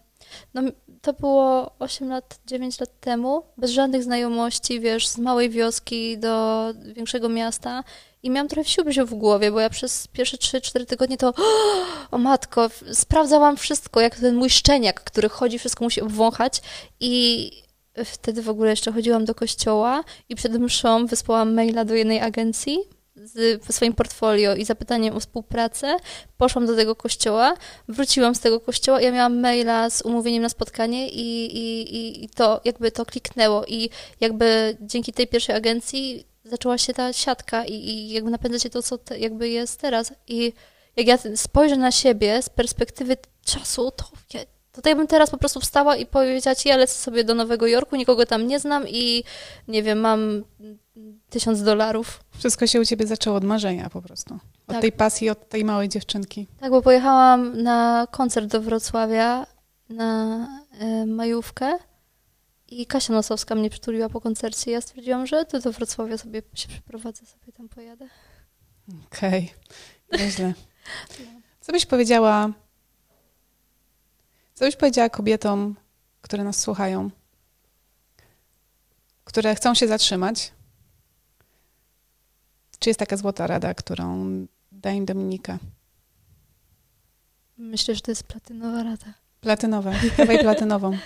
no, 0.54 0.62
to 1.02 1.12
było 1.12 1.72
8 1.78 2.08
lat, 2.08 2.40
9 2.46 2.80
lat 2.80 3.00
temu, 3.00 3.42
bez 3.56 3.70
żadnych 3.70 4.02
znajomości, 4.02 4.80
wiesz, 4.80 5.08
z 5.08 5.18
małej 5.18 5.50
wioski 5.50 6.18
do 6.18 6.66
większego 6.94 7.28
miasta. 7.28 7.84
I 8.22 8.30
miałam 8.30 8.48
trochę 8.48 8.64
wsiubziu 8.64 9.06
w 9.06 9.14
głowie, 9.14 9.52
bo 9.52 9.60
ja 9.60 9.70
przez 9.70 10.08
pierwsze 10.08 10.36
3-4 10.36 10.86
tygodnie 10.86 11.16
to 11.16 11.32
o 12.10 12.18
matko, 12.18 12.70
sprawdzałam 12.92 13.56
wszystko, 13.56 14.00
jak 14.00 14.16
ten 14.16 14.36
mój 14.36 14.50
szczeniak, 14.50 15.04
który 15.04 15.28
chodzi, 15.28 15.58
wszystko 15.58 15.84
musi 15.84 16.00
obwąchać 16.00 16.62
i 17.00 17.50
wtedy 18.04 18.42
w 18.42 18.48
ogóle 18.48 18.70
jeszcze 18.70 18.92
chodziłam 18.92 19.24
do 19.24 19.34
kościoła 19.34 20.04
i 20.28 20.34
przed 20.34 20.52
mszą 20.52 21.06
wysłałam 21.06 21.54
maila 21.54 21.84
do 21.84 21.94
jednej 21.94 22.20
agencji 22.20 22.78
z 23.16 23.74
swoim 23.74 23.92
portfolio 23.92 24.54
i 24.54 24.64
zapytaniem 24.64 25.16
o 25.16 25.20
współpracę. 25.20 25.96
Poszłam 26.36 26.66
do 26.66 26.76
tego 26.76 26.96
kościoła, 26.96 27.54
wróciłam 27.88 28.34
z 28.34 28.40
tego 28.40 28.60
kościoła, 28.60 29.00
ja 29.00 29.12
miałam 29.12 29.40
maila 29.40 29.90
z 29.90 30.02
umówieniem 30.02 30.42
na 30.42 30.48
spotkanie 30.48 31.08
i, 31.08 31.56
i, 31.56 32.24
i 32.24 32.28
to 32.28 32.60
jakby 32.64 32.92
to 32.92 33.06
kliknęło 33.06 33.64
i 33.66 33.90
jakby 34.20 34.76
dzięki 34.80 35.12
tej 35.12 35.26
pierwszej 35.26 35.56
agencji 35.56 36.26
zaczęła 36.44 36.78
się 36.78 36.94
ta 36.94 37.12
siatka 37.12 37.64
i, 37.64 37.74
i 37.74 38.10
jakby 38.10 38.30
napędzać 38.30 38.62
się 38.62 38.70
to, 38.70 38.82
co 38.82 38.98
te, 38.98 39.18
jakby 39.18 39.48
jest 39.48 39.80
teraz 39.80 40.12
i 40.28 40.52
jak 40.96 41.06
ja 41.06 41.18
spojrzę 41.36 41.76
na 41.76 41.92
siebie 41.92 42.42
z 42.42 42.48
perspektywy 42.48 43.16
czasu, 43.44 43.90
to 43.90 44.04
ja, 44.34 44.40
to 44.72 44.88
ja 44.88 44.96
bym 44.96 45.06
teraz 45.06 45.30
po 45.30 45.38
prostu 45.38 45.60
wstała 45.60 45.96
i 45.96 46.06
powiedziała 46.06 46.54
ci, 46.54 46.68
ja 46.68 46.76
lecę 46.76 46.94
sobie 46.94 47.24
do 47.24 47.34
Nowego 47.34 47.66
Jorku, 47.66 47.96
nikogo 47.96 48.26
tam 48.26 48.46
nie 48.46 48.60
znam 48.60 48.88
i 48.88 49.24
nie 49.68 49.82
wiem, 49.82 50.00
mam 50.00 50.44
tysiąc 51.30 51.62
dolarów. 51.62 52.24
Wszystko 52.38 52.66
się 52.66 52.80
u 52.80 52.84
ciebie 52.84 53.06
zaczęło 53.06 53.36
od 53.36 53.44
marzenia 53.44 53.90
po 53.90 54.02
prostu. 54.02 54.34
Od 54.34 54.40
tak. 54.66 54.80
tej 54.80 54.92
pasji, 54.92 55.30
od 55.30 55.48
tej 55.48 55.64
małej 55.64 55.88
dziewczynki. 55.88 56.46
Tak, 56.60 56.70
bo 56.70 56.82
pojechałam 56.82 57.62
na 57.62 58.06
koncert 58.10 58.46
do 58.46 58.60
Wrocławia 58.60 59.46
na 59.88 60.46
y, 61.02 61.06
majówkę 61.06 61.78
i 62.68 62.86
Kasia 62.86 63.12
Nosowska 63.12 63.54
mnie 63.54 63.70
przytuliła 63.70 64.08
po 64.08 64.20
koncercie. 64.20 64.70
Ja 64.70 64.80
stwierdziłam, 64.80 65.26
że 65.26 65.44
to 65.44 65.60
do 65.60 65.72
Wrocławia 65.72 66.18
sobie 66.18 66.42
się 66.54 66.68
przeprowadzę, 66.68 67.26
sobie 67.26 67.52
tam 67.52 67.68
pojadę. 67.68 68.08
Okej, 69.06 69.52
okay. 70.08 70.26
nieźle. 70.26 70.54
Co 71.60 71.72
byś 71.72 71.86
powiedziała 71.86 72.52
co 74.60 74.66
byś 74.66 74.76
powiedziała 74.76 75.08
kobietom, 75.08 75.76
które 76.20 76.44
nas 76.44 76.60
słuchają, 76.60 77.10
które 79.24 79.54
chcą 79.54 79.74
się 79.74 79.88
zatrzymać? 79.88 80.52
Czy 82.80 82.90
jest 82.90 83.00
taka 83.00 83.16
złota 83.16 83.46
rada, 83.46 83.74
którą 83.74 84.26
da 84.72 84.90
im 84.90 85.04
Dominika? 85.04 85.58
Myślę, 87.58 87.94
że 87.94 88.00
to 88.00 88.10
jest 88.10 88.22
platynowa 88.22 88.82
rada. 88.82 89.06
Platynowa. 89.40 89.92
Dawaj 90.18 90.38
platynową. 90.38 90.98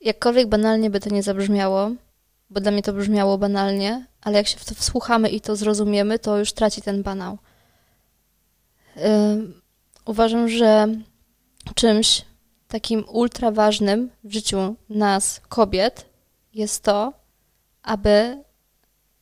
Jakkolwiek 0.00 0.48
banalnie 0.48 0.90
by 0.90 1.00
to 1.00 1.10
nie 1.10 1.22
zabrzmiało, 1.22 1.90
bo 2.50 2.60
dla 2.60 2.70
mnie 2.70 2.82
to 2.82 2.92
brzmiało 2.92 3.38
banalnie, 3.38 4.06
ale 4.20 4.36
jak 4.36 4.46
się 4.46 4.58
w 4.58 4.64
to 4.64 4.74
wsłuchamy 4.74 5.28
i 5.28 5.40
to 5.40 5.56
zrozumiemy, 5.56 6.18
to 6.18 6.38
już 6.38 6.52
traci 6.52 6.82
ten 6.82 7.02
banał. 7.02 7.38
Yy, 8.96 9.02
uważam, 10.04 10.48
że 10.48 10.88
czymś 11.74 12.24
takim 12.68 13.04
ultra 13.08 13.50
ważnym 13.50 14.10
w 14.24 14.32
życiu 14.32 14.76
nas, 14.88 15.40
kobiet, 15.48 16.06
jest 16.54 16.82
to, 16.82 17.12
aby 17.82 18.44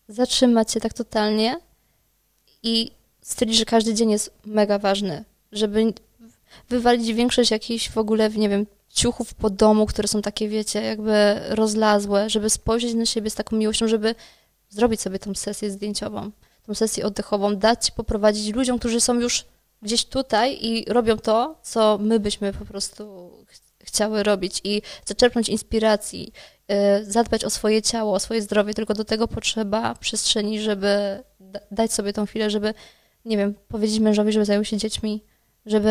zatrzymać 0.09 0.73
się 0.73 0.81
tak 0.81 0.95
totalnie 0.95 1.57
i 2.63 2.91
stwierdzić, 3.23 3.59
że 3.59 3.65
każdy 3.65 3.95
dzień 3.95 4.11
jest 4.11 4.31
mega 4.45 4.79
ważny, 4.79 5.25
żeby 5.53 5.93
wywalić 6.69 7.13
większość 7.13 7.51
jakichś 7.51 7.91
w 7.91 7.99
ogóle, 7.99 8.31
nie 8.31 8.49
wiem, 8.49 8.67
ciuchów 8.91 9.35
po 9.35 9.51
domu, 9.51 9.87
które 9.87 10.09
są 10.09 10.23
takie, 10.23 10.49
wiecie, 10.49 10.83
jakby 10.83 11.41
rozlazłe, 11.49 12.31
żeby 12.31 12.51
spojrzeć 12.51 12.95
na 12.95 13.07
siebie 13.07 13.31
z 13.31 13.35
taką 13.35 13.57
miłością, 13.57 13.89
żeby 13.89 14.15
zrobić 14.71 15.01
sobie 15.01 15.19
tą 15.19 15.35
sesję 15.35 15.71
zdjęciową, 15.71 16.31
tą 16.67 16.75
sesję 16.75 17.07
oddechową, 17.07 17.57
dać 17.57 17.91
poprowadzić 17.91 18.55
ludziom, 18.55 18.79
którzy 18.79 19.01
są 19.01 19.21
już 19.21 19.45
gdzieś 19.83 20.05
tutaj 20.05 20.59
i 20.61 20.85
robią 20.85 21.17
to, 21.19 21.59
co 21.63 21.99
my 22.01 22.21
byśmy 22.21 22.53
po 22.53 22.65
prostu 22.65 23.31
chciały 23.97 24.23
robić 24.23 24.61
i 24.65 24.83
zaczerpnąć 25.05 25.49
inspiracji, 25.49 26.33
yy, 26.69 26.77
zadbać 27.05 27.45
o 27.45 27.51
swoje 27.51 27.83
ciało, 27.83 28.13
o 28.15 28.21
swoje 28.21 28.43
zdrowie, 28.43 28.75
tylko 28.75 28.95
do 28.95 29.05
tego 29.05 29.29
potrzeba 29.29 29.95
przestrzeni, 29.95 30.61
żeby 30.61 31.23
dać 31.71 31.93
sobie 31.93 32.13
tą 32.13 32.27
chwilę, 32.27 32.51
żeby, 32.51 32.75
nie 33.25 33.37
wiem, 33.37 33.55
powiedzieć 33.69 33.99
mężowi, 33.99 34.33
żeby 34.33 34.45
zajął 34.45 34.65
się 34.65 34.77
dziećmi, 34.77 35.25
żeby, 35.67 35.91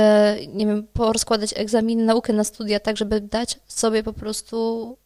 nie 0.54 0.66
wiem, 0.66 0.88
porozkładać 0.94 1.54
egzaminy, 1.56 2.04
naukę 2.04 2.34
na 2.34 2.44
studia, 2.44 2.80
tak, 2.80 2.98
żeby 2.98 3.22
dać 3.22 3.60
sobie 3.68 4.04
po 4.04 4.14
prostu 4.14 4.98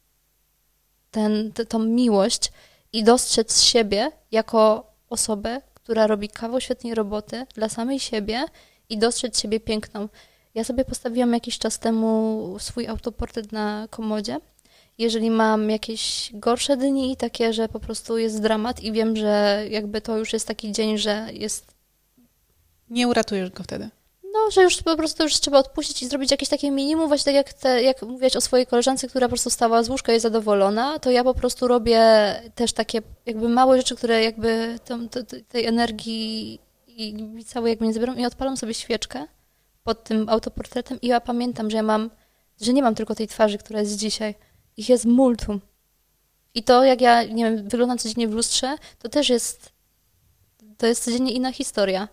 ten, 1.12 1.52
tą 1.70 1.80
miłość 1.80 2.52
i 2.94 3.04
dostrzec 3.04 3.62
siebie 3.62 4.12
jako 4.32 4.92
osobę, 5.10 5.62
która 5.74 6.08
robi 6.08 6.30
kawał 6.30 6.62
świetnej 6.62 6.96
roboty 6.96 7.46
dla 7.56 7.70
samej 7.70 8.00
siebie 8.00 8.46
i 8.90 8.98
dostrzec 8.98 9.42
siebie 9.42 9.60
piękną. 9.60 10.10
Ja 10.56 10.64
sobie 10.64 10.86
postawiłam 10.86 11.34
jakiś 11.34 11.60
czas 11.60 11.80
temu 11.80 12.56
swój 12.60 12.88
autoportret 12.88 13.52
na 13.52 13.88
komodzie. 13.90 14.40
Jeżeli 14.98 15.32
mam 15.32 15.70
jakieś 15.70 16.32
gorsze 16.34 16.78
dni, 16.78 17.18
takie, 17.18 17.54
że 17.54 17.70
po 17.70 17.80
prostu 17.80 18.18
jest 18.18 18.42
dramat 18.42 18.84
i 18.84 18.92
wiem, 18.92 19.16
że 19.16 19.64
jakby 19.70 20.02
to 20.02 20.18
już 20.18 20.34
jest 20.34 20.48
taki 20.48 20.72
dzień, 20.72 20.98
że 20.98 21.28
jest. 21.34 21.74
Nie 22.90 23.08
uratujesz 23.08 23.50
go 23.50 23.64
wtedy. 23.64 23.90
No, 24.34 24.52
że 24.52 24.64
już 24.64 24.82
po 24.82 24.96
prostu 24.96 25.24
już 25.24 25.34
trzeba 25.34 25.60
odpuścić 25.60 26.04
i 26.04 26.08
zrobić 26.08 26.32
jakieś 26.32 26.50
takie 26.50 26.72
minimum, 26.72 27.08
właśnie 27.08 27.34
tak 27.34 27.36
jak, 27.36 27.54
te, 27.54 27.84
jak 27.84 28.02
mówiłaś 28.02 28.36
o 28.36 28.42
swojej 28.42 28.68
koleżance, 28.68 29.08
która 29.08 29.28
po 29.28 29.30
prostu 29.30 29.50
stała 29.50 29.84
z 29.84 29.90
łóżka 29.90 30.12
i 30.12 30.16
jest 30.16 30.24
zadowolona, 30.24 31.00
to 31.00 31.12
ja 31.12 31.24
po 31.24 31.34
prostu 31.34 31.68
robię 31.68 32.02
też 32.56 32.74
takie 32.74 33.02
jakby 33.26 33.50
małe 33.50 33.78
rzeczy, 33.78 33.96
które 33.96 34.24
jakby 34.24 34.80
tą, 34.86 35.10
tej 35.50 35.66
energii 35.66 36.60
i 36.88 37.46
cały 37.46 37.70
jakby 37.70 37.88
nie 37.88 37.94
zabiorą 37.94 38.16
i 38.16 38.26
odpalam 38.26 38.58
sobie 38.58 38.74
świeczkę 38.74 39.28
pod 39.90 40.04
tym 40.04 40.30
autoportretem 40.30 41.02
i 41.02 41.08
ja 41.08 41.22
pamiętam, 41.22 41.70
że 41.70 41.78
ja 41.78 41.84
mam, 41.84 42.10
że 42.62 42.74
nie 42.74 42.82
mam 42.82 42.96
tylko 42.96 43.16
tej 43.16 43.28
twarzy, 43.28 43.58
która 43.58 43.80
jest 43.80 43.96
dzisiaj. 43.96 44.36
Ich 44.78 44.90
jest 44.90 45.06
multum. 45.06 45.62
I 46.54 46.64
to, 46.64 46.84
jak 46.84 47.02
ja, 47.02 47.24
nie 47.24 47.44
wiem, 47.44 47.70
wyglądam 47.70 47.98
codziennie 47.98 48.28
w 48.28 48.34
lustrze, 48.34 48.76
to 49.00 49.10
też 49.10 49.30
jest, 49.30 49.72
to 50.78 50.88
jest 50.88 51.04
codziennie 51.04 51.32
inna 51.32 51.52
historia. 51.52 52.08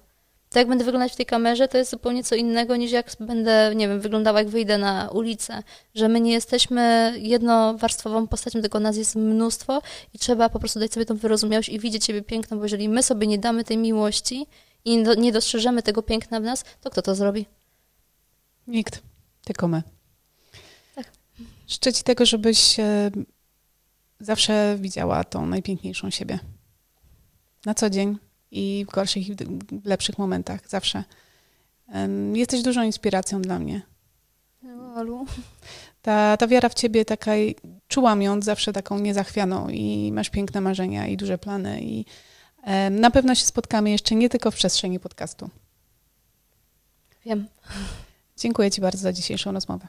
To, 0.51 0.59
jak 0.59 0.68
będę 0.68 0.85
wyglądać 0.85 1.12
w 1.12 1.16
tej 1.16 1.27
kamerze, 1.27 1.68
to 1.68 1.79
jest 1.79 1.91
zupełnie 1.91 2.24
co 2.24 2.35
innego, 2.35 2.77
niż 2.77 2.93
jak 2.93 3.11
będę, 3.20 3.72
nie 3.74 3.89
wiem, 3.89 4.01
wyglądała, 4.01 4.39
jak 4.39 4.49
wyjdę 4.49 4.79
na 4.79 5.09
ulicę. 5.09 5.62
Że 5.95 6.09
my 6.09 6.20
nie 6.20 6.33
jesteśmy 6.33 7.14
jednowarstwową 7.18 8.27
postacią, 8.27 8.61
tylko 8.61 8.81
nas 8.81 8.97
jest 8.97 9.16
mnóstwo 9.16 9.83
i 10.14 10.18
trzeba 10.18 10.49
po 10.49 10.59
prostu 10.59 10.81
dać 10.81 10.93
sobie 10.93 11.07
tą 11.07 11.16
wyrozumiałość 11.16 11.68
i 11.68 11.79
widzieć 11.79 12.05
siebie 12.05 12.22
piękno, 12.22 12.57
bo 12.57 12.62
jeżeli 12.62 12.89
my 12.89 13.03
sobie 13.03 13.27
nie 13.27 13.39
damy 13.39 13.64
tej 13.64 13.77
miłości 13.77 14.47
i 14.85 15.05
nie 15.18 15.33
dostrzeżemy 15.33 15.83
tego 15.83 16.03
piękna 16.03 16.41
w 16.41 16.43
nas, 16.43 16.64
to 16.81 16.91
kto 16.91 17.03
to 17.03 17.14
zrobi? 17.14 17.47
Nikt, 18.67 19.03
tylko 19.45 19.69
my. 19.69 19.83
Tak. 20.95 21.12
Życzę 21.69 21.93
Ci 21.93 22.03
tego, 22.03 22.27
żebyś 22.27 22.77
zawsze 24.21 24.77
widziała 24.81 25.25
tą 25.25 25.47
najpiękniejszą 25.47 26.11
siebie. 26.11 26.39
Na 27.64 27.75
co 27.75 27.91
dzień 27.91 28.19
i 28.51 28.85
w 28.89 28.93
gorszych 28.93 29.29
i 29.29 29.35
w 29.83 29.87
lepszych 29.87 30.19
momentach, 30.19 30.69
zawsze. 30.69 31.05
Jesteś 32.35 32.62
dużą 32.62 32.83
inspiracją 32.83 33.43
dla 33.43 33.59
mnie. 33.59 33.83
Olu. 34.97 35.27
Ta, 36.03 36.37
ta 36.37 36.47
wiara 36.47 36.69
w 36.69 36.75
ciebie, 36.75 37.05
taka, 37.05 37.33
czułam 37.89 38.23
ją 38.23 38.43
zawsze 38.43 38.73
taką 38.73 38.99
niezachwianą 38.99 39.69
i 39.69 40.12
masz 40.12 40.31
piękne 40.31 40.61
marzenia 40.61 41.07
i 41.07 41.17
duże 41.17 41.39
plany 41.39 41.81
i 41.83 42.05
E, 42.67 42.91
na 42.91 43.11
pewno 43.11 43.35
się 43.35 43.47
spotkamy 43.47 43.91
jeszcze 43.91 44.14
nie 44.14 44.29
tylko 44.29 44.51
w 44.51 44.55
przestrzeni 44.55 45.01
podcastu. 45.01 45.51
Wiem. 47.25 47.49
Dziękuję 48.37 48.70
Ci 48.70 48.80
bardzo 48.80 48.99
za 48.99 49.12
dzisiejszą 49.12 49.53
rozmowę. 49.53 49.89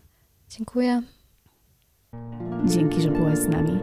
Dziękuję. 0.50 1.02
Dzięki, 2.66 3.02
że 3.02 3.12
byłaś 3.12 3.38
z 3.38 3.48
nami. 3.48 3.80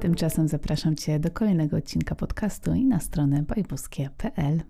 Tymczasem 0.00 0.48
zapraszam 0.48 0.96
Cię 0.96 1.20
do 1.20 1.30
kolejnego 1.30 1.76
odcinka 1.76 2.14
podcastu 2.14 2.74
i 2.74 2.84
na 2.84 3.00
stronę 3.00 3.42
bajbuskie.pl. 3.42 4.62